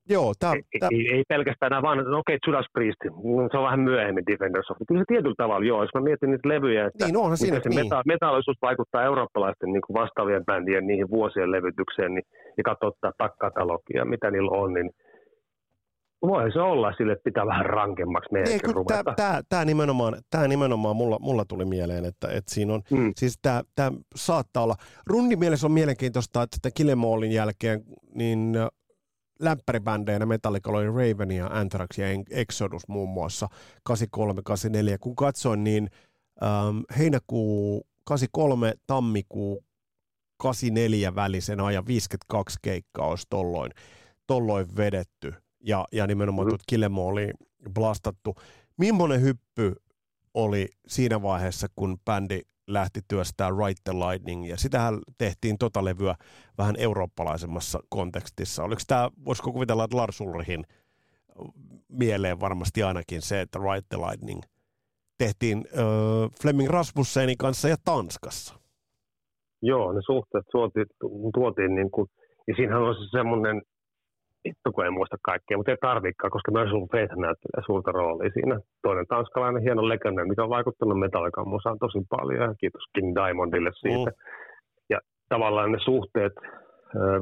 Joo, 0.09 0.33
tää, 0.39 0.53
ei, 0.53 0.79
tää, 0.79 0.89
ei, 0.91 1.03
ei, 1.15 1.23
pelkästään 1.29 1.69
nämä 1.69 1.81
vaan, 1.81 1.97
no 1.97 2.19
okei, 2.19 2.35
okay, 2.35 2.47
Judas 2.47 2.65
Priest, 2.73 3.01
no, 3.05 3.47
se 3.51 3.57
on 3.57 3.63
vähän 3.63 3.79
myöhemmin 3.79 4.25
Defenders 4.31 4.71
of. 4.71 4.77
Kyllä 4.87 5.01
se 5.01 5.05
tietyllä 5.13 5.35
tavalla, 5.37 5.65
joo, 5.65 5.83
jos 5.83 5.93
mä 5.93 6.01
mietin 6.01 6.31
niitä 6.31 6.49
levyjä, 6.49 6.85
että 6.87 7.05
niin, 7.05 7.17
onhan 7.17 7.37
siinä, 7.37 7.59
se 7.63 7.69
niin. 7.69 7.85
meta- 7.85 8.07
metallisuus 8.13 8.57
vaikuttaa 8.61 9.03
eurooppalaisten 9.03 9.71
niin 9.73 9.85
kuin 9.85 9.95
vastaavien 10.01 10.45
bändien 10.45 10.87
niihin 10.87 11.09
vuosien 11.09 11.51
levytykseen, 11.51 12.13
niin, 12.15 12.25
ja 12.57 12.63
katsottaa 12.63 13.11
takkatalogia, 13.17 14.05
mitä 14.05 14.31
niillä 14.31 14.51
on, 14.51 14.73
niin 14.73 14.89
voi 16.21 16.51
se 16.51 16.59
olla 16.59 16.93
sille, 16.97 17.13
että 17.13 17.23
pitää 17.23 17.45
vähän 17.45 17.65
rankemmaksi 17.65 18.29
meidän 18.31 18.49
Niin, 18.49 18.75
ruveta. 18.75 19.03
Tämä, 19.03 19.15
tämä, 19.15 19.41
tämä 19.49 19.65
nimenomaan, 19.65 20.13
tämä 20.29 20.47
nimenomaan 20.47 20.95
mulla, 20.95 21.17
mulla 21.19 21.45
tuli 21.45 21.65
mieleen, 21.65 22.05
että, 22.05 22.27
että 22.27 22.53
siinä 22.53 22.73
on, 22.73 22.81
mm. 22.91 23.11
siis 23.15 23.39
tämä, 23.41 23.61
tämä 23.75 23.91
saattaa 24.15 24.63
olla, 24.63 24.75
rundin 25.07 25.39
mielessä 25.39 25.67
on 25.67 25.71
mielenkiintoista, 25.71 26.43
että 26.43 26.57
tämän 26.61 26.73
Killemallin 26.77 27.31
jälkeen, 27.31 27.81
niin 28.15 28.55
läppäribändeinä 29.39 30.25
Metallica 30.25 30.69
oli 30.69 30.87
Raven 30.87 31.31
ja 31.31 31.47
Anthrax 31.47 31.97
ja 31.97 32.05
Exodus 32.29 32.87
muun 32.87 33.09
muassa 33.09 33.49
83, 33.83 34.41
84. 34.41 34.97
Kun 34.97 35.15
katsoin, 35.15 35.63
niin 35.63 35.89
ähm, 36.43 36.79
heinäkuu 36.97 37.87
83, 38.03 38.73
tammikuu 38.87 39.63
84 40.37 41.15
välisen 41.15 41.59
ajan 41.59 41.87
52 41.87 42.59
keikkaa 42.61 43.07
olisi 43.07 43.27
tolloin, 43.29 43.71
tolloin 44.27 44.75
vedetty 44.77 45.33
ja, 45.63 45.87
ja 45.91 46.07
nimenomaan 46.07 46.47
mm. 46.47 46.49
tuot 46.49 46.61
Kilemo 46.67 47.07
oli 47.07 47.31
blastattu. 47.73 48.35
Millainen 48.77 49.21
hyppy 49.21 49.75
oli 50.33 50.67
siinä 50.87 51.21
vaiheessa, 51.21 51.67
kun 51.75 51.99
bändi 52.05 52.41
lähti 52.67 52.99
työstää 53.07 53.49
Right 53.49 53.83
the 53.83 53.93
Lightning, 53.93 54.49
ja 54.49 54.57
sitähän 54.57 54.99
tehtiin 55.17 55.57
tota 55.57 55.85
levyä 55.85 56.15
vähän 56.57 56.75
eurooppalaisemmassa 56.77 57.79
kontekstissa. 57.89 58.63
Oliko 58.63 58.81
tämä, 58.87 59.09
voisiko 59.25 59.51
kuvitella, 59.51 59.83
että 59.83 59.97
Lars 59.97 60.21
Ulrihin 60.21 60.65
mieleen 61.89 62.39
varmasti 62.39 62.83
ainakin 62.83 63.21
se, 63.21 63.41
että 63.41 63.59
Right 63.59 63.89
the 63.89 63.97
Lightning 63.97 64.41
tehtiin 65.17 65.57
äh, 65.57 66.31
Fleming 66.41 66.69
Rasmussenin 66.69 67.37
kanssa 67.37 67.69
ja 67.69 67.75
Tanskassa. 67.85 68.55
Joo, 69.61 69.93
ne 69.93 70.01
suhteet 70.05 70.45
tuotiin, 70.51 70.85
tuotiin 71.33 71.75
niin 71.75 71.91
kuin, 71.91 72.09
ja 72.47 72.53
siinähän 72.55 72.83
on 72.83 72.95
se 72.95 73.01
semmoinen 73.11 73.61
vittu 74.47 74.71
kun 74.71 74.85
ei 74.85 74.91
muista 74.97 75.17
kaikkea, 75.29 75.57
mutta 75.57 75.71
ei 75.71 75.77
tarvikaan, 75.89 76.31
koska 76.31 76.51
myös 76.51 76.69
sun 76.69 76.91
Faith 76.91 77.15
näyttelee 77.15 77.61
suurta 77.65 77.91
roolia 77.91 78.29
siinä. 78.33 78.59
Toinen 78.81 79.07
tanskalainen 79.07 79.63
hieno 79.63 79.87
legenda, 79.87 80.25
mikä 80.25 80.43
on 80.43 80.57
vaikuttanut 80.57 80.99
Metallican 80.99 81.47
musaan 81.53 81.79
tosi 81.79 81.99
paljon, 82.09 82.41
ja 82.41 82.55
kiitos 82.59 82.85
King 82.95 83.15
Diamondille 83.15 83.71
siitä. 83.73 84.11
Mm. 84.11 84.17
Ja 84.89 84.99
tavallaan 85.29 85.71
ne 85.71 85.79
suhteet 85.79 86.33
äh, 86.43 87.21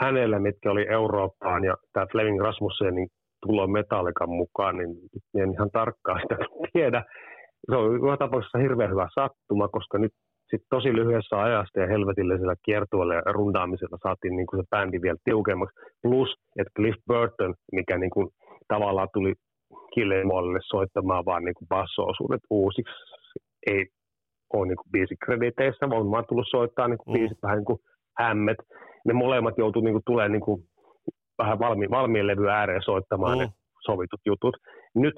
hänellä, 0.00 0.38
mitkä 0.38 0.70
oli 0.70 0.84
Eurooppaan, 0.88 1.64
ja 1.64 1.74
tämä 1.92 2.06
Fleming 2.12 2.40
Rasmussenin 2.40 3.08
tulo 3.46 3.66
Metallican 3.66 4.30
mukaan, 4.30 4.76
niin 4.76 4.90
en 5.34 5.52
ihan 5.52 5.70
tarkkaan 5.70 6.20
sitä 6.22 6.36
tiedä. 6.72 7.04
Se 7.70 7.76
on 7.76 7.94
joka 7.94 8.16
tapauksessa 8.16 8.58
hirveän 8.58 8.90
hyvä 8.90 9.08
sattuma, 9.14 9.68
koska 9.68 9.98
nyt 9.98 10.12
sitten 10.52 10.72
tosi 10.76 10.96
lyhyessä 10.96 11.42
ajassa 11.42 11.80
ja 11.80 11.86
helvetillisellä 11.86 12.54
kiertueella 12.64 13.14
ja 13.14 13.32
rundaamisella 13.38 13.98
saatiin 14.02 14.36
niin 14.36 14.46
kuin 14.46 14.60
se 14.60 14.66
bändi 14.70 15.02
vielä 15.02 15.24
tiukemmaksi. 15.24 15.80
Plus, 16.02 16.30
että 16.58 16.72
Cliff 16.76 16.98
Burton, 17.08 17.54
mikä 17.72 17.98
niin 17.98 18.10
kuin 18.10 18.28
tavallaan 18.68 19.08
tuli 19.14 19.32
Killemallille 19.94 20.60
soittamaan 20.62 21.24
vaan 21.24 21.44
niin 21.44 21.54
kuin 21.54 21.68
basso-osuudet 21.68 22.40
uusiksi, 22.50 22.92
ei 23.66 23.86
ole 24.52 24.66
niin 24.66 24.76
kuin 24.76 24.92
biisikrediteissä, 24.92 25.90
vaan 25.90 26.10
vaan 26.10 26.24
tullut 26.28 26.46
soittaa 26.50 26.88
niin 26.88 26.98
kuin 26.98 27.14
mm. 27.14 27.18
biisit 27.18 27.38
vähän 27.42 27.58
niin 27.58 27.70
kuin 27.70 27.78
hämmet. 28.18 28.58
Ne 29.06 29.12
molemmat 29.12 29.58
joutuu 29.58 29.82
niin 29.82 29.94
kuin 29.94 30.02
tulemaan 30.06 30.32
niin 30.32 30.46
kuin 30.48 30.62
vähän 31.38 31.58
valmi, 31.58 31.90
valmiin 31.90 32.26
levy 32.26 32.48
ääreen 32.48 32.82
soittamaan 32.82 33.38
mm. 33.38 33.42
ne 33.42 33.48
sovitut 33.86 34.20
jutut. 34.26 34.56
Nyt 34.94 35.14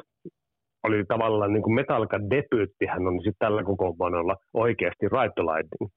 oli 0.85 1.05
tavallaan 1.09 1.53
niin 1.53 1.63
kuin 1.63 1.75
Metallica 1.75 2.19
debyyttihän 2.31 3.07
on 3.07 3.15
sitten 3.19 3.45
tällä 3.45 3.65
kokoonpanolla 3.65 4.37
oikeasti 4.55 5.07
Right 5.09 5.39
Lightning. 5.39 5.91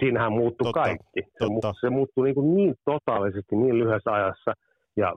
Siinähän 0.00 0.32
muuttui 0.32 0.64
totta, 0.64 0.80
kaikki. 0.80 1.20
Se, 1.38 1.44
totta. 1.44 1.72
se 1.80 1.90
muuttui 1.90 2.24
niin, 2.24 2.34
kuin 2.34 2.54
niin 2.54 2.74
totaalisesti 2.84 3.56
niin 3.56 3.78
lyhyessä 3.78 4.12
ajassa. 4.12 4.52
Ja 4.96 5.12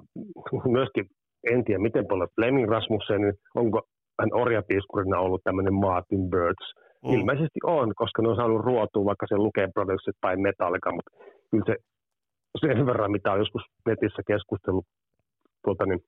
myöskin 0.77 1.05
en 1.51 1.63
tiedä, 1.65 1.79
miten 1.79 2.07
paljon 2.07 2.27
Fleming 2.35 2.69
Rasmussen, 2.69 3.21
niin 3.21 3.33
onko 3.55 3.81
hän 4.19 4.29
orjapiiskurina 4.33 5.19
ollut 5.19 5.41
tämmöinen 5.43 5.73
Martin 5.73 6.29
Birds. 6.29 6.65
Mm. 7.03 7.13
Ilmeisesti 7.13 7.59
on, 7.63 7.93
koska 7.95 8.21
ne 8.21 8.29
on 8.29 8.35
saanut 8.35 8.65
ruotua, 8.65 9.05
vaikka 9.05 9.25
se 9.29 9.37
lukee 9.37 9.67
Produced 9.73 10.13
by 10.25 10.41
Metallica, 10.41 10.91
mutta 10.91 11.11
kyllä 11.51 11.63
se 11.67 11.75
sen 12.59 12.85
verran, 12.85 13.11
mitä 13.11 13.31
on 13.31 13.39
joskus 13.39 13.61
netissä 13.85 14.21
keskustellut 14.27 14.85
tuota, 15.65 15.85
niin 15.85 15.99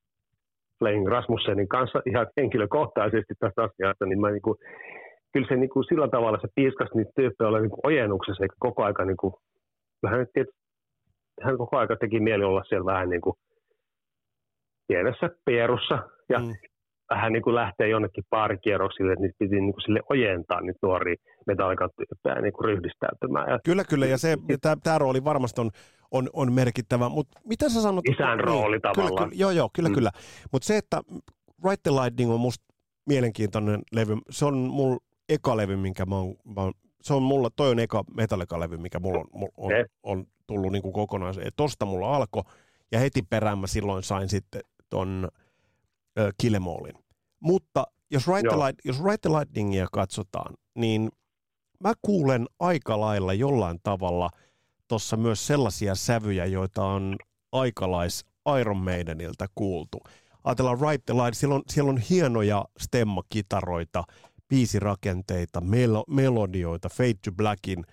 Fleming 0.80 1.08
Rasmussenin 1.08 1.68
kanssa 1.68 2.02
ihan 2.06 2.26
henkilökohtaisesti 2.36 3.34
tästä 3.38 3.62
asiasta, 3.62 4.06
niin 4.06 4.20
mä 4.20 4.30
niin 4.30 4.42
kuin, 4.42 4.58
kyllä 5.32 5.48
se 5.48 5.56
niin 5.56 5.70
kuin 5.70 5.84
sillä 5.84 6.08
tavalla 6.08 6.38
se 6.40 6.48
piiskasi 6.54 6.96
niitä 6.96 7.10
tyyppejä 7.16 7.48
olla 7.48 7.60
niin 7.60 7.84
ojennuksessa, 7.84 8.44
eikä 8.44 8.54
koko 8.58 8.84
aika 8.84 9.04
niin 9.04 9.16
kuin, 9.16 9.34
vähän 10.02 10.26
tietysti, 10.32 10.60
hän 11.42 11.58
koko 11.58 11.78
aika 11.78 11.96
teki 11.96 12.20
mieli 12.20 12.44
olla 12.44 12.64
siellä 12.68 12.92
vähän 12.92 13.10
niin 13.10 13.20
kuin 13.20 13.34
pienessä 14.88 15.30
pierussa 15.44 15.98
ja 16.28 16.38
mm. 16.38 16.54
Vähän 17.10 17.32
niin 17.32 17.42
kuin 17.42 17.54
lähtee 17.54 17.88
jonnekin 17.88 18.24
paarikierroksille, 18.30 19.12
että 19.12 19.22
niitä 19.22 19.36
piti 19.38 19.60
niin 19.60 19.72
kuin 19.72 19.82
sille 19.82 20.00
ojentaa 20.10 20.60
niitä 20.60 20.78
nuoria 20.82 21.16
metallikantyyppejä 21.46 22.40
niin 22.40 22.52
kuin 22.52 22.64
ryhdistäytymään. 22.64 23.50
Ja 23.50 23.58
kyllä, 23.64 23.84
kyllä, 23.84 24.06
ja 24.06 24.18
se, 24.18 24.36
tämä 24.82 24.98
rooli 24.98 25.24
varmasti 25.24 25.60
on 25.60 25.70
on, 26.10 26.30
on 26.32 26.52
merkittävä. 26.52 27.08
Mutta 27.08 27.40
mitä 27.44 27.68
sä 27.68 27.82
sanot? 27.82 28.08
Isän 28.08 28.38
niin, 28.38 28.44
rooli 28.44 28.80
tavallaan. 28.80 29.08
Kyllä, 29.08 29.28
kyllä, 29.28 29.40
joo, 29.40 29.50
joo, 29.50 29.70
kyllä, 29.72 29.88
mm. 29.88 29.94
kyllä. 29.94 30.10
Mutta 30.52 30.66
se, 30.66 30.76
että 30.76 31.00
Right 31.64 31.82
the 31.82 31.90
Lightning 31.90 32.32
on 32.32 32.40
musta 32.40 32.64
mielenkiintoinen 33.06 33.82
levy. 33.92 34.16
Se 34.30 34.44
on 34.44 34.54
mulla 34.54 34.98
eka 35.28 35.56
levy, 35.56 35.76
minkä 35.76 36.06
mä 36.06 36.16
oon, 36.16 36.34
mä 36.56 36.60
oon 36.60 36.72
se 37.02 37.14
on 37.14 37.22
mulla, 37.22 37.50
toi 37.56 37.70
on 37.70 37.78
eka 37.78 38.04
Metallica-levy, 38.16 38.76
mikä 38.76 39.00
mulla 39.00 39.18
on, 39.18 39.26
mulla 39.32 39.52
on, 39.56 39.72
on 40.02 40.24
tullut 40.46 40.72
niin 40.72 40.92
kokonaan. 40.92 41.34
Tosta 41.56 41.86
mulla 41.86 42.16
alkoi, 42.16 42.42
ja 42.92 42.98
heti 42.98 43.22
perään 43.22 43.58
mä 43.58 43.66
silloin 43.66 44.02
sain 44.02 44.28
sitten 44.28 44.60
ton 44.90 45.28
äh, 46.18 46.28
Killemallin. 46.40 46.94
Mutta 47.40 47.86
jos 48.10 48.26
right, 48.26 48.48
the 48.48 48.58
Light, 48.58 48.78
jos 48.84 49.04
right 49.04 49.20
the 49.20 49.30
Lightningia 49.30 49.86
katsotaan, 49.92 50.54
niin 50.74 51.08
mä 51.84 51.92
kuulen 52.02 52.46
aika 52.58 53.00
lailla 53.00 53.32
jollain 53.32 53.78
tavalla– 53.82 54.30
tuossa 54.90 55.16
myös 55.16 55.46
sellaisia 55.46 55.94
sävyjä, 55.94 56.46
joita 56.46 56.84
on 56.84 57.16
aikalais 57.52 58.24
Iron 58.60 58.76
Maideniltä 58.76 59.46
kuultu. 59.54 60.00
Ajatellaan 60.44 60.78
Right 60.80 61.06
the 61.06 61.14
Light, 61.14 61.34
siellä 61.34 61.54
on, 61.54 61.62
siellä 61.68 61.90
on 61.90 61.98
hienoja 61.98 62.64
stemmakitaroita, 62.78 64.04
biisirakenteita, 64.48 65.60
melo, 65.60 66.04
melodioita, 66.08 66.88
Fade 66.88 67.18
to 67.24 67.32
Blackin 67.32 67.84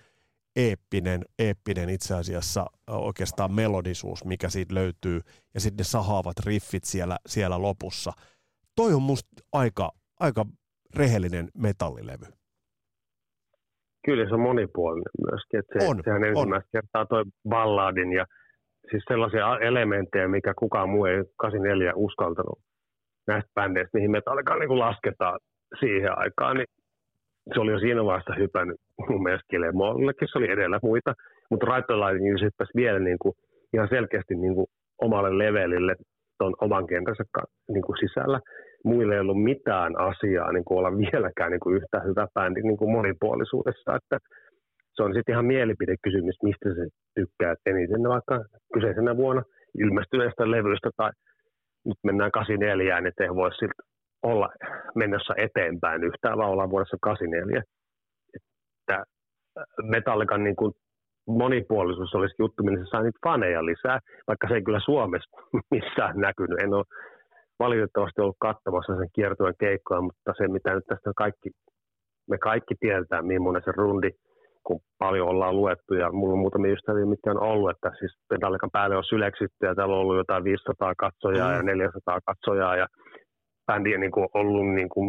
eeppinen, 0.56 1.24
eeppinen 1.38 1.88
itse 1.88 2.14
asiassa 2.14 2.66
oikeastaan 2.88 3.52
melodisuus, 3.52 4.24
mikä 4.24 4.48
siitä 4.48 4.74
löytyy, 4.74 5.20
ja 5.54 5.60
sitten 5.60 5.80
ne 5.80 5.84
sahaavat 5.84 6.38
riffit 6.46 6.84
siellä, 6.84 7.16
siellä 7.26 7.62
lopussa. 7.62 8.12
Toi 8.76 8.94
on 8.94 9.02
musta 9.02 9.28
aika, 9.52 9.90
aika 10.20 10.44
rehellinen 10.96 11.48
metallilevy. 11.58 12.26
Kyllä 14.04 14.28
se 14.28 14.34
on 14.34 14.40
monipuolinen 14.40 15.30
myöskin. 15.30 15.60
Että 15.60 15.78
se, 15.78 15.88
on, 15.88 16.00
sehän 16.04 16.22
on. 16.22 16.28
ensimmäistä 16.28 16.68
kertaa 16.72 17.06
toi 17.06 17.24
balladin 17.48 18.12
ja 18.12 18.26
siis 18.90 19.04
sellaisia 19.08 19.58
elementtejä, 19.58 20.28
mikä 20.28 20.54
kukaan 20.58 20.88
muu 20.88 21.04
ei 21.04 21.24
84 21.36 21.92
uskaltanut 21.96 22.58
näistä 23.26 23.50
bändeistä, 23.54 23.98
mihin 23.98 24.10
Metallica 24.10 24.56
niin 24.56 24.78
lasketaan 24.78 25.38
siihen 25.80 26.18
aikaan, 26.18 26.56
niin 26.56 26.66
se 27.54 27.60
oli 27.60 27.72
jo 27.72 27.78
siinä 27.78 28.04
vaiheessa 28.04 28.34
hypännyt 28.38 28.80
mun 29.08 29.22
mielestä 29.22 29.46
Killemollekin, 29.50 30.28
se 30.32 30.38
oli 30.38 30.50
edellä 30.50 30.78
muita, 30.82 31.14
mutta 31.50 31.66
Lightning 31.66 32.40
hyppäsi 32.42 32.72
vielä 32.76 32.98
niin 32.98 33.18
kuin, 33.22 33.34
ihan 33.74 33.88
selkeästi 33.88 34.34
niin 34.34 34.54
kuin 34.54 34.66
omalle 35.02 35.38
levelille 35.38 35.94
tuon 36.38 36.54
oman 36.60 36.86
kentänsä 36.86 37.24
niin 37.68 37.82
kuin 37.82 37.98
sisällä 37.98 38.40
muille 38.84 39.14
ei 39.14 39.20
ollut 39.20 39.42
mitään 39.42 40.00
asiaa 40.00 40.52
niin 40.52 40.64
kuin 40.64 40.78
olla 40.78 40.98
vieläkään 40.98 41.50
niin 41.50 41.60
kuin 41.60 41.76
yhtä 41.76 42.00
hyvä 42.00 42.26
bändi 42.34 42.62
niin 42.62 42.76
kuin 42.76 42.92
monipuolisuudessa. 42.92 43.96
Että 43.96 44.18
se 44.94 45.02
on 45.02 45.14
sitten 45.14 45.32
ihan 45.32 45.44
mielipidekysymys, 45.44 46.36
mistä 46.42 46.68
se 46.68 46.84
tykkää 47.14 47.54
eniten 47.66 48.02
vaikka 48.08 48.44
kyseisenä 48.74 49.16
vuonna 49.16 49.42
ilmestyneestä 49.78 50.50
levystä 50.50 50.90
tai 50.96 51.10
nyt 51.84 51.98
mennään 52.04 52.30
84, 52.30 53.00
niin 53.00 53.12
ei 53.20 53.34
voi 53.34 53.54
siltä 53.54 53.82
olla 54.22 54.48
mennessä 54.94 55.34
eteenpäin 55.36 56.04
yhtään, 56.04 56.38
vaan 56.38 56.50
ollaan 56.50 56.70
vuodessa 56.70 56.96
84. 57.00 57.62
Että 58.88 59.04
Metallican 59.82 60.44
niin 60.44 60.56
kuin 60.56 60.72
monipuolisuus 61.26 62.14
olisi 62.14 62.34
juttu, 62.38 62.62
millä 62.62 62.84
se 62.84 62.90
saa 62.90 63.02
niitä 63.02 63.18
faneja 63.26 63.66
lisää, 63.66 63.98
vaikka 64.28 64.48
se 64.48 64.54
ei 64.54 64.62
kyllä 64.62 64.80
Suomessa 64.84 65.30
missään 65.74 66.16
näkynyt. 66.16 66.60
En 66.62 66.74
ole 66.74 66.84
valitettavasti 67.58 68.20
ollut 68.20 68.36
katsomassa 68.40 68.96
sen 68.96 69.08
kiertueen 69.14 69.54
keikkoja, 69.60 70.00
mutta 70.00 70.32
se 70.38 70.48
mitä 70.48 70.74
nyt 70.74 70.86
tästä 70.88 71.12
kaikki, 71.16 71.50
me 72.30 72.38
kaikki 72.38 72.74
tiedetään, 72.80 73.26
millainen 73.26 73.62
se 73.64 73.72
rundi 73.76 74.10
kun 74.68 74.80
paljon 74.98 75.28
ollaan 75.28 75.56
luettu 75.56 75.94
ja 75.94 76.12
mulla 76.12 76.32
on 76.32 76.38
muutamia 76.38 76.72
ystäviä, 76.72 77.06
mitkä 77.06 77.30
on 77.30 77.42
ollut, 77.42 77.70
että 77.70 77.90
siis 77.98 78.12
päälle 78.72 78.96
on 78.96 79.04
syleksitty 79.04 79.66
ja 79.66 79.74
täällä 79.74 79.94
on 79.94 80.00
ollut 80.00 80.16
jotain 80.16 80.44
500 80.44 80.94
katsojaa 80.94 81.50
mm. 81.50 81.56
ja 81.56 81.62
400 81.62 82.18
katsojaa 82.26 82.76
ja 82.76 82.86
bändi 83.68 83.94
on 83.94 84.00
niin 84.00 84.16
kuin 84.16 84.28
ollut 84.34 84.74
niin 84.74 84.88
kuin 84.88 85.06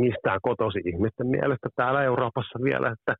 mistään 0.00 0.38
kotosi 0.42 0.80
ihmisten 0.84 1.26
mielestä 1.26 1.68
täällä 1.76 2.02
Euroopassa 2.02 2.58
vielä, 2.64 2.94
että 2.96 3.14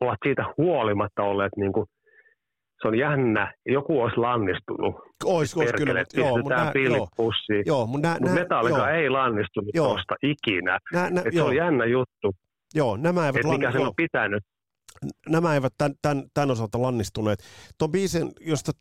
ovat 0.00 0.18
siitä 0.24 0.44
huolimatta 0.58 1.22
olleet 1.22 1.52
niin 1.56 1.72
kuin 1.72 1.86
se 2.82 2.88
on 2.88 2.98
jännä. 2.98 3.52
Joku 3.66 4.00
olisi 4.02 4.16
lannistunut. 4.16 4.94
Ois, 5.24 5.56
ois 5.56 5.72
kyllä. 5.72 6.04
Joo, 6.14 6.36
mutta 6.36 6.54
nää, 6.54 6.72
joo, 6.74 7.08
joo, 7.66 7.86
mutta 7.86 8.08
nää, 8.08 8.18
nää, 8.20 8.34
Metallica 8.34 8.76
joo. 8.76 8.86
ei 8.86 9.10
lannistunut 9.10 9.70
joo. 9.74 9.94
tosta 9.94 10.14
ikinä. 10.22 10.78
Nää, 10.92 11.10
nää, 11.10 11.24
se 11.34 11.42
on 11.42 11.56
jännä 11.56 11.84
juttu. 11.84 12.34
Joo, 12.74 12.96
nämä 12.96 13.26
eivät... 13.26 13.40
Et 13.44 13.50
mikä 13.50 13.72
sen 13.72 13.86
on 13.86 13.92
pitänyt. 13.96 14.44
Nämä 15.28 15.54
eivät 15.54 15.72
tämän, 15.78 15.92
tämän, 16.02 16.24
tämän 16.34 16.50
osalta 16.50 16.82
lannistuneet. 16.82 17.38
Tuon 17.78 17.92
biisin, 17.92 18.28
josta 18.40 18.72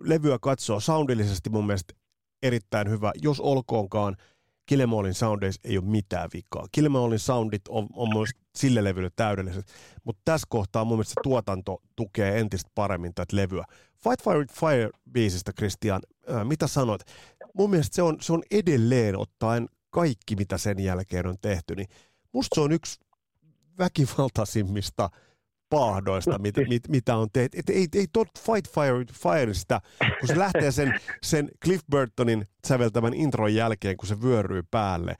levyä 0.00 0.36
katsoo, 0.40 0.80
soundillisesti 0.80 1.50
mun 1.50 1.66
mielestä 1.66 1.94
erittäin 2.42 2.90
hyvä, 2.90 3.12
jos 3.22 3.40
olkoonkaan– 3.40 4.16
Killemallin 4.66 5.14
soundeissa 5.14 5.60
ei 5.64 5.78
ole 5.78 5.86
mitään 5.86 6.30
vikaa. 6.34 6.66
Killemallin 6.72 7.18
soundit 7.18 7.68
on, 7.68 7.86
on 7.92 8.08
myös 8.14 8.30
sille 8.56 8.84
levylle 8.84 9.10
täydelliset, 9.16 9.66
mutta 10.04 10.22
tässä 10.24 10.46
kohtaa 10.50 10.84
mun 10.84 10.96
mielestä 10.96 11.20
tuotanto 11.22 11.82
tukee 11.96 12.40
entistä 12.40 12.70
paremmin 12.74 13.14
tätä 13.14 13.36
levyä. 13.36 13.64
Fight 14.04 14.24
Fire 14.24 14.38
with 14.38 14.54
Fire 14.54 14.90
biisistä, 15.12 15.52
Christian, 15.52 16.00
ää, 16.28 16.44
mitä 16.44 16.66
sanot? 16.66 17.02
Mun 17.54 17.70
mielestä 17.70 17.94
se 17.94 18.02
on, 18.02 18.16
se 18.20 18.32
on 18.32 18.42
edelleen 18.50 19.18
ottaen 19.18 19.68
kaikki, 19.90 20.36
mitä 20.36 20.58
sen 20.58 20.80
jälkeen 20.80 21.26
on 21.26 21.36
tehty, 21.40 21.74
niin 21.74 21.88
musta 22.32 22.54
se 22.54 22.60
on 22.60 22.72
yksi 22.72 23.00
väkivaltaisimmista– 23.78 25.10
paahdoista, 25.74 26.38
mit, 26.38 26.54
mit, 26.72 26.82
mitä 26.88 27.16
on 27.16 27.28
tehty. 27.32 27.58
Et 27.58 27.70
ei, 27.70 27.86
ei 27.94 28.06
tot 28.12 28.28
Fight 28.38 28.66
Fire 28.74 29.04
Fireista, 29.22 29.80
kun 30.20 30.28
se 30.28 30.38
lähtee 30.38 30.70
sen, 30.70 30.94
sen 31.22 31.48
Cliff 31.64 31.82
Burtonin 31.90 32.44
säveltämän 32.66 33.14
intron 33.14 33.54
jälkeen, 33.54 33.96
kun 33.96 34.08
se 34.08 34.16
vyöryy 34.22 34.62
päälle, 34.70 35.14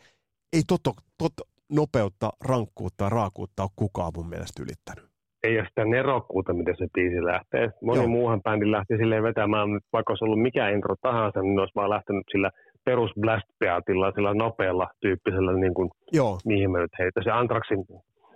ei 0.53 0.63
tot, 0.69 0.81
tot 1.19 1.33
nopeutta, 1.73 2.31
rankkuutta, 2.45 3.09
raakuutta 3.09 3.63
ole 3.63 3.71
kukaan 3.77 4.13
mun 4.17 4.29
mielestä 4.29 4.63
ylittänyt. 4.63 5.05
Ei 5.43 5.59
ole 5.59 5.67
sitä 5.69 5.85
nerokkuutta, 5.85 6.53
miten 6.53 6.77
se 6.79 6.87
biisi 6.95 7.25
lähtee. 7.25 7.71
Moni 7.83 7.99
Joo. 7.99 8.09
muuhan 8.09 8.43
bändi 8.43 8.71
lähti 8.71 8.97
silleen 8.97 9.23
vetämään, 9.23 9.69
vaikka 9.93 10.11
olisi 10.13 10.25
ollut 10.25 10.43
mikä 10.43 10.69
intro 10.69 10.95
tahansa, 11.03 11.41
niin 11.41 11.59
olisi 11.59 11.75
vaan 11.75 11.91
lähtenyt 11.91 12.25
sillä 12.33 12.51
perus 12.85 13.11
blast 13.21 13.47
sillä 14.15 14.35
nopealla 14.35 14.89
tyyppisellä, 15.01 15.53
niin 15.53 15.75
kuin, 15.75 15.91
Joo. 16.13 16.39
mihin 16.45 16.71
mä 16.71 16.79
nyt 16.79 16.99
heitä. 16.99 17.21
Se 17.25 17.31
Antraxin 17.31 17.85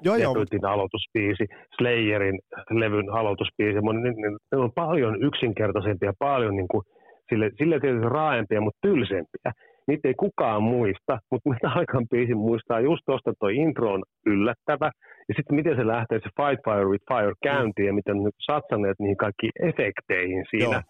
Joo, 0.03 0.17
joo. 0.17 0.35
aloituspiisi, 0.63 1.45
Slayerin 1.77 2.39
levyn 2.71 3.11
aloituspiisi. 3.11 3.79
Ne, 3.81 4.11
ne, 4.11 4.37
ne 4.53 4.59
on 4.59 4.73
paljon 4.75 5.23
yksinkertaisempia, 5.23 6.13
paljon 6.19 6.57
niin 6.57 6.69
kuin, 6.69 6.83
sille, 7.29 7.51
sille 7.59 7.81
tietysti 7.81 8.09
raaempia, 8.09 8.61
mutta 8.61 8.79
tylsempiä. 8.83 9.53
Niitä 9.89 10.09
ei 10.09 10.15
kukaan 10.15 10.63
muista, 10.63 11.19
mutta 11.31 11.51
Metallican 11.51 12.07
biisin 12.13 12.37
muistaa 12.37 12.81
just 12.81 13.03
tuosta 13.07 13.33
tuo 13.41 13.49
intro 13.49 13.93
on 13.93 14.03
yllättävä. 14.27 14.91
Ja 15.29 15.35
sitten 15.37 15.57
miten 15.57 15.77
se 15.77 15.87
lähtee 15.87 16.19
se 16.19 16.31
Fight 16.39 16.65
Fire 16.65 16.85
with 16.85 17.05
Fire 17.09 17.33
käyntiin 17.43 17.87
ja 17.87 17.93
miten 17.93 18.23
ne 18.23 18.31
satsaneet 18.41 18.99
niihin 18.99 19.17
kaikkiin 19.17 19.53
efekteihin 19.63 20.45
siinä, 20.51 20.65
Joo. 20.65 20.83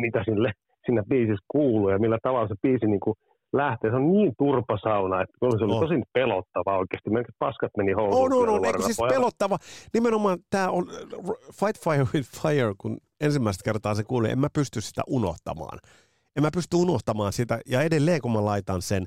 mitä 0.00 0.24
sinne, 0.24 0.50
siinä 0.86 1.02
biisissä 1.08 1.44
kuuluu 1.48 1.88
ja 1.88 1.98
millä 1.98 2.18
tavalla 2.22 2.48
se 2.48 2.54
biisi 2.62 2.86
niin 2.86 3.00
kuin 3.00 3.14
lähtee. 3.52 3.90
Se 3.90 3.96
on 3.96 4.12
niin 4.12 4.32
turpasauna, 4.38 5.22
että 5.22 5.36
se 5.38 5.44
oli 5.64 5.74
oh. 5.74 5.80
tosi 5.80 6.02
pelottava 6.12 6.78
oikeasti. 6.78 7.10
Melkein 7.10 7.34
paskat 7.38 7.70
meni 7.76 7.92
housuun. 7.92 8.32
On, 8.32 8.48
on, 8.48 8.48
on. 8.48 8.64
Eikö 8.64 8.82
siis 8.82 8.96
pojalla. 8.96 9.14
pelottava? 9.14 9.58
Nimenomaan 9.94 10.38
tämä 10.50 10.70
on 10.70 10.86
Fight 11.52 11.84
Fire 11.84 12.06
with 12.14 12.28
Fire, 12.42 12.74
kun 12.78 12.96
ensimmäistä 13.20 13.64
kertaa 13.64 13.94
se 13.94 14.04
kuuli, 14.04 14.30
en 14.30 14.38
mä 14.38 14.48
pysty 14.52 14.80
sitä 14.80 15.02
unohtamaan. 15.06 15.78
En 16.36 16.42
mä 16.42 16.50
pysty 16.54 16.76
unohtamaan 16.76 17.32
sitä. 17.32 17.60
Ja 17.66 17.82
edelleen, 17.82 18.20
kun 18.20 18.32
mä 18.32 18.44
laitan 18.44 18.82
sen, 18.82 19.06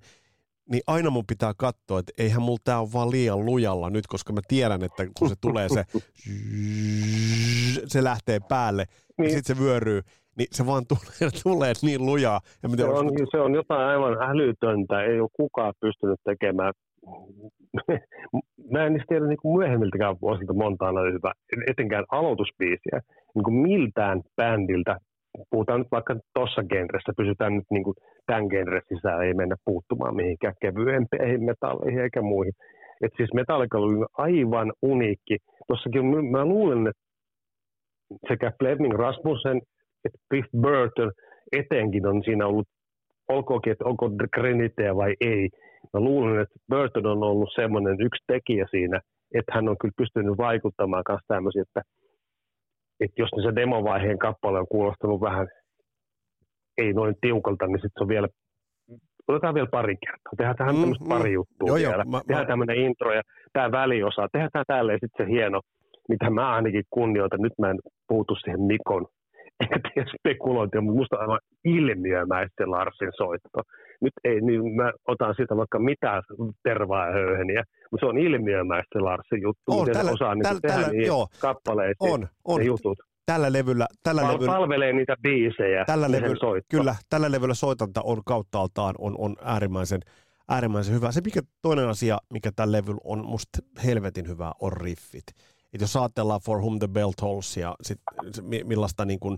niin 0.71 0.81
aina 0.87 1.09
mun 1.09 1.25
pitää 1.27 1.53
katsoa, 1.57 1.99
että 1.99 2.13
eihän 2.17 2.41
mulla 2.41 2.59
tää 2.63 2.79
ole 2.79 2.89
vaan 2.93 3.11
liian 3.11 3.45
lujalla 3.45 3.89
nyt, 3.89 4.07
koska 4.07 4.33
mä 4.33 4.41
tiedän, 4.47 4.83
että 4.83 5.07
kun 5.19 5.29
se 5.29 5.35
tulee 5.41 5.69
se, 5.69 5.83
se 7.93 8.03
lähtee 8.03 8.39
päälle 8.49 8.85
niin. 9.17 9.29
ja 9.29 9.35
sitten 9.35 9.55
se 9.55 9.63
vyöryy 9.63 10.01
niin 10.37 10.47
se 10.51 10.65
vaan 10.65 10.83
tulee, 10.87 11.31
tulee 11.43 11.73
niin 11.81 12.05
lujaa. 12.05 12.39
Ja 12.63 12.69
se, 12.69 12.85
on, 12.85 13.09
se 13.31 13.37
on 13.37 13.53
jotain 13.53 13.87
aivan 13.87 14.17
älytöntä, 14.29 15.03
ei 15.03 15.19
ole 15.19 15.29
kukaan 15.33 15.73
pystynyt 15.81 16.19
tekemään. 16.23 16.73
Mä 18.71 18.85
en 18.85 18.93
niistä 18.93 19.09
tiedä 19.09 19.27
niin 19.27 19.57
myöhemmiltäkään 19.57 20.15
vuosilta 20.21 20.53
monta 20.53 20.87
analyysiä, 20.87 21.31
etenkään 21.67 22.05
aloitusbiisiä, 22.11 23.01
niin 23.35 23.43
kuin 23.43 23.55
miltään 23.55 24.21
bändiltä, 24.35 24.97
puhutaan 25.49 25.79
nyt 25.79 25.91
vaikka 25.91 26.15
tuossa 26.33 26.63
genressä, 26.63 27.13
pysytään 27.17 27.55
nyt 27.55 27.65
niin 27.71 27.83
kuin 27.83 27.95
tämän 28.25 28.47
genren 28.47 28.81
sisään, 28.93 29.23
ei 29.23 29.33
mennä 29.33 29.55
puuttumaan 29.65 30.15
mihinkään 30.15 30.53
kevyempeihin 30.61 31.43
metalleihin 31.43 32.01
eikä 32.01 32.21
muihin. 32.21 32.53
Et 33.01 33.11
siis 33.17 33.33
Metallica 33.33 33.77
oli 33.77 34.05
aivan 34.17 34.73
uniikki. 34.81 35.37
Tuossakin 35.67 36.05
mä 36.31 36.45
luulen, 36.45 36.87
että 36.87 37.01
sekä 38.27 38.51
Fleming 38.59 38.93
Rasmussen 38.93 39.61
että 40.05 40.19
Biff 40.29 40.49
Burton 40.61 41.11
etenkin 41.51 42.07
on 42.07 42.23
siinä 42.23 42.47
ollut, 42.47 42.67
olkoonkin, 43.29 43.71
että 43.71 43.85
onko 43.85 44.09
kreditejä 44.33 44.95
vai 44.95 45.13
ei. 45.21 45.49
Mä 45.93 45.99
luulen, 45.99 46.41
että 46.41 46.59
Burton 46.69 47.05
on 47.05 47.23
ollut 47.23 47.49
semmoinen 47.55 48.01
yksi 48.01 48.23
tekijä 48.27 48.65
siinä, 48.71 49.01
että 49.33 49.51
hän 49.55 49.69
on 49.69 49.77
kyllä 49.81 49.93
pystynyt 49.97 50.37
vaikuttamaan 50.37 51.03
myös 51.09 51.21
tämmöisiä, 51.27 51.61
että, 51.61 51.81
että 52.99 53.21
jos 53.21 53.29
se 53.29 53.55
demovaiheen 53.55 54.19
kappale 54.19 54.59
on 54.59 54.67
kuulostanut 54.71 55.21
vähän 55.21 55.47
ei 56.77 56.93
noin 56.93 57.15
tiukalta, 57.21 57.67
niin 57.67 57.77
sitten 57.77 57.91
se 57.99 58.03
on 58.03 58.07
vielä 58.07 58.27
otetaan 59.27 59.53
vielä 59.53 59.67
pari 59.71 59.95
kertaa. 60.05 60.33
Tehdään 60.37 60.55
tähän 60.55 60.75
mm, 60.75 60.81
tämmöistä 60.81 61.05
mm, 61.05 61.09
pari 61.09 61.33
juttua 61.33 61.67
joo, 61.67 61.75
vielä. 61.75 62.03
Joo, 62.03 62.11
mä, 62.11 62.21
tehdään 62.27 62.45
mä... 62.45 62.51
tämmöinen 62.51 62.77
intro 62.77 63.13
ja 63.13 63.21
tämä 63.53 63.71
väliosa. 63.71 64.27
Tehdään 64.31 64.51
tämä 64.53 64.63
tälleen 64.67 64.99
sitten 65.01 65.25
se 65.25 65.31
hieno, 65.31 65.61
mitä 66.09 66.29
mä 66.29 66.55
ainakin 66.55 66.83
kunnioitan. 66.89 67.41
Nyt 67.41 67.53
mä 67.59 67.69
en 67.69 67.79
puutu 68.07 68.35
siihen 68.35 68.61
Mikon 68.61 69.05
tiedä 69.93 70.09
spekulointia, 70.19 70.81
mutta 70.81 70.99
musta 70.99 71.15
aivan 71.15 71.39
ilmiömäistä 71.63 72.71
Larsin 72.71 73.11
soitto. 73.17 73.59
Nyt 74.01 74.13
ei, 74.23 74.41
niin 74.41 74.75
mä 74.75 74.91
otan 75.07 75.35
sitä 75.37 75.57
vaikka 75.57 75.79
mitä 75.79 76.21
tervaa 76.63 77.05
ja 77.05 77.13
höyheniä, 77.13 77.63
mutta 77.91 78.05
se 78.05 78.09
on 78.09 78.17
ilmiömäistä 78.17 79.03
Larsin 79.03 79.41
juttu, 79.41 79.71
on, 79.71 79.79
miten 79.79 79.93
tällä, 79.93 80.11
osaa 80.11 80.35
tällä, 80.43 80.59
tehdä 80.61 80.81
tällä, 80.81 81.01
joo, 81.05 81.27
kappaleet 81.41 81.97
on, 81.99 82.27
on. 82.45 82.65
jutut. 82.65 82.99
Tällä 83.25 83.53
levyllä, 83.53 83.87
tällä 84.03 84.21
Pal- 84.21 84.33
levyllä, 84.33 84.51
palvelee 84.51 84.93
niitä 84.93 85.15
biisejä, 85.21 85.85
tällä 85.85 86.11
levyllä, 86.11 86.61
Kyllä, 86.71 86.95
tällä 87.09 87.31
levyllä 87.31 87.53
soitanta 87.53 88.01
on 88.03 88.21
kauttaaltaan 88.25 88.95
on, 88.97 89.15
on 89.17 89.35
äärimmäisen, 89.43 89.99
äärimmäisen 90.49 90.95
hyvä. 90.95 91.11
Se 91.11 91.21
mikä 91.25 91.41
toinen 91.61 91.87
asia, 91.87 92.17
mikä 92.33 92.51
tällä 92.55 92.77
levyllä 92.77 93.01
on 93.03 93.25
musta 93.25 93.59
helvetin 93.85 94.27
hyvä, 94.27 94.51
on 94.61 94.71
riffit 94.73 95.25
että 95.75 95.83
jos 95.83 95.95
ajatellaan 95.95 96.39
For 96.45 96.57
Whom 96.57 96.79
the 96.79 96.87
Bell 96.87 97.11
Tolls 97.19 97.57
ja 97.57 97.75
sit, 97.81 97.99
millaista 98.63 99.05
niin 99.05 99.19
kuin, 99.19 99.37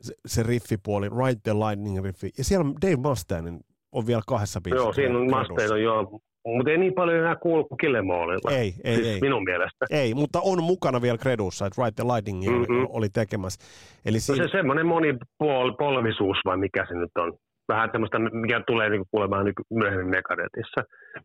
se, 0.00 0.14
se 0.26 0.42
riffipuoli, 0.42 1.08
Ride 1.08 1.40
the 1.42 1.54
Lightning 1.54 2.04
riffi, 2.04 2.30
ja 2.38 2.44
siellä 2.44 2.66
Dave 2.82 2.96
Mustaine 2.96 3.58
on 3.92 4.06
vielä 4.06 4.22
kahdessa 4.26 4.60
biisissä. 4.60 4.84
Joo, 4.84 4.92
siinä 4.92 5.18
on 5.18 5.24
Mustaine, 5.24 5.82
joo, 5.82 6.20
mutta 6.46 6.70
ei 6.70 6.78
niin 6.78 6.94
paljon 6.94 7.18
enää 7.18 7.36
kuulu 7.36 7.64
kuin 7.64 7.78
Killemallilla. 7.78 8.50
Ei, 8.50 8.74
ei, 8.84 8.94
siis 8.96 9.08
ei. 9.08 9.20
Minun 9.20 9.44
mielestä. 9.44 9.86
Ei, 9.90 10.14
mutta 10.14 10.40
on 10.40 10.62
mukana 10.62 11.02
vielä 11.02 11.18
Credussa, 11.18 11.66
että 11.66 11.82
Ride 11.82 11.92
the 11.92 12.04
Lightning 12.04 12.44
mm-hmm. 12.44 12.86
oli 12.88 13.08
tekemässä. 13.08 13.64
Eli 14.04 14.16
no 14.16 14.20
siinä... 14.20 14.44
Se 14.44 14.50
semmoinen 14.52 14.86
monipolvisuus 14.86 16.36
vai 16.44 16.56
mikä 16.56 16.86
se 16.88 16.94
nyt 16.94 17.10
on? 17.18 17.32
Vähän 17.72 17.88
semmoista, 17.92 18.18
mikä 18.18 18.60
tulee 18.66 18.88
niin 18.90 19.04
kuulemaan 19.10 19.44
niin 19.44 19.66
myöhemmin 19.70 20.10
Megadethissa. 20.16 20.80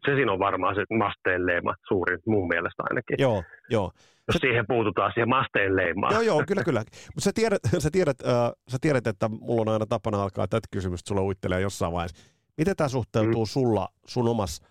Se 0.06 0.16
siinä 0.16 0.32
on 0.32 0.40
varmaan 0.40 0.76
se 0.76 0.84
Masteen 1.04 1.46
leima 1.46 1.74
suurin, 1.88 2.20
mun 2.28 2.48
mielestä 2.48 2.84
ainakin. 2.90 3.16
Joo, 3.20 3.44
joo 3.70 3.92
jos 4.28 4.42
siihen 4.42 4.66
puututaan, 4.68 5.12
siihen 5.14 5.30
masteen 5.30 5.76
leimaan. 5.76 6.14
Joo, 6.14 6.22
joo, 6.22 6.44
kyllä, 6.48 6.64
kyllä. 6.64 6.80
Mutta 6.80 7.22
sä 7.22 7.32
tiedät, 7.36 7.60
sä, 7.84 7.90
tiedät, 7.92 8.18
äh, 8.28 8.52
sä 8.68 8.78
tiedät, 8.82 9.08
että 9.08 9.30
mulla 9.30 9.62
on 9.62 9.70
aina 9.70 9.86
tapana 9.86 10.24
alkaa 10.24 10.48
tätä 10.48 10.68
kysymystä 10.72 11.08
sulla 11.08 11.22
uittelee 11.22 11.62
jossain 11.62 11.94
vaiheessa. 11.94 12.32
Miten 12.58 12.76
tämä 12.76 12.88
suhteutuu 12.88 13.44
mm. 13.44 13.48
sulla 13.48 13.88
sun, 14.06 14.28
omas, 14.28 14.62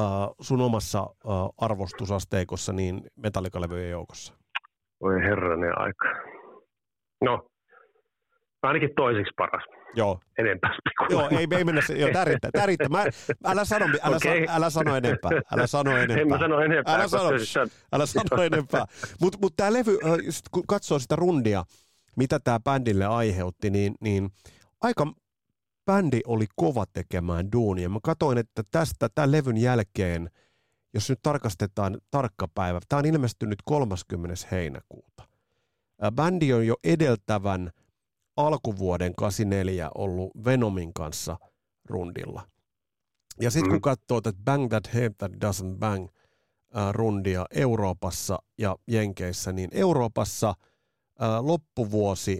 äh, 0.00 0.04
sun 0.40 0.60
omassa 0.60 0.98
äh, 0.98 1.32
arvostusasteikossa 1.58 2.72
niin 2.72 3.00
metallikalevyjen 3.16 3.90
joukossa? 3.90 4.34
Voi 5.00 5.22
herranen 5.22 5.78
aika. 5.78 6.04
No, 7.24 7.46
ainakin 8.62 8.90
toiseksi 8.96 9.32
paras. 9.36 9.77
Joo. 9.94 10.20
Enempää 10.38 10.70
Joo, 11.10 11.28
ei, 11.30 11.46
ei 11.50 11.64
mennä, 11.64 11.82
joo, 11.96 12.10
tää 12.12 12.66
riittää. 12.66 12.88
Mä, 12.88 13.04
älä, 13.44 13.64
sano, 13.64 13.86
älä, 14.02 14.16
okay. 14.16 14.46
sa, 14.46 14.54
älä 14.56 14.70
sano 14.70 14.96
enempää, 14.96 15.30
älä 15.52 15.66
sano 15.66 15.96
enempää. 15.96 16.16
En 16.22 16.28
mä 16.28 16.38
sano 16.38 16.60
enempää. 16.60 16.94
Älä 16.94 17.08
sano, 17.08 17.28
älä 17.92 18.06
sano 18.06 18.42
enempää. 18.52 18.86
Mutta 19.20 19.38
mut 19.42 19.56
tämä 19.56 19.72
levy, 19.72 19.98
kun 20.50 20.64
katsoo 20.68 20.98
sitä 20.98 21.16
rundia, 21.16 21.64
mitä 22.16 22.40
tämä 22.40 22.60
bändille 22.60 23.06
aiheutti, 23.06 23.70
niin, 23.70 23.94
niin 24.00 24.30
aika 24.80 25.12
bändi 25.86 26.20
oli 26.26 26.46
kova 26.56 26.84
tekemään 26.92 27.52
duunia. 27.52 27.88
Mä 27.88 27.98
katsoin, 28.02 28.38
että 28.38 28.62
tästä 28.70 29.08
tämän 29.14 29.32
levyn 29.32 29.56
jälkeen 29.56 30.30
jos 30.94 31.10
nyt 31.10 31.18
tarkastetaan 31.22 31.98
tarkka 32.10 32.48
päivä, 32.54 32.80
tämä 32.88 32.98
on 32.98 33.06
ilmestynyt 33.06 33.58
30. 33.64 34.34
heinäkuuta. 34.50 35.28
Bändi 36.14 36.52
on 36.52 36.66
jo 36.66 36.74
edeltävän 36.84 37.70
alkuvuoden 38.38 39.14
84 39.14 39.90
ollut 39.94 40.30
Venomin 40.44 40.92
kanssa 40.92 41.38
rundilla. 41.88 42.48
Ja 43.40 43.50
sitten 43.50 43.70
kun 43.70 43.78
mm. 43.78 43.80
katsoo 43.80 44.18
että 44.18 44.32
Bang 44.44 44.68
That 44.68 44.94
Head 44.94 45.14
That 45.18 45.32
Doesn't 45.32 45.78
Bang 45.78 46.08
rundia 46.92 47.46
Euroopassa 47.50 48.38
ja 48.58 48.76
Jenkeissä, 48.86 49.52
niin 49.52 49.70
Euroopassa 49.72 50.54
loppuvuosi 51.40 52.38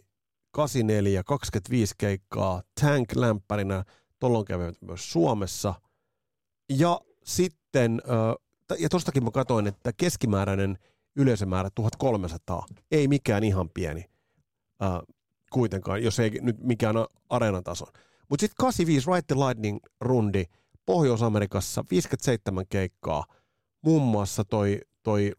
84, 0.50 1.22
25 1.24 1.94
keikkaa, 1.98 2.62
Tank 2.80 3.16
lämpärinä, 3.16 3.84
tuolloin 4.18 4.44
kävivät 4.44 4.76
myös 4.80 5.12
Suomessa. 5.12 5.74
Ja 6.70 7.00
sitten, 7.24 8.02
ja 8.78 8.88
tostakin 8.88 9.24
mä 9.24 9.30
katsoin, 9.30 9.66
että 9.66 9.92
keskimääräinen 9.96 10.78
yleisömäärä 11.16 11.70
1300, 11.74 12.66
ei 12.90 13.08
mikään 13.08 13.44
ihan 13.44 13.70
pieni 13.74 14.04
kuitenkaan, 15.50 16.02
jos 16.02 16.20
ei 16.20 16.30
nyt 16.40 16.56
mikään 16.58 16.96
areenatason. 17.30 17.88
Mutta 18.28 18.40
sitten 18.40 18.56
85 18.60 19.10
Right 19.10 19.26
the 19.26 19.36
Lightning 19.36 19.78
rundi 20.00 20.44
Pohjois-Amerikassa, 20.86 21.84
57 21.90 22.64
keikkaa, 22.70 23.24
muun 23.84 24.02
muassa 24.02 24.44
toi, 24.44 24.80
toi 25.02 25.32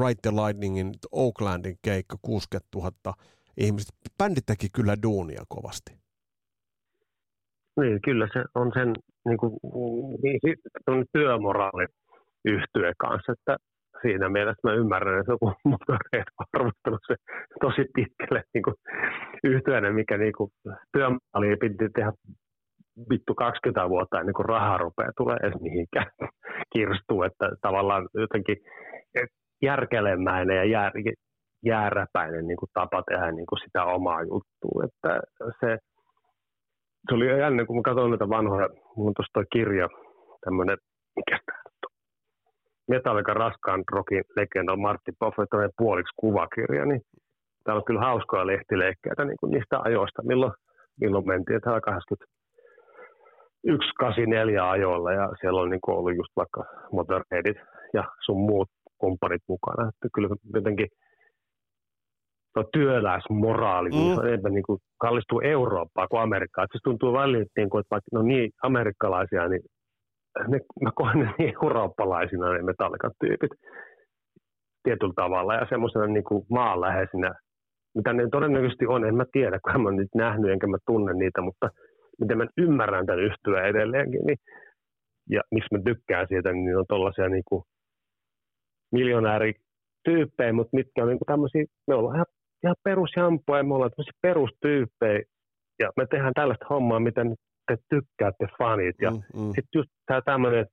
Right 0.00 0.22
the 0.22 0.30
Lightningin 0.30 0.92
Oaklandin 1.12 1.76
keikka 1.82 2.16
60 2.22 2.68
000 2.76 3.14
ihmiset. 3.56 3.94
Bändi 4.18 4.40
teki 4.46 4.68
kyllä 4.74 4.96
duunia 5.02 5.42
kovasti. 5.48 5.92
Niin, 7.80 8.00
kyllä 8.04 8.28
se 8.32 8.44
on 8.54 8.72
sen 8.74 8.94
niin 9.24 9.38
kuin, 9.38 9.52
niin, 10.22 11.06
työmoraali 11.12 11.86
yhtye 12.44 12.92
kanssa, 12.98 13.32
että 13.32 13.56
siinä 14.04 14.28
mielessä 14.28 14.68
mä 14.68 14.74
ymmärrän, 14.74 15.20
että 15.20 15.32
joku 15.32 15.46
motoreita 15.72 16.30
on 16.40 16.46
arvostanut 16.52 17.00
se 17.06 17.14
tosi 17.60 17.84
pitkälle 17.94 18.42
niin 18.54 18.62
kuin 18.62 18.76
yhtyeinen, 19.44 19.94
mikä 19.94 20.16
niin 20.16 20.32
kuin, 20.38 20.50
työmaali 20.92 21.56
piti 21.60 21.88
tehdä 21.94 22.12
vittu 23.10 23.34
20 23.34 23.88
vuotta 23.88 24.20
ennen 24.20 24.34
kuin 24.34 24.46
raha 24.46 24.78
rupeaa 24.78 25.10
tulee 25.16 25.36
edes 25.42 25.60
mihinkään 25.60 26.10
kirstuu, 26.74 27.22
että 27.22 27.46
tavallaan 27.60 28.08
jotenkin 28.14 28.56
järkelemäinen 29.62 30.56
ja 30.56 30.64
jär, 30.64 30.92
jääräpäinen 31.64 32.46
niin 32.46 32.56
kuin 32.56 32.70
tapa 32.74 33.02
tehdä 33.02 33.32
niin 33.32 33.46
kuin 33.46 33.58
sitä 33.64 33.84
omaa 33.84 34.22
juttua. 34.22 34.84
Että 34.84 35.20
se, 35.60 35.78
se 37.08 37.14
oli 37.14 37.40
jännä, 37.40 37.64
kun 37.66 37.76
mä 37.76 37.82
katsoin 37.82 38.10
näitä 38.10 38.28
vanhoja, 38.28 38.68
on 38.96 39.14
tuossa 39.16 39.50
kirja, 39.52 39.88
tämmöinen, 40.44 40.78
mikä 41.16 41.38
tämä 41.46 41.63
Metallica 42.88 43.34
raskaan 43.34 43.84
rockin 43.92 44.24
legenda 44.36 44.76
Martti 44.76 45.12
Buffett 45.20 45.50
puoliksi 45.78 46.14
kuvakirja, 46.16 46.86
niin 46.86 47.00
täällä 47.64 47.78
on 47.78 47.84
kyllä 47.84 48.00
hauskoja 48.00 48.46
lehtileikkeitä 48.46 49.24
niin 49.24 49.36
kuin 49.40 49.50
niistä 49.50 49.80
ajoista, 49.80 50.22
milloin, 50.22 50.52
milloin 51.00 51.26
mentiin. 51.26 51.60
Täällä 51.60 51.80
184 51.80 54.70
ajoilla 54.70 55.12
ja 55.12 55.28
siellä 55.40 55.60
on 55.60 55.70
niin 55.70 55.80
kuin 55.84 55.96
ollut 55.96 56.16
just 56.16 56.32
vaikka 56.36 56.64
Motorheadit 56.92 57.56
ja 57.94 58.04
sun 58.24 58.40
muut 58.40 58.68
kumppanit 58.98 59.42
mukana. 59.48 59.88
Että 59.88 60.08
kyllä 60.14 60.28
jotenkin 60.54 60.88
tuo 62.54 62.64
työläismoraali, 62.72 63.88
mm. 63.88 64.14
se 64.14 64.20
on 64.20 64.28
enemmän 64.28 64.54
niin 64.54 64.66
kuin 64.66 64.78
kallistuu 65.00 65.40
Eurooppaan 65.40 66.08
kuin 66.10 66.22
Amerikkaan. 66.22 66.64
Että 66.64 66.78
se 66.78 66.82
tuntuu 66.84 67.12
välillä, 67.12 67.44
niin 67.56 67.70
kuin, 67.70 67.80
että 67.80 67.90
vaikka 67.90 68.08
no 68.12 68.22
niin 68.22 68.50
amerikkalaisia, 68.62 69.48
niin 69.48 69.60
ne, 70.48 70.60
mä 70.82 70.90
koen 70.94 71.18
ne 71.18 71.34
niin 71.38 71.54
eurooppalaisina 71.62 72.52
ne 72.52 72.62
metallikat 72.62 73.12
tyypit 73.20 73.50
tietyllä 74.82 75.12
tavalla 75.16 75.54
ja 75.54 75.66
semmoisena 75.68 76.06
niin 76.06 76.24
kuin 76.24 76.46
maanläheisinä, 76.50 77.34
mitä 77.94 78.12
ne 78.12 78.28
todennäköisesti 78.32 78.86
on, 78.86 79.04
en 79.04 79.16
mä 79.16 79.24
tiedä, 79.32 79.58
kun 79.64 79.82
mä 79.82 79.90
nyt 79.90 80.14
nähnyt 80.14 80.50
enkä 80.50 80.66
mä 80.66 80.76
tunne 80.86 81.12
niitä, 81.14 81.40
mutta 81.40 81.68
miten 82.20 82.38
mä 82.38 82.46
ymmärrän 82.58 83.06
tämän 83.06 83.24
yhtyä 83.24 83.66
edelleenkin, 83.66 84.20
niin, 84.26 84.38
ja 85.30 85.40
miksi 85.50 85.74
mä 85.74 85.82
tykkään 85.84 86.26
siitä, 86.28 86.52
niin 86.52 86.78
on 86.78 86.84
tollaisia 86.88 87.28
niin 87.28 87.42
kuin 87.48 87.62
miljonäärityyppejä, 88.92 90.52
mutta 90.52 90.76
mitkä 90.76 91.02
on 91.02 91.08
niin 91.08 91.18
kuin 91.18 91.26
tämmöisiä, 91.26 91.64
me 91.86 91.94
ollaan 91.94 92.16
ihan, 92.16 92.26
ihan 92.64 92.76
perusjampoja, 92.84 93.62
me 93.62 93.74
ollaan 93.74 93.90
tämmöisiä 93.90 94.18
perustyyppejä, 94.22 95.22
ja 95.78 95.92
me 95.96 96.06
tehdään 96.10 96.34
tällaista 96.34 96.66
hommaa, 96.70 97.00
mitä 97.00 97.24
te 97.66 97.76
tykkäätte 97.90 98.46
fanit, 98.58 98.96
ja 99.02 99.10
mm, 99.10 99.16
mm. 99.16 99.46
sitten 99.46 99.74
just 99.74 99.90
tämä 100.06 100.20
tämmöinen, 100.20 100.66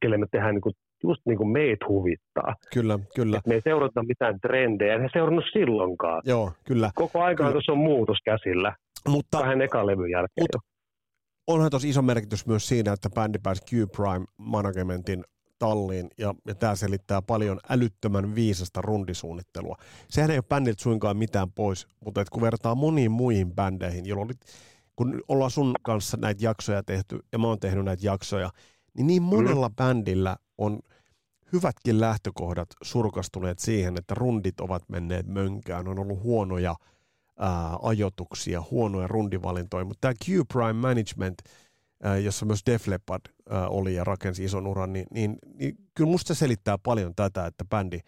kelle 0.00 0.18
me 0.18 0.26
tehdään 0.30 0.54
niin 0.54 0.62
kuin 0.62 0.74
just 1.04 1.20
niin 1.26 1.38
kuin 1.38 1.48
meitä 1.48 1.86
huvittaa. 1.88 2.54
Kyllä, 2.74 2.98
kyllä. 3.14 3.38
Et 3.38 3.46
me 3.46 3.54
ei 3.54 3.60
seurata 3.60 4.02
mitään 4.02 4.40
trendejä, 4.40 4.94
ei 4.94 5.08
seurannut 5.12 5.44
silloinkaan. 5.52 6.22
Joo, 6.24 6.52
kyllä. 6.66 6.90
Koko 6.94 7.22
aika 7.22 7.52
tuossa 7.52 7.72
on 7.72 7.78
muutos 7.78 8.18
käsillä. 8.24 8.76
Mutta, 9.08 9.38
Kahden 9.38 9.62
ekan 9.62 9.86
levyn 9.86 10.10
jälkeen. 10.10 10.42
Mutta 10.42 10.58
onhan 11.46 11.70
tosi 11.70 11.88
iso 11.88 12.02
merkitys 12.02 12.46
myös 12.46 12.68
siinä, 12.68 12.92
että 12.92 13.10
bändi 13.10 13.38
pääsi 13.42 13.62
Q-Prime 13.70 14.24
managementin 14.36 15.24
talliin, 15.58 16.08
ja, 16.18 16.34
ja 16.46 16.54
tämä 16.54 16.74
selittää 16.74 17.22
paljon 17.22 17.58
älyttömän 17.70 18.34
viisasta 18.34 18.82
rundisuunnittelua. 18.82 19.76
Sehän 20.08 20.30
ei 20.30 20.36
ole 20.36 20.44
bändiltä 20.48 20.82
suinkaan 20.82 21.16
mitään 21.16 21.52
pois, 21.52 21.86
mutta 22.04 22.20
et 22.20 22.30
kun 22.30 22.42
vertaa 22.42 22.74
moniin 22.74 23.10
muihin 23.10 23.54
bändeihin, 23.54 24.06
jolloin 24.06 24.28
oli, 24.28 24.34
kun 24.96 25.22
ollaan 25.28 25.50
sun 25.50 25.74
kanssa 25.82 26.16
näitä 26.20 26.44
jaksoja 26.44 26.82
tehty, 26.82 27.18
ja 27.32 27.38
mä 27.38 27.46
oon 27.46 27.60
tehnyt 27.60 27.84
näitä 27.84 28.06
jaksoja, 28.06 28.50
niin 28.94 29.06
niin 29.06 29.22
monella 29.22 29.68
mm. 29.68 29.74
bändillä 29.74 30.36
on 30.58 30.80
hyvätkin 31.52 32.00
lähtökohdat 32.00 32.68
surkastuneet 32.82 33.58
siihen, 33.58 33.96
että 33.96 34.14
rundit 34.14 34.60
ovat 34.60 34.82
menneet 34.88 35.26
mönkään, 35.26 35.88
on 35.88 35.98
ollut 35.98 36.22
huonoja– 36.22 36.74
ää, 37.40 37.78
ajotuksia, 37.82 38.62
huonoja 38.70 39.06
rundivalintoja, 39.06 39.84
mutta 39.84 40.00
tämä 40.00 40.14
Q-Prime 40.24 40.72
Management, 40.72 41.34
ää, 42.02 42.18
jossa 42.18 42.46
myös 42.46 42.60
Def 42.66 42.86
Leppard 42.86 43.22
ää, 43.50 43.68
oli 43.68 43.94
ja 43.94 44.04
rakensi 44.04 44.44
ison 44.44 44.66
uran, 44.66 44.92
niin, 44.92 45.06
niin, 45.10 45.38
niin 45.54 45.74
kyllä 45.94 46.10
musta 46.10 46.34
se 46.34 46.38
selittää 46.38 46.78
paljon 46.78 47.14
tätä, 47.14 47.46
että 47.46 47.64
bändi 47.64 48.00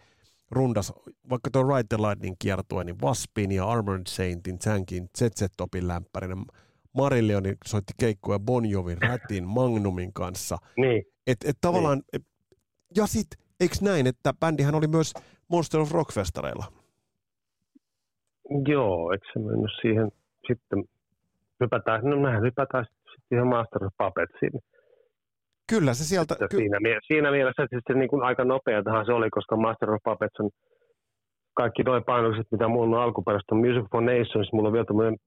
rundas, 0.51 0.93
vaikka 1.29 1.49
tuo 1.51 1.63
Ride 1.63 1.87
the 1.89 1.97
Lightning 1.97 2.35
kiertue, 2.39 2.83
niin 2.83 3.01
Waspin 3.01 3.51
ja 3.51 3.69
Armored 3.69 4.07
Saintin, 4.07 4.59
Tankin, 4.59 5.09
ZZ-topin 5.17 5.87
lämpärinen, 5.87 6.45
Marillionin 6.93 7.57
soitti 7.65 7.93
keikkoja 7.99 8.39
Bon 8.39 8.65
Jovin, 8.65 9.01
Rätin, 9.01 9.47
Magnumin 9.47 10.13
kanssa. 10.13 10.57
Niin. 10.77 11.03
Et, 11.27 11.37
et 11.45 11.57
tavallaan, 11.61 11.97
niin. 11.97 12.05
Et, 12.13 12.23
ja 12.97 13.07
sitten, 13.07 13.39
eikö 13.59 13.75
näin, 13.81 14.07
että 14.07 14.33
bändihän 14.39 14.75
oli 14.75 14.87
myös 14.87 15.13
Monster 15.47 15.81
of 15.81 15.91
Rock-festareilla? 15.91 16.65
Joo, 18.67 19.11
eikö 19.11 19.25
se 19.33 19.39
mennyt 19.39 19.71
siihen 19.81 20.11
sitten, 20.47 20.83
hypätään, 21.59 22.01
no 22.03 22.19
mehän 22.19 22.43
hypätään 22.43 22.85
sitten 22.85 23.13
siihen 23.29 23.47
Master 23.47 23.85
of 23.85 23.93
Puppetsiin. 23.97 24.61
Kyllä 25.69 25.93
se 25.93 26.03
sieltä... 26.03 26.35
Ky- 26.49 26.57
siinä, 26.57 26.77
siinä 27.07 27.31
mielessä 27.31 27.67
sitten 27.75 27.99
niin 27.99 28.09
kuin 28.09 28.23
aika 28.23 28.43
nopeatahan 28.45 29.05
se 29.05 29.13
oli, 29.13 29.29
koska 29.29 29.55
Master 29.55 29.91
of 29.91 30.03
Puppets 30.03 30.39
on 30.39 30.49
kaikki 31.53 31.83
noin 31.83 32.03
painokset, 32.03 32.47
mitä 32.51 32.67
mulla 32.67 32.97
on 32.97 33.03
alkuperäistä 33.03 33.55
Music 33.55 33.85
for 33.91 34.03
Nations, 34.03 34.53
mulla 34.53 34.69
on 34.69 34.73
vielä 34.73 34.85
tämmöinen 34.85 35.17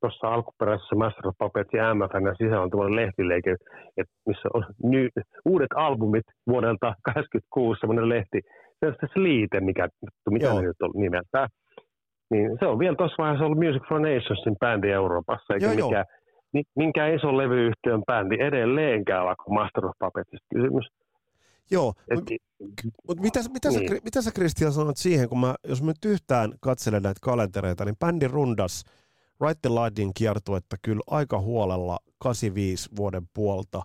tuossa 0.00 0.26
alkuperäisessä 0.28 0.96
Master 0.96 1.28
of 1.28 1.34
Puppets 1.38 1.72
ja 1.72 1.94
MFN 1.94 2.36
sisällä 2.38 2.62
on 2.62 2.70
tämmöinen 2.70 2.96
lehtileike, 2.96 3.56
että 3.96 4.14
missä 4.26 4.48
on 4.54 4.64
ny, 4.82 5.08
uudet 5.44 5.72
albumit 5.74 6.24
vuodelta 6.46 6.94
86, 7.14 7.80
semmoinen 7.80 8.08
lehti. 8.08 8.40
Se 8.80 8.86
on 8.86 8.94
se 9.00 9.22
liite, 9.22 9.60
mikä, 9.60 9.88
mitä 10.30 10.46
Joo. 10.46 10.60
nyt 10.60 10.82
on 10.82 10.90
nimeltään. 10.94 11.48
Niin 12.30 12.56
se 12.58 12.66
on 12.66 12.78
vielä 12.78 12.96
tuossa 12.96 13.22
vaiheessa 13.22 13.44
ollut 13.44 13.58
Music 13.58 13.88
for 13.88 14.00
Nationsin 14.00 14.56
bändi 14.60 14.90
Euroopassa, 14.90 15.54
eikä 15.54 15.66
joo, 15.66 15.74
mikä, 15.74 16.04
joo. 16.54 16.62
minkä 16.76 17.06
iso 17.06 17.36
levyyhtiön 17.36 18.02
bändi 18.06 18.36
edelleenkään, 18.40 19.26
vaikka 19.26 19.44
Master 19.48 19.86
of 19.86 19.92
Puppetsista 19.98 20.46
kysymys. 20.54 20.86
Joo, 21.70 21.92
mutta 22.14 22.34
mut 23.08 23.20
mitä, 23.20 23.40
mitä, 23.52 23.68
niin. 23.68 23.88
sä, 23.88 23.94
mitä 24.04 24.22
sä 24.22 24.30
Kristian 24.32 24.72
sanot 24.72 24.96
siihen, 24.96 25.28
kun 25.28 25.40
mä, 25.40 25.54
jos 25.68 25.82
mä 25.82 25.90
nyt 25.90 26.04
yhtään 26.04 26.52
katselen 26.60 27.02
näitä 27.02 27.20
kalentereita, 27.22 27.84
niin 27.84 27.96
bändi 27.96 28.28
rundas 28.28 28.84
Right 29.40 29.62
the 29.62 29.70
Lightning 29.70 30.12
kiertuetta 30.16 30.76
kyllä 30.82 31.02
aika 31.06 31.40
huolella 31.40 31.98
85 32.18 32.90
vuoden 32.96 33.22
puolta. 33.34 33.82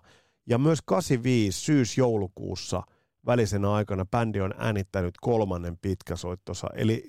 Ja 0.48 0.58
myös 0.58 0.78
85 0.86 1.60
syys-joulukuussa 1.60 2.82
välisenä 3.26 3.72
aikana 3.72 4.04
bändi 4.04 4.40
on 4.40 4.54
äänittänyt 4.58 5.14
kolmannen 5.20 5.78
pitkäsoittosa. 5.82 6.66
Eli 6.76 7.02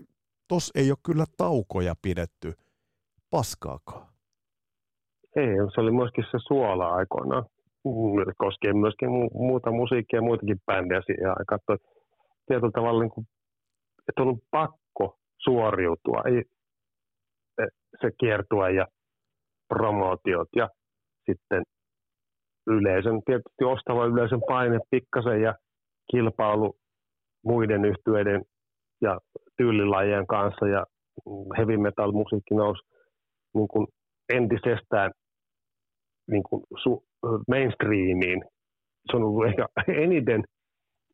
tos 0.48 0.72
ei 0.76 0.92
ole 0.92 0.98
kyllä 1.06 1.26
taukoja 1.38 1.96
pidetty 2.02 2.54
paskaakaan. 3.30 4.08
Ei, 5.36 5.48
se 5.74 5.82
oli 5.82 5.92
myöskin 5.92 6.24
se 6.32 6.38
suola 6.48 6.88
aikoinaan. 6.90 7.46
Koskien 8.38 8.78
myöskin 8.78 9.10
muuta 9.34 9.72
musiikkia 9.72 10.18
ja 10.18 10.22
muitakin 10.22 10.62
bändejä 10.66 11.02
siihen 11.06 11.30
aikaan. 11.40 11.60
Tietyllä 12.48 12.72
tavalla, 12.72 13.04
niin 13.04 13.12
kuin, 13.12 13.28
että 14.10 14.22
on 14.22 14.28
ollut 14.28 14.44
pakko 14.52 15.18
suoriutua. 15.38 16.22
Ei, 16.26 16.44
se 18.02 18.10
kiertua 18.20 18.70
ja 18.70 18.88
promootiot 19.68 20.48
ja 20.56 20.70
sitten 21.26 21.64
yleisön, 22.68 23.22
tietysti 23.26 23.64
ostava 23.64 24.06
yleisön 24.06 24.42
paine 24.48 24.80
pikkasen 24.90 25.42
ja 25.42 25.56
kilpailu 26.12 26.76
muiden 27.46 27.86
yhtyeiden 27.86 28.42
ja 29.02 29.20
tyylilajien 29.58 30.28
kanssa 30.28 30.68
ja 30.68 30.86
heavy 31.58 31.78
metal 31.78 32.12
musiikki 32.12 32.56
nousi 32.56 32.82
niin 33.54 33.68
kuin 33.68 33.88
entisestään 34.30 35.12
niin 36.32 36.44
kuin 36.44 36.64
su, 36.84 37.04
mainstreamiin. 37.48 38.44
Se 39.12 39.18
on 39.18 39.24
ollut 39.24 39.46
ehkä 39.46 39.66
eniten, 39.88 40.44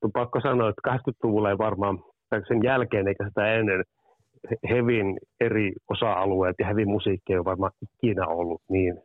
on 0.01 0.11
pakko 0.11 0.41
sanoa, 0.41 0.69
että 0.69 0.91
80-luvulla 0.91 1.49
ei 1.49 1.57
varmaan, 1.57 1.99
tai 2.29 2.41
sen 2.47 2.63
jälkeen 2.63 3.07
eikä 3.07 3.27
sitä 3.27 3.53
ennen, 3.53 3.83
hevin 4.69 5.17
eri 5.39 5.73
osa-alueet 5.89 6.55
ja 6.59 6.65
heavy 6.65 6.85
musiikki 6.85 7.33
ei 7.33 7.37
ole 7.37 7.45
varmaan 7.45 7.71
ikinä 7.81 8.27
ollut 8.27 8.61
niin 8.69 9.01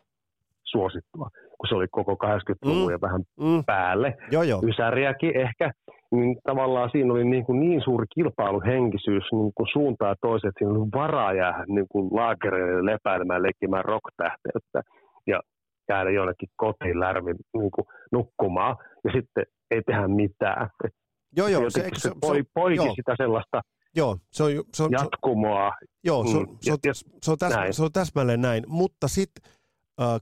suosittua, 0.65 1.29
kun 1.59 1.69
se 1.69 1.75
oli 1.75 1.87
koko 1.91 2.13
80-luvun 2.25 2.87
mm. 2.87 2.91
ja 2.91 3.01
vähän 3.01 3.23
mm. 3.41 3.65
päälle. 3.67 4.15
Joo, 4.31 4.43
joo. 4.43 4.61
Ysäriäkin 4.69 5.37
ehkä, 5.37 5.71
niin 6.11 6.37
tavallaan 6.45 6.91
siinä 6.93 7.13
oli 7.13 7.25
niin, 7.25 7.45
kuin 7.45 7.61
niin 7.61 7.81
suuri 7.85 8.07
kilpailuhenkisyys 8.15 9.25
niin 9.33 9.53
kuin 9.55 9.67
suuntaan 9.73 10.17
toiset, 10.21 10.49
että 10.49 10.59
siinä 10.59 10.79
oli 10.79 10.89
varaa 10.95 11.33
jäädä 11.33 11.65
niin 11.67 11.87
kuin 11.89 12.09
laakereille 12.13 12.93
lepäilemään, 12.93 13.43
leikkimään 13.43 13.85
rock-tähteyttä 13.85 14.83
ja 15.27 15.41
jäädä 15.89 16.11
jonnekin 16.11 16.49
kotiin 16.57 17.01
lärvin 17.01 17.37
niin 17.55 17.71
kuin 17.71 17.87
nukkumaan 18.13 18.77
ja 19.05 19.13
sitten 19.13 19.45
ei 19.71 19.83
tehdä 19.87 20.09
mitään. 20.09 20.71
Et 20.85 20.93
joo, 21.37 21.49
joo. 21.49 21.71
Se, 21.71 21.81
se, 21.81 21.89
se, 21.95 22.11
poi, 22.21 22.43
poiki 22.55 22.77
joo. 22.77 22.95
sitä 22.95 23.15
sellaista 23.17 23.61
Joo, 23.97 24.19
se 24.31 24.43
on, 24.43 24.51
se 24.75 24.83
on, 24.83 24.93
jatkumoa. 24.93 25.73
Joo, 26.05 26.27
se 26.27 26.37
on, 26.37 26.49
mm, 26.49 26.59
se 26.61 26.73
on, 26.73 26.79
se 27.23 27.31
on, 27.31 27.39
täs, 27.39 27.53
se 27.71 27.83
on 27.83 27.93
täsmälleen 27.93 28.41
näin, 28.41 28.65
mutta 28.67 29.09
sitten 29.09 29.53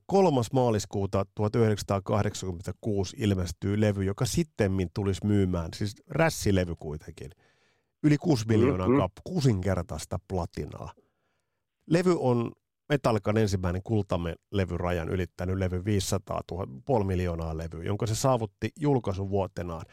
kolmas 0.07 0.53
maaliskuuta 0.53 1.27
1986 1.35 3.17
ilmestyy 3.19 3.81
levy, 3.81 4.05
joka 4.05 4.25
sittemmin 4.25 4.89
tulisi 4.95 5.27
myymään, 5.27 5.69
siis 5.75 5.95
rässilevy 6.09 6.75
kuitenkin, 6.79 7.31
yli 8.03 8.19
6 8.19 8.45
miljoonaa 8.49 8.89
mm-hmm. 8.89 9.01
kappaletta, 9.01 9.23
kuusinkertaista 9.25 10.19
platinaa. 10.29 10.93
Levy 11.87 12.17
on 12.19 12.53
Metallican 12.89 13.37
ensimmäinen 13.37 13.83
kultamme 13.83 14.35
levyrajan 14.51 15.09
ylittänyt 15.09 15.59
levy 15.59 15.85
500 15.85 16.41
000, 16.51 16.67
puoli 16.85 17.05
miljoonaa 17.05 17.57
levyä, 17.57 17.85
jonka 17.85 18.07
se 18.07 18.15
saavutti 18.15 18.71
julkaisun 18.81 19.31
vuotenaan. 19.31 19.87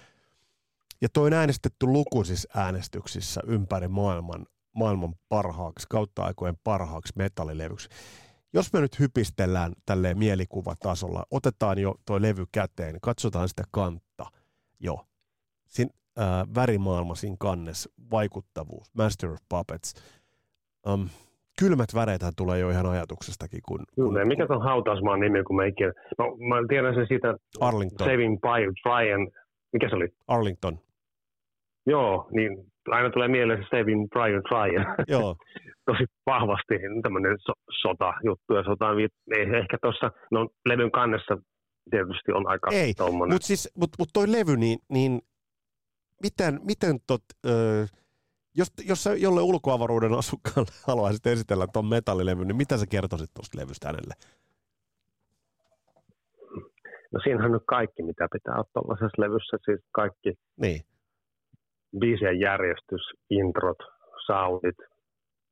Ja 1.02 1.10
toi 1.14 1.34
äänestetty 1.34 1.86
lukuisissa 1.86 2.50
äänestyksissä 2.56 3.42
ympäri 3.48 3.88
maailman, 3.88 4.46
maailman 4.76 5.14
parhaaksi, 5.30 5.88
kautta 5.90 6.24
aikojen 6.24 6.56
parhaaksi 6.64 7.14
metallilevyksi 7.16 7.90
jos 8.54 8.74
me 8.74 8.82
nyt 8.82 9.00
hypistellään 9.00 9.74
tälleen 9.86 10.18
mielikuvatasolla, 10.18 11.24
otetaan 11.32 11.80
jo 11.80 11.96
toi 12.06 12.22
levy 12.22 12.46
käteen, 12.52 12.96
katsotaan 13.02 13.50
sitä 13.50 13.64
kantta 13.72 14.26
jo. 14.80 15.06
Sin, 15.68 15.90
äh, 16.20 16.26
värimaailma 16.56 17.16
siinä 17.16 17.36
kannes, 17.40 17.90
vaikuttavuus, 18.12 18.96
Master 18.96 19.30
of 19.30 19.40
Puppets. 19.50 19.94
Um, 20.88 21.10
kylmät 21.60 21.90
väreethän 21.96 22.34
tulee 22.38 22.60
jo 22.60 22.70
ihan 22.70 22.86
ajatuksestakin. 22.86 23.60
Kun, 23.68 23.84
kun, 23.96 24.14
Kyllä, 24.14 24.26
mikä 24.26 24.48
on 24.50 24.64
hautausmaan 24.64 25.20
nimi, 25.20 25.44
kun 25.44 25.56
mä 25.56 25.66
ikinä... 25.66 25.94
No, 26.18 26.26
mä 26.26 26.56
tiedän 26.70 26.96
sen 26.96 27.08
siitä 27.08 27.36
Arlington. 27.60 28.08
Saving 28.08 28.40
Brian, 28.42 29.28
mikä 29.74 29.90
se 29.90 29.96
oli? 29.96 30.08
Arlington. 30.28 30.80
Joo, 31.90 32.28
niin 32.32 32.52
aina 32.88 33.10
tulee 33.10 33.28
mieleen 33.28 33.64
se 33.64 33.78
Saving 33.78 34.10
Brian 34.10 34.44
Ryan. 34.52 34.96
Joo. 35.08 35.36
Tosi 35.86 36.06
vahvasti 36.26 36.74
tämmöinen 37.02 37.38
so- 37.40 37.64
sota-juttu 37.82 38.54
ja 38.54 38.64
sota 38.64 38.86
ei 39.38 39.60
ehkä 39.62 39.78
tuossa, 39.82 40.12
no 40.32 40.50
levyn 40.66 40.92
kannessa 40.92 41.38
tietysti 41.90 42.32
on 42.32 42.48
aika 42.48 42.68
Ei, 42.72 42.94
mutta 43.30 43.48
siis, 43.48 43.72
mut, 43.78 43.90
mut 44.00 44.10
toi 44.14 44.32
levy, 44.32 44.58
niin, 44.58 44.80
niin 44.90 45.22
miten, 46.24 46.60
miten 46.64 47.00
tot, 47.08 47.22
ö, 47.46 47.86
jos, 48.58 48.74
jos 48.86 49.04
sä 49.04 49.16
jolle 49.16 49.42
ulkoavaruuden 49.42 50.14
asukkaalle 50.14 50.72
haluaisit 50.88 51.28
esitellä 51.28 51.68
tuon 51.74 51.86
metallilevyn, 51.86 52.48
niin 52.48 52.58
mitä 52.58 52.78
sä 52.78 52.86
kertoisit 52.88 53.30
tuosta 53.34 53.58
levystä 53.58 53.88
hänelle? 53.88 54.14
No 57.12 57.20
siinähän 57.24 57.46
on 57.46 57.52
nyt 57.52 57.64
kaikki, 57.66 58.04
mitä 58.04 58.28
pitää 58.32 58.54
olla 58.54 58.70
tuollaisessa 58.74 59.22
levyssä, 59.22 59.58
siis 59.66 59.80
kaikki 59.92 60.34
niin 60.58 60.82
biisien 62.00 62.40
järjestys, 62.40 63.02
introt, 63.30 63.78
soundit, 64.26 64.76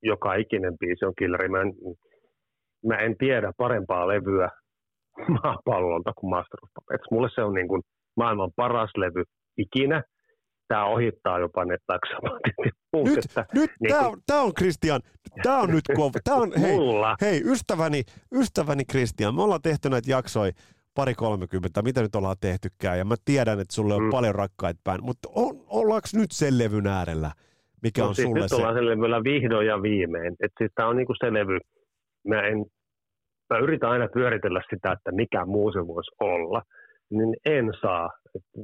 joka 0.04 0.36
ikinen 0.36 0.78
biisi 0.78 1.06
on 1.06 1.14
killeri. 1.20 1.50
Mä 1.50 1.62
en, 1.62 1.74
mä 2.86 2.96
en 2.96 3.18
tiedä 3.18 3.52
parempaa 3.58 4.08
levyä 4.08 4.50
maapallolta 5.44 6.14
kuin 6.14 6.30
Master 6.30 6.60
of 6.64 6.70
Puppets. 6.76 7.12
Mulle 7.12 7.30
se 7.36 7.42
on 7.42 7.54
niin 7.54 7.68
kuin 7.68 7.82
maailman 8.18 8.52
paras 8.56 8.92
levy 8.98 9.24
ikinä. 9.58 10.04
Tämä 10.68 10.86
ohittaa 10.86 11.40
jopa 11.40 11.66
ne 11.66 11.78
Nyt, 13.06 13.26
että, 13.26 13.46
nyt 13.54 13.72
niin 13.80 13.94
tämä, 13.94 14.08
on, 14.08 14.18
tämä 14.26 14.42
on 14.42 14.54
Christian, 14.54 15.02
tämä 15.44 15.58
on 15.60 15.70
nyt 15.70 15.86
kova. 15.96 16.20
Tämä 16.24 16.38
on, 16.38 16.52
hei, 16.62 16.78
hei, 17.22 17.42
ystäväni, 17.46 18.04
ystäväni 18.34 18.86
Christian, 18.86 19.36
me 19.36 19.42
ollaan 19.42 19.62
tehty 19.62 19.90
näitä 19.90 20.12
jaksoja 20.12 20.52
pari 20.98 21.14
kolmekymmentä, 21.14 21.82
mitä 21.82 22.02
nyt 22.02 22.16
ollaan 22.16 22.42
tehtykään, 22.42 22.98
ja 22.98 23.06
mä 23.06 23.16
tiedän, 23.26 23.60
että 23.60 23.76
sulle 23.76 23.94
on 23.94 24.04
mm. 24.04 24.10
paljon 24.10 24.36
rakkaita 24.36 24.82
päin, 24.84 25.04
mutta 25.04 25.30
on, 25.36 25.54
ollaanko 25.80 26.08
nyt 26.14 26.32
sen 26.32 26.58
levyn 26.58 26.88
äärellä, 26.88 27.32
mikä 27.84 28.02
no, 28.02 28.08
on 28.08 28.16
siis 28.16 28.28
sulle 28.28 28.40
nyt 28.42 28.50
se? 28.50 28.56
ollaan 28.56 28.76
sen 28.76 28.86
levyllä 28.86 29.24
vihdoin 29.24 29.68
ja 29.68 29.82
viimein, 29.82 30.34
että 30.44 30.58
siis 30.58 30.72
tämä 30.76 30.90
on 30.90 30.96
niinku 30.96 31.14
se 31.20 31.34
levy, 31.34 31.58
mä, 32.28 32.42
en, 32.42 32.66
mä 33.50 33.58
yritän 33.60 33.90
aina 33.90 34.08
pyöritellä 34.14 34.62
sitä, 34.70 34.92
että 34.92 35.12
mikä 35.12 35.46
muu 35.46 35.72
se 35.72 35.88
voisi 35.88 36.12
olla, 36.20 36.62
niin 37.10 37.36
en 37.46 37.74
saa. 37.82 38.10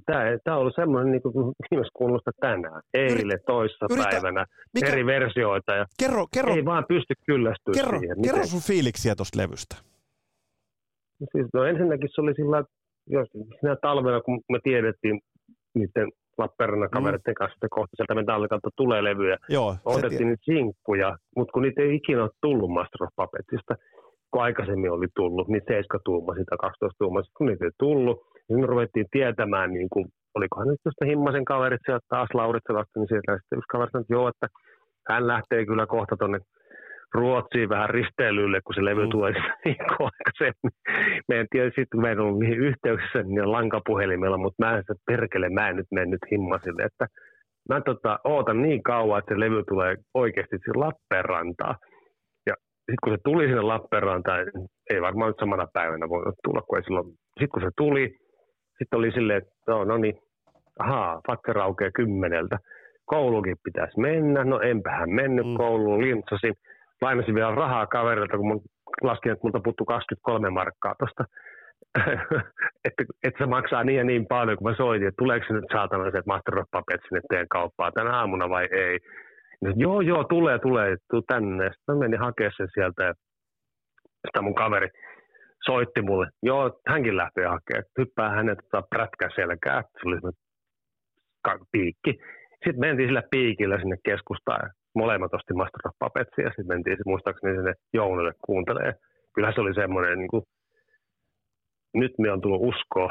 Tämä, 0.05 0.55
on 0.55 0.61
ollut 0.61 0.75
semmoinen 0.75 1.11
niin 1.11 1.21
kuin 1.21 1.53
viimeistä 1.71 1.91
kuulosta 1.93 2.31
tänään, 2.39 2.81
eilen, 2.93 3.39
toissa 3.45 3.85
yritä, 3.91 4.09
päivänä, 4.09 4.45
mikä, 4.73 4.87
eri 4.87 5.05
versioita. 5.05 5.75
Ja 5.75 5.85
kerro, 5.99 6.27
kerro, 6.33 6.55
ei 6.55 6.65
vaan 6.65 6.85
pysty 6.87 7.13
kyllästyä 7.25 7.73
kerro, 7.73 7.99
siihen. 7.99 8.21
Kerro 8.21 8.45
sun 8.45 8.61
fiiliksiä 8.61 9.15
tuosta 9.15 9.39
levystä. 9.39 9.92
Siis, 11.17 11.47
no 11.53 11.63
ensinnäkin 11.63 12.09
se 12.11 12.21
oli 12.21 12.33
sillä, 12.33 12.63
jos 13.07 13.27
sinä 13.59 13.75
talvena, 13.81 14.21
kun 14.21 14.41
me 14.51 14.59
tiedettiin 14.63 15.19
niiden 15.75 16.09
Lappeenrannan 16.37 16.89
mm. 16.89 16.97
kavereiden 16.97 17.35
kanssa, 17.35 17.55
että 17.55 17.67
kohta 17.77 17.95
sieltä 17.95 18.15
metallikalta 18.15 18.69
tulee 18.75 19.03
levyjä. 19.03 19.37
Joo, 19.49 19.75
Otettiin 19.85 20.27
niitä 20.27 20.45
sinkkuja, 20.45 21.17
mutta 21.35 21.51
kun 21.51 21.61
niitä 21.61 21.81
ei 21.81 21.95
ikinä 21.95 22.21
ole 22.23 22.39
tullut 22.41 22.71
Master 22.71 23.03
of 23.03 23.09
Puppetsista, 23.15 23.73
kun 24.31 24.43
aikaisemmin 24.43 24.91
oli 24.91 25.07
tullut, 25.15 25.47
niin 25.47 25.61
7 25.67 25.99
tuuma 26.05 26.33
sitä 26.33 26.55
12 26.59 26.97
tuumaa, 26.99 27.23
kun 27.37 27.47
niitä 27.47 27.65
ei 27.65 27.71
tullut, 27.79 28.17
niin 28.49 28.59
me 28.59 28.65
ruvettiin 28.65 29.05
tietämään, 29.11 29.73
niin 29.73 29.89
kuin, 29.93 30.05
olikohan 30.35 30.67
nyt 30.67 30.79
tuosta 30.83 31.05
Himmasen 31.05 31.45
kaverit 31.45 31.81
sieltä 31.85 32.05
taas 32.09 32.29
Lauritselasta, 32.33 32.99
niin 32.99 33.07
sieltä 33.07 33.37
sitten 33.37 33.57
yksi 33.59 33.71
kaveri 33.73 33.91
sanoi, 33.91 34.01
että 34.03 34.13
joo, 34.13 34.27
että 34.27 34.47
hän 35.09 35.27
lähtee 35.27 35.65
kyllä 35.65 35.85
kohta 35.85 36.15
tuonne 36.17 36.39
Ruotsiin 37.13 37.69
vähän 37.69 37.89
risteilylle, 37.89 38.61
kun 38.61 38.75
se 38.75 38.85
levy 38.85 39.03
mm. 39.05 39.09
tulee 39.09 39.33
viikkoa 39.65 40.09
aikaisemmin. 40.19 40.73
Mä 41.27 41.35
en 41.35 41.47
tiedä, 41.51 41.65
sitten 41.65 41.87
kun 41.91 42.01
mä 42.01 42.11
en 42.11 42.19
ollut 42.19 42.39
niihin 42.39 42.59
yhteyksissä 42.59 43.23
niin 43.23 43.51
lankapuhelimella, 43.51 44.37
mutta 44.37 44.65
mä 44.65 44.71
en 44.71 44.81
sitä 44.81 44.93
perkele, 45.05 45.49
mä 45.49 45.69
en 45.69 45.75
nyt 45.75 45.91
mennyt 45.91 46.21
himmasille, 46.31 46.83
että 46.83 47.07
mä 47.69 47.81
tota, 47.81 48.19
ootan 48.23 48.61
niin 48.61 48.83
kauan, 48.83 49.19
että 49.19 49.33
se 49.33 49.39
levy 49.39 49.63
tulee 49.69 49.95
oikeasti 50.13 50.57
sinne 50.57 50.79
Lappeenrantaan. 50.85 51.75
Ja 52.45 52.53
sitten 52.77 52.97
kun 53.03 53.13
se 53.13 53.17
tuli 53.23 53.45
sinne 53.45 53.61
Lappeenrantaan, 53.61 54.39
ei 54.93 55.01
varmaan 55.01 55.29
nyt 55.29 55.39
samana 55.39 55.67
päivänä 55.73 56.09
voi 56.09 56.23
tulla, 56.43 56.61
kun 56.61 56.77
ei 56.77 56.83
silloin. 56.83 57.07
Sitten 57.07 57.49
kun 57.49 57.61
se 57.61 57.69
tuli, 57.77 58.15
sitten 58.77 58.99
oli 58.99 59.11
silleen, 59.11 59.37
että 59.37 59.53
no, 59.67 59.83
no 59.83 59.97
niin, 59.97 60.15
ahaa, 60.79 61.21
fakka 61.27 61.53
raukeaa 61.53 61.91
kymmeneltä. 61.95 62.59
Koulukin 63.05 63.55
pitäisi 63.63 63.99
mennä, 63.99 64.43
no 64.43 64.59
enpähän 64.59 65.09
mennyt 65.09 65.47
mm. 65.47 65.57
kouluun, 65.57 66.01
lintsasin 66.01 66.53
lainasin 67.03 67.35
vielä 67.35 67.55
rahaa 67.55 67.87
kaverilta, 67.87 68.37
kun 68.37 68.47
mun 68.47 68.61
laskin, 69.01 69.31
että 69.31 69.43
multa 69.43 69.59
puuttuu 69.63 69.85
23 69.85 70.49
markkaa 70.49 70.95
tuosta. 70.99 71.23
että, 72.87 73.03
että 73.23 73.37
se 73.37 73.45
maksaa 73.45 73.83
niin 73.83 73.97
ja 73.97 74.03
niin 74.03 74.25
paljon, 74.27 74.57
kun 74.57 74.69
mä 74.69 74.75
soitin, 74.75 75.07
että 75.07 75.21
tuleeko 75.23 75.45
se 75.47 75.53
nyt 75.53 75.71
saatana 75.71 76.11
se, 76.11 76.17
että 76.17 77.07
sinne 77.07 77.21
teidän 77.29 77.47
kauppaa 77.47 77.91
tänä 77.91 78.11
aamuna 78.19 78.49
vai 78.49 78.67
ei. 78.71 78.99
Ja 79.61 79.69
sit, 79.71 79.79
joo, 79.79 80.01
joo, 80.01 80.23
tulee, 80.23 80.59
tulee, 80.59 80.95
tuu 81.11 81.21
tänne. 81.21 81.63
Sitten 81.63 81.95
mä 81.95 81.99
menin 81.99 82.19
hakemaan 82.19 82.53
sen 82.57 82.67
sieltä 82.73 83.03
ja 84.35 84.41
mun 84.41 84.55
kaveri 84.55 84.87
soitti 85.65 86.01
mulle. 86.01 86.27
Joo, 86.43 86.79
hänkin 86.87 87.17
lähtee 87.17 87.45
hakemaan. 87.45 87.83
Hyppää 87.99 88.29
hänet 88.29 88.59
tota 88.71 88.87
prätkä 88.89 89.29
selkää. 89.35 89.81
Se 89.81 90.07
oli 90.07 90.17
piikki. 91.71 92.11
Sitten 92.51 92.79
mentiin 92.79 93.09
sillä 93.09 93.23
piikillä 93.31 93.77
sinne 93.77 93.97
keskustaan 94.05 94.69
molemmat 94.95 95.33
osti 95.33 95.53
Master 95.53 95.81
of 95.87 95.95
Puppetsia, 95.99 96.49
sitten 96.49 96.67
mentiin 96.67 96.97
se 96.97 97.03
muistaakseni 97.05 97.55
sinne 97.55 97.73
joululle 97.93 98.33
kuuntelee. 98.45 98.93
Kyllähän 99.33 99.55
se 99.55 99.61
oli 99.61 99.73
semmoinen, 99.73 100.17
niin 100.19 100.27
kuin, 100.33 100.43
nyt 101.93 102.11
me 102.19 102.31
on 102.31 102.41
tullut 102.41 102.61
uskoa. 102.61 103.09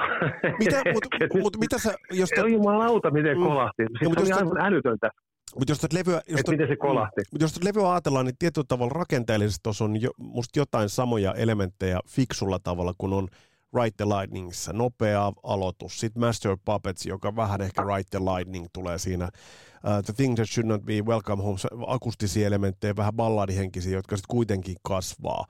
Mitä, 0.58 0.82
mut, 0.94 1.06
mut, 1.42 1.56
mitä 1.56 1.78
sä, 1.78 1.94
jos 2.10 2.30
te... 2.30 2.48
jumalauta, 2.48 3.10
miten 3.10 3.38
mm. 3.38 3.44
kolahti. 3.44 3.82
Siis 3.98 4.10
no, 4.10 4.24
se 4.24 4.34
oli 4.34 4.40
aivan 4.40 4.66
älytöntä. 4.66 5.10
Mutta 5.58 5.72
jos 5.72 5.80
tätä 5.80 5.96
levyä, 5.98 6.20
jos 6.28 6.40
tot, 6.40 6.52
miten 6.52 6.68
se 6.68 6.76
kolahti. 6.76 7.20
Mm, 7.20 7.24
mutta 7.32 7.44
jos 7.44 7.52
tätä 7.52 7.66
levyä 7.68 7.92
ajatellaan, 7.92 8.26
niin 8.26 8.38
tietyllä 8.38 8.64
tavalla 8.68 8.92
rakenteellisesti 8.94 9.60
tuossa 9.62 9.84
on 9.84 10.02
jo, 10.02 10.10
musta 10.18 10.58
jotain 10.58 10.88
samoja 10.88 11.34
elementtejä 11.34 11.98
fiksulla 12.08 12.58
tavalla, 12.58 12.92
kun 12.98 13.12
on 13.12 13.28
Right 13.74 13.96
the 13.96 14.04
Lightningissa, 14.04 14.72
nopea 14.72 15.32
aloitus. 15.42 16.00
Sitten 16.00 16.20
Master 16.20 16.56
Puppets, 16.64 17.06
joka 17.06 17.36
vähän 17.36 17.60
ehkä 17.60 17.82
Right 17.82 18.10
the 18.10 18.18
Lightning 18.18 18.66
tulee 18.72 18.98
siinä. 18.98 19.24
Uh, 19.24 20.02
the 20.04 20.12
Thing 20.12 20.34
That 20.34 20.48
Should 20.48 20.68
Not 20.68 20.82
Be 20.82 21.02
Welcome 21.02 21.42
Home, 21.42 21.58
akustisia 21.86 22.46
elementtejä, 22.46 22.96
vähän 22.96 23.14
balladihenkisiä, 23.14 23.92
jotka 23.92 24.16
sitten 24.16 24.34
kuitenkin 24.36 24.76
kasvaa. 24.82 25.46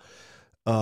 Uh, 0.68 0.74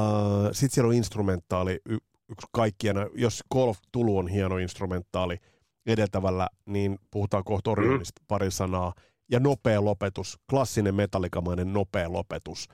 sitten 0.52 0.74
siellä 0.74 0.88
on 0.88 0.94
instrumentaali, 0.94 1.80
y- 1.86 1.98
yksi 2.28 2.46
kaikkien, 2.52 2.96
jos 3.14 3.42
of 3.54 3.78
Tulu 3.92 4.18
on 4.18 4.28
hieno 4.28 4.58
instrumentaali 4.58 5.38
edeltävällä, 5.86 6.48
niin 6.66 6.98
puhutaan 7.10 7.44
kohta 7.44 7.70
Orionista 7.70 8.20
mm. 8.20 8.26
pari 8.28 8.50
sanaa. 8.50 8.92
Ja 9.30 9.40
nopea 9.40 9.84
lopetus, 9.84 10.38
klassinen 10.50 10.94
metallikamainen 10.94 11.72
nopea 11.72 12.12
lopetus. 12.12 12.68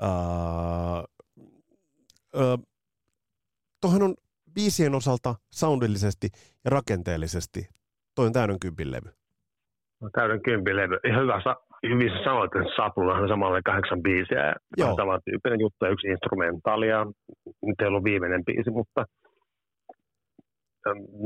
Uh, 0.00 1.04
uh, 2.34 2.66
Tuohan 3.80 4.02
on 4.02 4.14
biisien 4.54 4.94
osalta 4.94 5.34
soundillisesti 5.50 6.28
ja 6.64 6.70
rakenteellisesti. 6.70 7.60
Toi 8.14 8.26
on 8.26 8.32
täyden 8.32 8.60
kympin 8.60 8.90
levy. 8.92 9.10
No, 10.00 10.10
täyden 10.12 10.42
kympin 10.42 10.76
levy. 10.76 10.98
Ihan 11.08 11.22
hyvä, 11.22 11.40
hyvin 11.88 12.10
sä 12.10 12.24
sanoit, 12.24 12.50
että 12.56 12.76
Saplulla 12.76 13.14
on 13.14 13.28
samalle 13.28 13.60
kahdeksan 13.64 14.02
biisiä. 14.02 14.54
Joo. 14.76 14.96
Samantyyppinen 14.96 15.60
juttu 15.60 15.84
ja 15.84 15.90
yksi 15.90 16.08
instrumentaalia. 16.08 17.06
Nyt 17.66 17.80
ei 17.80 17.86
ollut 17.86 18.04
viimeinen 18.04 18.44
biisi, 18.44 18.70
mutta 18.70 19.04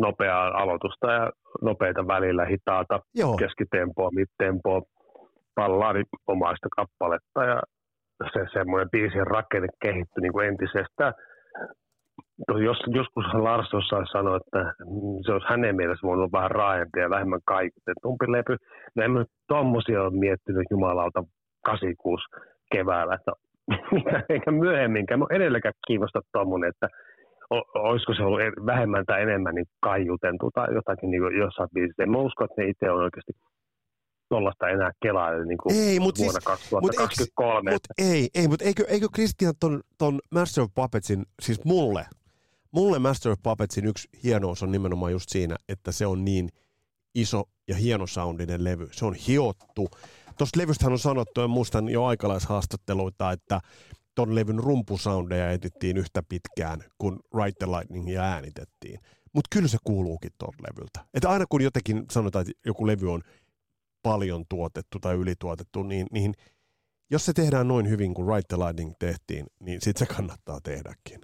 nopeaa 0.07 0.46
aloitusta 0.46 1.12
ja 1.12 1.30
nopeita 1.62 2.07
välillä, 2.07 2.44
hitaata, 2.46 3.01
Joo. 3.14 3.36
keskitempoa, 3.36 4.11
mittempoa, 4.11 4.82
palladi 5.55 6.03
omaista 6.26 6.68
kappaletta 6.76 7.44
ja 7.44 7.62
se 8.32 8.40
semmoinen 8.53 8.90
biisin 8.90 9.26
rakenne 9.26 9.68
kehittyi 9.82 10.20
niin 10.22 10.32
kuin 10.32 10.48
entisestään 10.48 11.14
jos, 12.49 12.78
joskus 12.86 13.24
Lars 13.34 13.72
jossain 13.72 14.07
sanoi, 14.12 14.36
että 14.36 14.74
se 15.26 15.32
olisi 15.32 15.49
hänen 15.49 15.76
mielessä 15.76 16.07
voinut 16.07 16.22
olla 16.22 16.38
vähän 16.38 16.51
raajempi 16.51 17.01
ja 17.01 17.11
vähemmän 17.11 17.41
kaikutetumpi 17.45 18.32
levy. 18.32 18.57
No 18.95 19.03
en 19.03 19.11
mä 19.11 19.24
tuommoisia 19.49 20.03
ole 20.03 20.18
miettinyt 20.18 20.66
jumalauta 20.70 21.24
86 21.64 22.24
keväällä, 22.72 23.14
että 23.14 23.32
mitä, 23.95 24.22
eikä 24.28 24.51
myöhemminkään. 24.51 25.20
Mä 25.20 25.26
edelläkään 25.30 25.74
kiinnosta 25.86 26.20
tuommoinen, 26.32 26.68
että 26.68 26.88
olisiko 27.74 28.14
se 28.14 28.22
ollut 28.22 28.41
vähemmän 28.66 29.05
tai 29.07 29.22
enemmän 29.22 29.55
niin 29.55 29.66
kaiutentu 29.80 30.51
tai 30.55 30.74
jotakin 30.74 31.11
niin 31.11 31.38
jossain 31.38 31.68
biisissä. 31.74 32.03
En 32.03 32.11
mä 32.11 32.18
usko, 32.18 32.45
että 32.45 32.62
ne 32.62 32.68
itse 32.68 32.91
on 32.91 33.03
oikeasti 33.05 33.32
tuollaista 34.28 34.68
enää 34.68 34.91
kelaa 35.03 35.30
niin 35.45 35.59
kuin 35.62 35.74
ei, 35.74 36.01
mut 36.01 36.18
vuonna 36.18 36.41
siis, 36.41 36.45
2023. 36.45 37.70
Mut, 37.70 37.72
mut 37.72 38.11
ei, 38.11 38.28
ei, 38.34 38.49
mutta 38.49 38.64
eikö, 38.64 38.84
eikö 38.88 39.07
Christian 39.14 39.55
ton, 39.61 39.80
ton 39.99 40.20
Master 40.34 40.64
of 40.64 40.70
Puppetsin, 40.74 41.22
siis 41.43 41.64
mulle, 41.64 42.07
mulle 42.70 42.98
Master 42.98 43.32
of 43.32 43.38
Puppetsin 43.42 43.86
yksi 43.86 44.08
hienous 44.24 44.62
on 44.62 44.72
nimenomaan 44.72 45.12
just 45.12 45.28
siinä, 45.28 45.56
että 45.68 45.92
se 45.92 46.06
on 46.06 46.24
niin 46.24 46.48
iso 47.14 47.44
ja 47.68 47.76
hieno 47.76 48.06
soundinen 48.06 48.64
levy. 48.64 48.88
Se 48.92 49.04
on 49.04 49.14
hiottu. 49.14 49.88
Tuosta 50.38 50.60
levystähän 50.60 50.92
on 50.92 50.98
sanottu, 50.98 51.40
ja 51.40 51.48
muistan 51.48 51.88
jo 51.88 52.04
aikalaishaastatteluita, 52.04 53.32
että 53.32 53.60
ton 54.14 54.34
levyn 54.34 54.58
rumpusoundeja 54.58 55.50
etittiin 55.50 55.96
yhtä 55.96 56.22
pitkään, 56.28 56.84
kun 56.98 57.20
Right 57.34 57.58
the 57.58 57.66
Lightningia 57.66 58.22
äänitettiin. 58.22 59.00
Mutta 59.32 59.48
kyllä 59.50 59.68
se 59.68 59.78
kuuluukin 59.84 60.30
ton 60.38 60.54
levyltä. 60.68 61.04
Että 61.14 61.30
aina 61.30 61.44
kun 61.48 61.62
jotenkin 61.62 62.04
sanotaan, 62.10 62.42
että 62.42 62.60
joku 62.66 62.86
levy 62.86 63.12
on 63.12 63.22
paljon 64.02 64.44
tuotettu 64.48 64.98
tai 65.00 65.14
ylituotettu, 65.14 65.82
niin, 65.82 66.06
niin 66.12 66.34
jos 67.10 67.26
se 67.26 67.32
tehdään 67.32 67.68
noin 67.68 67.88
hyvin 67.88 68.14
kuin 68.14 68.28
Right 68.28 68.48
the 68.48 68.56
Lightning 68.56 68.92
tehtiin, 68.98 69.46
niin 69.60 69.80
sitten 69.80 70.08
se 70.08 70.14
kannattaa 70.14 70.60
tehdäkin. 70.60 71.20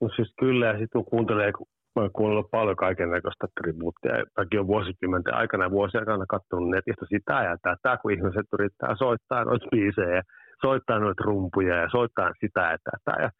No 0.00 0.08
siis 0.16 0.32
kyllä, 0.40 0.66
ja 0.66 0.72
sitten 0.72 0.88
kun 1.04 1.10
kuuntelee, 1.10 1.52
kun 1.52 1.66
mä 1.96 2.02
oon 2.02 2.12
kuunnellut 2.12 2.50
paljon 2.50 2.76
kaiken 2.76 3.10
näköistä 3.10 3.46
tribuuttia, 3.60 4.12
mäkin 4.38 4.60
on 4.60 4.66
vuosikymmenten 4.66 5.34
aikana 5.34 5.70
vuosia 5.70 6.00
aikana 6.00 6.26
katsonut 6.28 6.70
netistä 6.70 7.06
sitä 7.08 7.42
ja 7.42 7.56
tätä, 7.62 7.98
kun 8.02 8.12
ihmiset 8.12 8.46
yrittää 8.52 8.96
soittaa 8.98 9.44
noita 9.44 9.66
biisejä, 9.70 10.22
soittaa 10.62 10.98
noita 10.98 11.24
rumpuja 11.24 11.76
ja 11.76 11.88
soittaa 11.90 12.30
sitä 12.40 12.60
ja 12.60 12.78
tätä. 12.90 13.22
Ja 13.22 13.30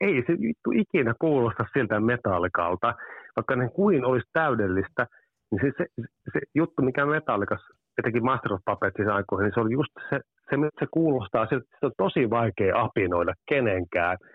ei 0.00 0.24
se 0.26 0.32
vittu 0.32 0.70
ikinä 0.74 1.14
kuulosta 1.20 1.64
siltä 1.72 2.00
metallikalta, 2.00 2.94
vaikka 3.36 3.56
ne 3.56 3.68
kuin 3.68 4.04
olisi 4.04 4.28
täydellistä, 4.32 5.06
niin 5.50 5.60
se, 5.62 5.72
se, 5.78 5.86
se 6.32 6.40
juttu, 6.54 6.82
mikä 6.82 7.06
metallikas, 7.06 7.60
etenkin 7.98 8.24
Master 8.24 8.52
of 8.52 8.60
Puppetsin 8.64 9.10
aikoihin, 9.10 9.44
niin 9.44 9.54
se 9.54 9.60
oli 9.60 9.72
just 9.72 9.92
se, 10.10 10.20
se, 10.50 10.56
se 10.78 10.86
kuulostaa 10.90 11.46
siltä, 11.46 11.64
että 11.64 11.76
se 11.80 11.86
on 11.86 11.92
tosi 11.96 12.30
vaikea 12.30 12.80
apinoida 12.80 13.32
kenenkään– 13.48 14.18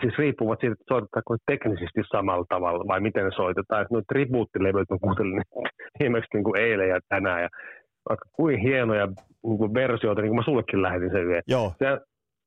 siis 0.00 0.18
riippuvat 0.18 0.60
siitä, 0.60 0.72
että 0.72 0.84
soitetaanko 0.88 1.36
teknisesti 1.46 2.00
samalla 2.12 2.44
tavalla 2.48 2.84
vai 2.88 3.00
miten 3.00 3.32
soitetaan. 3.32 3.86
Noita 3.90 4.12
tribuuttilevyt 4.12 4.90
mä 4.90 4.98
kuuntelin 5.00 5.42
viimeksi 6.00 6.30
niin 6.34 6.44
kuin 6.44 6.60
eilen 6.60 6.88
ja 6.88 7.00
tänään 7.08 7.42
ja 7.42 7.48
vaikka 8.08 8.28
kuin 8.32 8.58
hienoja 8.58 9.06
niin 9.44 9.58
kuin 9.58 9.74
versioita, 9.74 10.22
niin 10.22 10.30
kuin 10.30 10.38
mä 10.38 10.44
sullekin 10.44 10.82
lähetin 10.82 11.10
sen 11.10 11.24
yhden. 11.24 11.42
Joo. 11.48 11.72
Se, 11.78 11.98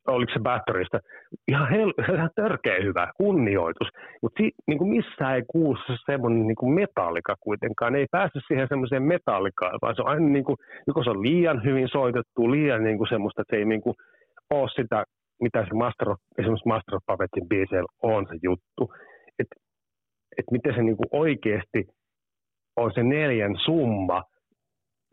oliko 0.08 0.34
se 0.34 0.40
Batterista, 0.40 1.00
ihan, 1.48 1.70
hel, 1.70 1.94
ihan 2.14 2.30
törkeä 2.36 2.84
hyvä, 2.84 3.12
kunnioitus. 3.18 3.88
Mutta 4.22 4.44
si, 4.44 4.52
niin 4.68 4.88
missään 4.88 5.36
ei 5.36 5.44
kuulu 5.48 5.78
semmoinen 6.06 6.48
niin 6.48 6.56
kuin 6.56 6.74
metallika 6.74 7.36
kuitenkaan. 7.40 7.94
Ne 7.94 8.00
ei 8.00 8.08
päässyt 8.12 8.44
siihen 8.48 8.68
semmoiseen 8.70 9.04
metallikaan, 9.04 9.80
vaan 9.82 9.96
se 9.96 10.02
on 10.02 10.08
aina 10.08 10.30
niin 10.30 10.46
kuin, 10.46 10.58
joko 10.88 11.04
se 11.04 11.10
on 11.10 11.22
liian 11.22 11.64
hyvin 11.64 11.88
soitettu, 11.92 12.52
liian 12.52 12.84
niin 12.84 12.98
kuin 12.98 13.10
semmoista, 13.10 13.42
että 13.42 13.56
se 13.56 13.60
ei 13.60 13.66
niin 13.66 13.82
kuin 13.82 13.96
ole 14.50 14.70
sitä 14.70 15.04
mitä 15.42 15.66
se 15.66 15.74
Master 15.74 16.10
of, 16.10 16.20
esimerkiksi 16.38 16.68
Master 16.68 16.96
of 16.96 17.04
Puppetin 17.06 17.48
biiseillä 17.48 17.94
on 18.04 18.26
se 18.30 18.36
juttu. 18.44 18.94
Että 19.40 19.56
et 20.38 20.46
miten 20.52 20.76
se 20.76 20.84
niinku 20.84 21.04
oikeasti 21.12 21.88
on 22.76 22.92
se 22.94 23.04
neljän 23.04 23.56
summa. 23.66 24.24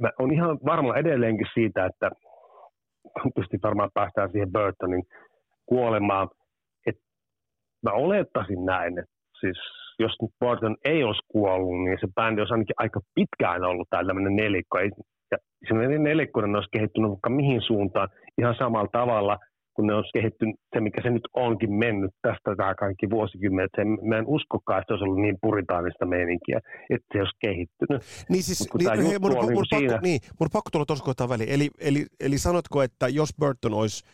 Mä 0.01 0.11
on 0.19 0.33
ihan 0.33 0.59
varma 0.65 0.97
edelleenkin 0.97 1.47
siitä, 1.55 1.87
että 1.87 2.11
tietysti 3.23 3.59
varmaan 3.63 3.91
päästään 3.95 4.31
siihen 4.31 4.53
Burtonin 4.53 5.03
kuolemaan. 5.67 6.29
Et 6.87 6.97
mä 7.83 7.93
olettaisin 7.93 8.65
näin, 8.65 8.99
että 8.99 9.13
siis 9.41 9.59
jos 9.99 10.13
nyt 10.23 10.31
Burton 10.41 10.77
ei 10.85 11.05
olisi 11.05 11.27
kuollut, 11.29 11.85
niin 11.85 11.99
se 12.01 12.07
bändi 12.15 12.41
olisi 12.41 12.55
ainakin 12.55 12.75
aika 12.79 13.01
pitkään 13.15 13.65
ollut 13.65 13.89
tällainen 13.91 14.37
nelikko. 14.37 14.79
Ja 14.79 15.39
se 15.69 15.75
nelikkoinen 15.99 16.57
olisi 16.57 16.71
kehittynyt 16.73 17.11
vaikka 17.11 17.31
mihin 17.31 17.63
suuntaan 17.63 18.09
ihan 18.39 18.55
samalla 18.59 18.89
tavalla– 18.93 19.39
kun 19.75 19.87
ne 19.87 19.95
olisi 19.95 20.11
kehittynyt 20.15 20.57
se, 20.75 20.81
mikä 20.81 21.03
se 21.03 21.11
nyt 21.11 21.29
onkin 21.35 21.73
mennyt 21.73 22.11
tästä 22.23 22.57
tämä 22.57 22.75
kaikki 22.75 23.11
vuosikymmenet. 23.11 23.71
Sen, 23.77 23.89
mä 24.09 24.19
en 24.19 24.27
uskokaan, 24.27 24.79
että 24.79 24.89
se 24.89 24.93
olisi 24.93 25.05
ollut 25.05 25.21
niin 25.21 25.39
puritaanista 25.43 26.07
meininkiä, 26.07 26.61
että 26.91 27.07
se 27.13 27.19
olisi 27.19 27.37
kehittynyt. 27.41 28.03
Niin 28.29 28.43
siis, 28.43 28.75
niin, 28.79 28.91
hei, 28.91 29.19
mun, 29.19 29.33
mun, 29.33 29.33
mun, 29.33 29.47
niin 29.47 29.59
pakko, 29.71 29.79
siinä... 29.79 29.99
niin, 30.03 30.21
mun 30.41 30.49
pakko 30.53 30.71
tulla 30.73 30.85
tuossa 30.87 31.05
kohtaa 31.05 31.29
väliin. 31.29 31.51
Eli, 31.51 31.71
eli, 31.81 32.07
eli 32.21 32.39
sanotko, 32.39 32.83
että 32.83 33.09
jos 33.09 33.31
Burton 33.39 33.75
olisi, 33.75 34.05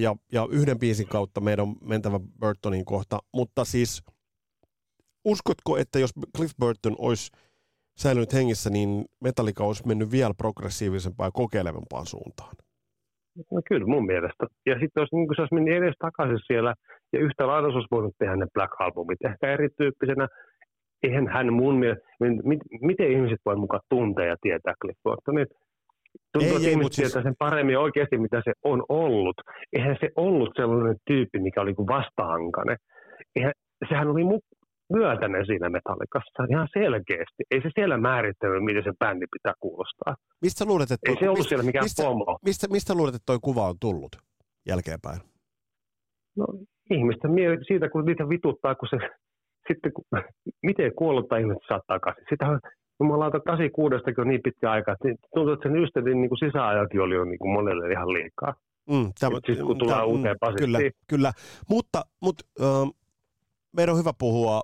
ja, 0.00 0.16
ja 0.32 0.46
yhden 0.50 0.78
biisin 0.78 1.08
kautta 1.08 1.40
meidän 1.40 1.62
on 1.68 1.76
mentävä 1.84 2.20
Burtonin 2.40 2.84
kohta, 2.84 3.18
mutta 3.34 3.64
siis 3.64 4.02
uskotko, 5.24 5.76
että 5.76 5.98
jos 5.98 6.10
Cliff 6.36 6.54
Burton 6.60 6.96
olisi 6.98 7.30
säilynyt 7.96 8.32
hengissä, 8.32 8.70
niin 8.70 9.04
Metallica 9.20 9.64
olisi 9.64 9.86
mennyt 9.86 10.10
vielä 10.10 10.34
progressiivisempaan 10.34 11.28
ja 11.28 11.32
kokeilevampaan 11.32 12.06
suuntaan? 12.06 12.56
No 13.52 13.60
kyllä 13.68 13.86
mun 13.86 14.06
mielestä. 14.06 14.46
Ja 14.66 14.74
sitten 14.80 15.00
jos 15.00 15.12
niin 15.12 15.28
se 15.36 15.42
olisi 15.42 15.54
mennyt 15.54 15.76
edes 15.76 15.94
takaisin 15.98 16.38
siellä 16.46 16.74
ja 17.12 17.18
yhtä 17.20 17.46
lailla 17.46 17.68
olisi 17.68 17.88
voinut 17.90 18.14
tehdä 18.18 18.36
ne 18.36 18.46
Black 18.54 18.80
Albumit, 18.80 19.24
ehkä 19.24 19.52
erityyppisenä, 19.52 20.28
eihän 21.02 21.28
hän 21.28 21.52
mun 21.52 21.78
mielestä, 21.78 22.04
miten 22.80 23.12
ihmiset 23.12 23.40
voi 23.46 23.56
mukaan 23.56 23.82
tuntea 23.88 24.24
ja 24.24 24.36
tietää 24.42 24.74
Cliff 24.82 25.00
Burtonin, 25.04 25.46
Tuntuu, 26.32 26.50
ei, 26.50 26.56
että 26.56 26.68
ei, 26.68 26.72
ihmiset 26.72 26.92
siis... 26.92 27.12
tietää 27.12 27.22
sen 27.22 27.34
paremmin 27.38 27.78
oikeasti, 27.78 28.18
mitä 28.18 28.42
se 28.44 28.52
on 28.64 28.82
ollut. 28.88 29.36
Eihän 29.72 29.96
se 30.00 30.08
ollut 30.16 30.50
sellainen 30.56 30.96
tyyppi, 31.06 31.38
mikä 31.38 31.60
oli 31.60 31.74
kuin 31.74 31.88
vastahankainen. 31.88 32.76
Eihän, 33.36 33.52
sehän 33.88 34.08
oli 34.08 34.22
mu- 34.22 34.55
myötäinen 34.92 35.46
siinä 35.46 35.70
metallikassa 35.70 36.46
ihan 36.50 36.68
selkeästi. 36.72 37.42
Ei 37.50 37.62
se 37.62 37.70
siellä 37.74 37.98
määrittänyt, 37.98 38.64
miten 38.64 38.84
se 38.84 38.92
bändi 38.98 39.26
pitää 39.32 39.54
kuulostaa. 39.60 40.14
Mistä 40.42 40.64
luulet, 40.64 40.90
että 40.90 41.10
Ei 41.10 41.16
se 41.18 41.24
ollut 41.24 41.38
mistä, 41.38 41.48
siellä 41.48 41.64
mikään 41.64 41.84
mistä, 41.84 42.02
pomo. 42.02 42.38
Mistä, 42.44 42.66
mistä 42.70 42.94
luulet, 42.94 43.14
että 43.14 43.26
tuo 43.26 43.38
kuva 43.42 43.68
on 43.68 43.76
tullut 43.80 44.16
jälkeenpäin? 44.66 45.20
No 46.36 46.46
ihmisten 46.90 47.30
mieli 47.30 47.64
siitä, 47.66 47.88
kun 47.88 48.04
niitä 48.04 48.28
vituttaa, 48.28 48.74
kun 48.74 48.88
se 48.90 48.98
sitten 49.68 49.92
kun, 49.92 50.04
miten 50.62 50.94
kuollutta 50.94 51.36
ihmiset 51.36 51.62
saa 51.68 51.80
takaisin. 51.86 52.24
Sitä 52.28 52.46
jumalauta 53.00 53.40
86 53.40 54.20
on 54.20 54.28
niin 54.28 54.42
pitkä 54.44 54.70
aika, 54.70 54.92
että 54.92 55.28
tuntuu, 55.34 55.52
että 55.52 55.68
sen 55.68 55.82
ystävin 55.82 56.20
niin 56.20 56.38
sisäajakin 56.38 57.00
oli 57.00 57.14
jo 57.14 57.24
niin 57.24 57.38
kuin 57.38 57.52
monelle 57.52 57.92
ihan 57.92 58.12
liikaa. 58.12 58.54
Mm, 58.90 59.12
tämä, 59.20 59.38
siis 59.46 59.58
kun 59.58 59.78
tulee 59.78 59.94
tämä, 59.94 60.04
uuteen 60.04 60.36
Kyllä, 60.58 60.78
kyllä. 61.08 61.32
Mutta, 61.68 62.02
mutta 62.22 62.44
äh, 62.60 62.90
meidän 63.76 63.92
on 63.92 63.98
hyvä 63.98 64.12
puhua 64.18 64.62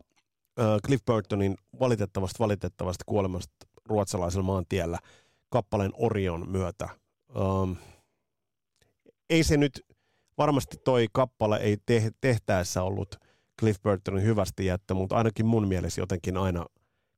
Cliff 0.87 1.05
Burtonin 1.05 1.55
valitettavasti 1.81 2.39
valitettavasti 2.39 3.05
kuolemasta 3.07 3.67
ruotsalaisella 3.89 4.45
maantiellä 4.45 4.99
kappaleen 5.51 5.91
Orion 5.95 6.51
myötä. 6.51 6.89
Um, 7.37 7.77
ei 9.31 9.43
se 9.43 9.57
nyt, 9.57 9.73
varmasti 10.39 10.77
toi 10.85 11.07
kappale 11.13 11.57
ei 11.57 11.77
te, 11.87 12.11
tehtäessä 12.21 12.83
ollut 12.83 13.17
Cliff 13.61 13.83
Burtonin 13.83 14.25
hyvästi 14.25 14.67
jättä, 14.67 14.95
mutta 14.95 15.17
ainakin 15.17 15.47
mun 15.47 15.69
mielessä 15.69 16.01
jotenkin 16.01 16.37
aina, 16.37 16.67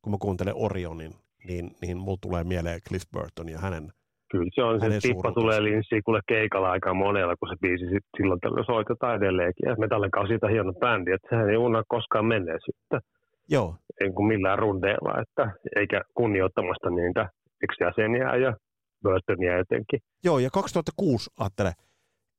kun 0.03 0.12
mä 0.12 0.16
kuuntelen 0.20 0.55
Orionin, 0.57 1.14
niin, 1.45 1.70
niin 1.82 1.99
mulla 1.99 2.18
tulee 2.20 2.45
mieleen 2.45 2.80
Cliff 2.89 3.07
Burton 3.12 3.49
ja 3.49 3.59
hänen 3.59 3.93
Kyllä 4.30 4.51
se 4.55 4.62
on, 4.62 4.80
se 4.80 4.99
tippa 5.09 5.32
tulee 5.32 5.62
linssiin 5.62 6.03
kuule 6.05 6.20
keikalla 6.26 6.70
aika 6.70 6.95
monella, 6.95 7.37
kun 7.37 7.49
se 7.49 7.57
biisi 7.61 7.85
silloin 8.16 8.41
tällöin 8.41 8.66
soitetaan 8.66 9.16
edelleenkin. 9.16 9.68
Ja 9.68 9.76
Metallica 9.78 10.20
on 10.20 10.28
siitä 10.28 10.49
hieno 10.49 10.72
bändi, 10.72 11.12
että 11.12 11.28
sehän 11.30 11.51
ei 11.51 11.57
unna 11.57 11.82
koskaan 11.89 12.24
menneisyyttä. 12.24 13.01
Joo. 13.49 13.76
Ei 14.01 14.11
kuin 14.11 14.26
millään 14.26 14.59
rundeilla, 14.59 15.20
että, 15.22 15.53
eikä 15.76 16.03
kunnioittamasta 16.14 16.90
niitä 16.90 17.28
ex-jäseniä 17.62 18.36
ja 18.36 18.57
Burtonia 19.03 19.59
etenkin. 19.59 20.01
Joo, 20.24 20.38
ja 20.38 20.51
2006, 20.51 21.30
ajattele, 21.38 21.72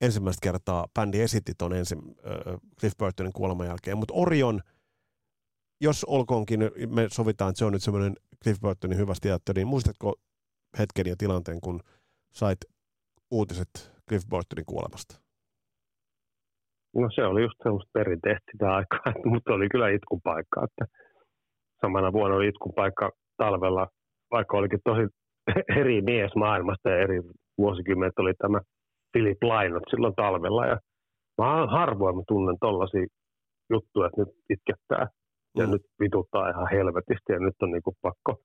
ensimmäistä 0.01 0.43
kertaa 0.43 0.85
bändi 0.93 1.21
esitti 1.21 1.53
tuon 1.57 1.73
ensin 1.73 1.99
äh, 1.99 2.59
Cliff 2.79 2.97
Burtonin 2.97 3.33
kuoleman 3.33 3.67
jälkeen, 3.67 3.97
mutta 3.97 4.13
Orion, 4.13 4.61
jos 5.81 6.03
olkoonkin, 6.03 6.59
me 6.87 7.07
sovitaan, 7.11 7.49
että 7.49 7.59
se 7.59 7.65
on 7.65 7.73
nyt 7.73 7.83
semmoinen 7.83 8.15
Cliff 8.43 8.61
Burtonin 8.61 8.97
hyvästi 8.97 9.27
jättö, 9.27 9.53
niin 9.55 9.67
muistatko 9.67 10.15
hetken 10.79 11.05
ja 11.07 11.15
tilanteen, 11.17 11.61
kun 11.61 11.79
sait 12.33 12.57
uutiset 13.31 13.91
Cliff 14.09 14.27
Burtonin 14.29 14.65
kuolemasta? 14.65 15.24
No 16.95 17.09
se 17.15 17.25
oli 17.25 17.41
just 17.41 17.55
semmoista 17.63 17.89
perinteistä 17.93 18.51
sitä 18.51 18.75
aikaa, 18.75 19.13
mutta 19.31 19.53
oli 19.53 19.69
kyllä 19.69 19.89
itkun 19.89 20.21
paikka. 20.23 20.63
Että 20.63 20.85
samana 21.81 22.13
vuonna 22.13 22.37
oli 22.37 22.47
itkun 22.47 22.73
paikka 22.75 23.11
talvella, 23.37 23.87
vaikka 24.31 24.57
olikin 24.57 24.79
tosi 24.83 25.07
eri 25.79 26.01
mies 26.01 26.35
maailmasta 26.35 26.89
ja 26.89 26.97
eri 26.97 27.21
vuosikymmenet 27.57 28.19
oli 28.19 28.33
tämä 28.33 28.59
Philip 29.11 29.43
Lainot 29.43 29.83
silloin 29.89 30.15
talvella. 30.15 30.65
Ja 30.65 30.77
mä 31.37 31.67
harvoin 31.67 32.15
mä 32.15 32.23
tunnen 32.27 32.55
tollaisia 32.59 33.05
juttuja, 33.69 34.07
että 34.07 34.21
nyt 34.21 34.35
itkettää 34.49 35.07
ja 35.57 35.65
mm. 35.65 35.71
nyt 35.71 35.81
vituttaa 35.99 36.49
ihan 36.49 36.67
helvetisti 36.71 37.33
ja 37.33 37.39
nyt 37.39 37.55
on 37.61 37.71
niinku 37.71 37.93
pakko 38.01 38.35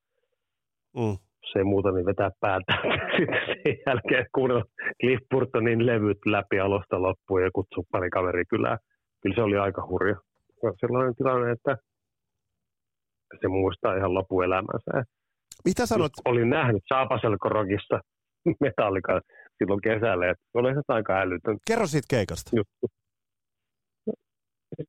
mm 0.97 1.30
jos 1.43 1.57
ei 1.57 1.65
muuta, 1.65 1.93
niin 1.93 2.07
vetää 2.07 2.31
päätä. 2.41 2.73
Sitten 3.17 3.41
sen 3.47 3.77
jälkeen 3.87 4.27
kuunnella 4.35 4.65
Cliff 5.01 5.23
Burtonin 5.31 5.87
levyt 5.87 6.19
läpi 6.27 6.61
alusta 6.61 7.03
loppuun 7.03 7.43
ja 7.43 7.51
kutsua 7.55 7.85
pari 7.93 8.11
kaveri 8.11 8.45
kylään. 8.45 8.79
Kyllä 9.23 9.35
se 9.35 9.43
oli 9.43 9.59
aika 9.59 9.87
hurja. 9.87 10.17
Ja 10.63 10.73
sellainen 10.81 11.15
tilanne, 11.17 11.53
että 11.53 11.77
se 13.41 13.49
muistaa 13.49 13.97
ihan 13.97 14.15
lopuelämänsä. 14.15 15.11
Mitä 15.65 15.87
sanot? 15.87 16.13
Just 16.17 16.29
olin 16.29 16.51
nähnyt 16.51 16.83
Saapaselkorokissa 16.89 18.01
Metallica 18.61 19.21
silloin 19.59 19.81
kesällä, 19.81 20.31
että 20.31 20.45
oli 20.55 20.75
se 20.75 20.81
aika 20.89 21.21
älytön. 21.21 21.59
Kerro 21.67 21.87
siitä 21.87 22.07
keikasta. 22.11 22.51
Juttu. 22.57 22.87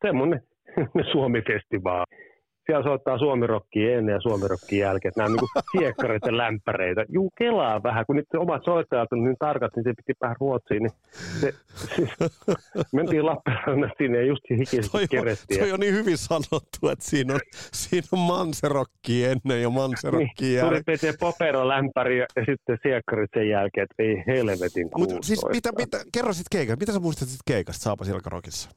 Semmoinen 0.01 0.41
Suomi-festivaali 1.11 2.30
siellä 2.71 2.89
soittaa 2.89 3.17
suomirokkia 3.17 3.97
ennen 3.97 4.13
ja 4.13 4.21
suomirokkia 4.21 4.87
jälkeen. 4.87 5.13
Nämä 5.17 5.27
on 5.27 5.35
niin 5.73 5.93
ja 6.25 6.37
lämpäreitä. 6.37 7.05
Juu, 7.09 7.31
kelaa 7.37 7.83
vähän, 7.83 8.05
kun 8.05 8.15
nyt 8.15 8.25
omat 8.37 8.61
soittajat 8.65 9.13
on 9.13 9.23
niin 9.23 9.35
tarkat, 9.39 9.75
niin 9.75 9.83
se 9.83 9.93
piti 9.97 10.13
vähän 10.21 10.35
ruotsiin. 10.39 10.83
Niin 10.83 10.91
se, 11.39 11.53
siis, 11.95 12.09
mentiin 12.93 13.25
Lappeenrannasta 13.25 13.95
sinne 13.97 14.17
ja 14.17 14.25
just 14.25 14.41
hikisesti 14.49 15.07
kerettiin. 15.07 15.59
Toi 15.59 15.71
on 15.71 15.79
niin 15.79 15.93
hyvin 15.93 16.17
sanottu, 16.17 16.89
että 16.91 17.05
siinä 17.05 17.33
on, 17.33 17.39
siinä 17.73 18.07
on 18.11 18.19
manserokki 18.19 19.25
ennen 19.25 19.61
ja 19.61 19.69
manserokki 19.69 20.41
niin, 20.41 20.55
jälkeen. 20.55 20.83
Tuli 20.85 20.97
se 20.97 21.13
popero 21.19 21.67
lämpäri 21.67 22.19
ja, 22.19 22.25
ja 22.35 22.45
sitten 22.45 22.77
siekkarit 22.83 23.29
sen 23.33 23.49
jälkeen, 23.49 23.83
että 23.83 24.03
ei 24.03 24.23
helvetin 24.27 24.89
Mut, 24.97 25.09
siis 25.21 25.45
mitä, 25.53 25.69
mitä, 25.77 25.97
kerro 26.13 26.33
sitten 26.33 26.57
keikasta. 26.57 26.79
Mitä 26.79 26.91
sä 26.93 26.99
muistat 26.99 27.27
sitten 27.27 27.53
keikasta 27.53 27.83
Saapa 27.83 28.05
Silkarokissa? 28.05 28.69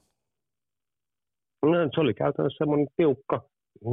No, 1.62 1.88
se 1.94 2.00
oli 2.00 2.14
käytännössä 2.14 2.58
semmoinen 2.58 2.86
tiukka 2.96 3.53
45-50 3.84 3.88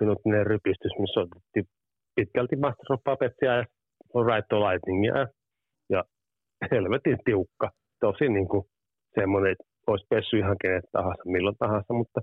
minuuttinen 0.00 0.46
rypistys, 0.46 0.92
missä 0.98 1.20
otettiin 1.20 1.66
pitkälti 2.14 2.56
Master 2.56 2.92
of 2.92 3.00
Puppetsia 3.04 3.56
ja 3.56 3.64
Right 4.28 4.48
to 4.48 4.60
Lightningia 4.60 5.26
ja, 5.90 6.04
helvetin 6.70 7.18
tiukka. 7.24 7.70
Tosi 8.00 8.28
niin 8.28 8.48
kuin 8.48 8.64
semmoinen, 9.14 9.52
että 9.52 9.64
olisi 9.86 10.06
pessy 10.10 10.38
ihan 10.38 10.56
kenet 10.62 10.84
tahansa, 10.92 11.22
milloin 11.24 11.56
tahansa, 11.58 11.92
mutta 11.94 12.20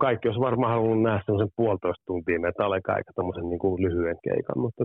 kaikki 0.00 0.28
olisi 0.28 0.40
varmaan 0.40 0.72
halunnut 0.72 1.02
nähdä 1.02 1.22
semmoisen 1.24 1.56
puolitoista 1.56 2.04
tuntia 2.06 2.40
metallica 2.40 2.96
eikä 2.96 3.12
tämmöisen 3.14 3.48
niin 3.48 3.58
kuin 3.58 3.82
lyhyen 3.82 4.18
keikan, 4.24 4.58
mutta 4.64 4.84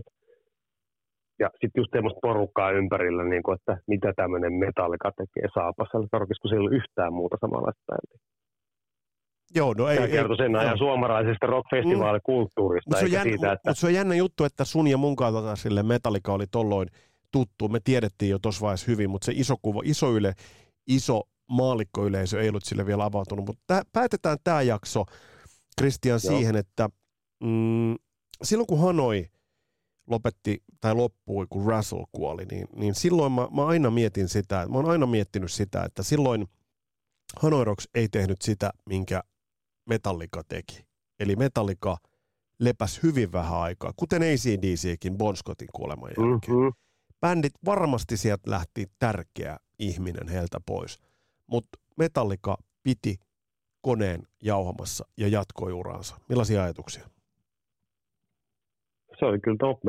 ja 1.40 1.48
sitten 1.60 1.80
just 1.80 1.92
semmoista 1.92 2.26
porukkaa 2.28 2.70
ympärillä, 2.70 3.24
niin 3.24 3.42
kuin, 3.42 3.54
että 3.58 3.76
mitä 3.86 4.12
tämmöinen 4.16 4.52
metallika 4.52 5.10
tekee 5.16 5.48
saapasella, 5.54 6.26
koska 6.30 6.48
siellä 6.48 6.70
yhtään 6.78 7.12
muuta 7.12 7.36
samanlaista 7.40 7.82
bändiä. 7.88 8.18
Joo, 9.54 9.74
no 9.78 9.88
ei, 9.88 9.96
Tämä 9.96 10.36
sen 10.36 10.56
ajan 10.56 10.78
suomalaisesta 10.78 11.46
rockfestivaalikulttuurista. 11.46 12.96
Mm. 12.96 13.00
Se, 13.00 13.22
siitä, 13.22 13.52
että... 13.52 13.74
se 13.74 13.86
on 13.86 13.94
jännä 13.94 14.14
juttu, 14.14 14.44
että 14.44 14.64
sun 14.64 14.86
ja 14.86 14.96
mun 14.96 15.16
kaltaiselle 15.16 15.56
sille 15.56 15.82
Metallica 15.82 16.32
oli 16.32 16.46
tolloin 16.50 16.88
tuttu. 17.32 17.68
Me 17.68 17.80
tiedettiin 17.84 18.30
jo 18.30 18.38
tuossa 18.38 18.60
vaiheessa 18.60 18.90
hyvin, 18.90 19.10
mutta 19.10 19.24
se 19.24 19.32
iso 19.34 19.54
kuva, 19.62 19.80
iso 19.84 20.12
yle, 20.12 20.32
iso 20.86 21.22
maallikkoyleisö 21.50 22.42
ei 22.42 22.48
ollut 22.48 22.64
sille 22.64 22.86
vielä 22.86 23.04
avautunut. 23.04 23.46
Mutta 23.46 23.62
tää, 23.66 23.82
päätetään 23.92 24.38
tämä 24.44 24.62
jakso, 24.62 25.04
Kristian, 25.78 26.20
siihen, 26.20 26.56
että 26.56 26.88
mm, 27.44 27.94
silloin 28.42 28.66
kun 28.66 28.80
Hanoi 28.80 29.26
lopetti 30.06 30.62
tai 30.80 30.94
loppui, 30.94 31.46
kun 31.50 31.66
Russell 31.66 32.04
kuoli, 32.12 32.44
niin, 32.44 32.66
niin 32.76 32.94
silloin 32.94 33.32
mä, 33.32 33.48
mä 33.56 33.66
aina 33.66 33.90
mietin 33.90 34.28
sitä, 34.28 34.66
mä 34.68 34.76
oon 34.76 34.90
aina 34.90 35.06
miettinyt 35.06 35.52
sitä, 35.52 35.82
että 35.82 36.02
silloin 36.02 36.46
Hanoi 37.36 37.64
Rocks 37.64 37.88
ei 37.94 38.08
tehnyt 38.08 38.42
sitä, 38.42 38.70
minkä 38.88 39.22
Metallica 39.90 40.42
teki. 40.48 40.84
Eli 41.20 41.36
Metallica 41.36 41.96
lepäs 42.60 43.02
hyvin 43.02 43.32
vähän 43.32 43.60
aikaa, 43.60 43.92
kuten 43.96 44.22
ACDCkin 44.22 45.18
Bon 45.18 45.36
Scottin 45.36 45.68
kuoleman 45.72 46.10
jälkeen. 46.10 46.56
Mm-hmm. 46.56 46.72
Bändit 47.20 47.52
varmasti 47.64 48.16
sieltä 48.16 48.50
lähti 48.50 48.86
tärkeä 48.98 49.56
ihminen 49.78 50.28
heiltä 50.28 50.58
pois, 50.66 51.00
mutta 51.46 51.78
Metallica 51.98 52.56
piti 52.82 53.16
koneen 53.80 54.20
jauhamassa 54.42 55.04
ja 55.16 55.28
jatkoi 55.28 55.72
uraansa. 55.72 56.16
Millaisia 56.28 56.64
ajatuksia? 56.64 57.04
Se 59.18 59.24
oli 59.24 59.40
kyllä 59.40 59.56
top 59.60 59.80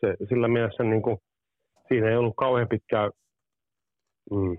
se, 0.00 0.16
Sillä 0.28 0.48
mielessä 0.48 0.82
niin 0.82 1.02
kuin, 1.02 1.18
siinä 1.88 2.10
ei 2.10 2.16
ollut 2.16 2.36
kauhean 2.36 2.68
pitkää 2.68 3.10
mm, 4.30 4.56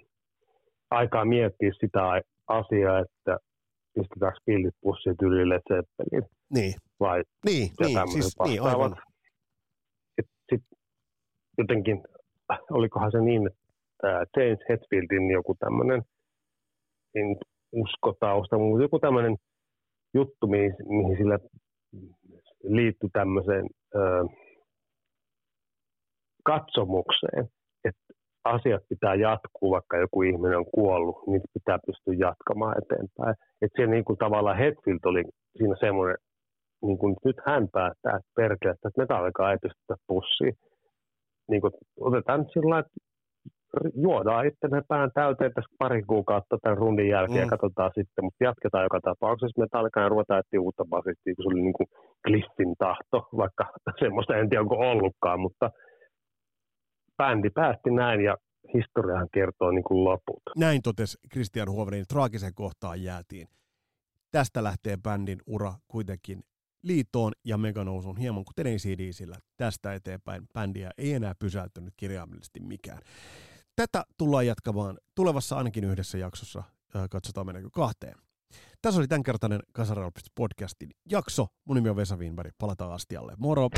aikaa 0.92 1.26
miettiä 1.26 1.72
sitä 1.80 2.00
asiaa, 2.48 3.00
että 3.00 3.38
pistetäänkö 4.00 4.40
pillit 4.46 4.76
pussiin 4.82 5.18
tyylille 5.20 5.60
Zeppelin. 5.70 6.30
Niin. 6.54 6.74
Vai 7.00 7.24
niin, 7.46 7.70
niin, 7.80 8.12
siis, 8.14 8.36
niin 8.46 8.62
aivan. 8.62 8.96
Sitten 10.22 10.78
jotenkin, 11.58 12.04
olikohan 12.72 13.12
se 13.12 13.22
niin, 13.22 13.48
että 13.48 14.40
James 14.42 14.60
Hetfieldin 14.70 15.32
joku 15.32 15.56
tämmöinen, 15.60 16.02
en 17.16 17.38
uskotausta, 17.72 18.58
mutta 18.58 18.84
joku 18.84 19.00
tämmöinen 19.00 19.36
juttu, 20.14 20.48
mihin, 20.48 20.76
mihin 20.88 21.18
sillä 21.18 21.40
liittyi 22.64 23.10
tämmöiseen 23.14 23.66
ö, 23.96 24.00
katsomukseen, 26.44 27.50
että 27.84 28.14
asiat 28.44 28.84
pitää 28.90 29.16
jatkuu, 29.16 29.72
vaikka 29.72 29.98
joku 29.98 30.22
ihminen 30.22 30.58
on 30.58 30.72
kuollut, 30.74 31.28
niin 31.28 31.42
pitää 31.54 31.80
pystyä 31.86 32.14
jatkamaan 32.28 32.76
eteenpäin. 32.82 33.36
Että 33.62 33.82
se 33.82 33.88
niin 33.88 34.06
kuin 34.06 34.18
tavallaan 34.18 34.58
Hetfield 34.58 35.00
oli 35.06 35.24
siinä 35.58 35.76
semmoinen, 35.80 36.18
niin 36.82 36.98
kuin 36.98 37.16
nyt 37.26 37.38
hän 37.46 37.68
päättää, 37.72 38.16
että 38.16 38.32
perkele, 38.36 38.72
että 38.72 38.90
metallikaa 38.98 39.52
ei 39.52 39.58
pystytä 39.62 39.96
pussiin. 40.08 40.54
Niin 41.50 41.62
kuin, 41.62 41.74
otetaan 42.00 42.46
sillä 42.54 42.80
että 42.80 42.94
juodaan 43.96 44.46
itse 44.48 44.68
pään 44.88 45.12
täyteen 45.14 45.54
tässä 45.54 45.76
pari 45.80 46.02
kuukautta 46.04 46.58
tämän 46.62 46.78
rundin 46.78 47.10
jälkeen 47.10 47.40
mm. 47.40 47.44
ja 47.44 47.58
katsotaan 47.58 47.92
sitten, 47.96 48.24
mutta 48.26 48.44
jatketaan 48.44 48.84
joka 48.84 49.00
tapauksessa 49.02 49.62
metallikaa 49.62 50.04
ja 50.04 50.10
ruvetaan 50.10 50.40
etsiä 50.40 50.62
uutta 50.62 50.86
basistia, 50.86 51.36
kun 51.36 51.44
se 51.44 51.50
oli 51.50 51.62
niin 51.62 51.74
kuin 51.74 51.88
Cliffin 52.26 52.76
tahto, 52.78 53.18
vaikka 53.38 53.64
semmoista 54.04 54.36
en 54.36 54.50
tiedä 54.50 54.62
onko 54.62 54.76
ollutkaan, 54.76 55.40
mutta– 55.40 55.70
bändi 57.20 57.50
päätti 57.50 57.90
näin 57.92 58.22
ja 58.22 58.38
historiahan 58.74 59.28
kertoo 59.34 59.72
niin 59.72 59.84
kuin 59.84 60.04
loput. 60.04 60.44
Näin 60.58 60.82
totesi 60.82 61.18
Christian 61.32 61.70
Huoverin, 61.70 62.06
traagisen 62.08 62.54
kohtaan 62.54 63.04
jäätiin. 63.04 63.48
Tästä 64.32 64.64
lähtee 64.64 64.98
bändin 64.98 65.40
ura 65.46 65.74
kuitenkin 65.88 66.44
liittoon 66.84 67.32
ja 67.46 67.58
meganousuun 67.58 68.18
hieman 68.18 68.46
kuten 68.46 68.68
ACDCillä. 68.68 69.36
Tästä 69.58 69.94
eteenpäin 69.94 70.48
bändiä 70.54 70.92
ei 70.98 71.14
enää 71.14 71.34
pysäyttänyt 71.40 71.94
kirjaimellisesti 71.98 72.60
mikään. 72.60 73.00
Tätä 73.76 74.04
tullaan 74.18 74.48
jatkamaan 74.48 74.98
tulevassa 75.16 75.58
ainakin 75.58 75.84
yhdessä 75.84 76.18
jaksossa. 76.18 76.64
Katsotaan 77.10 77.46
mennäänkö 77.46 77.70
kahteen. 77.74 78.16
Tässä 78.82 79.00
oli 79.00 79.08
tämänkertainen 79.08 79.60
Kasaralpista 79.72 80.32
podcastin 80.36 80.90
jakso. 81.12 81.48
Mun 81.66 81.76
nimi 81.76 81.90
on 81.90 81.96
Vesa 81.96 82.18
Wienberg. 82.18 82.52
Palataan 82.58 82.92
astialle. 82.92 83.34
Moro! 83.38 83.70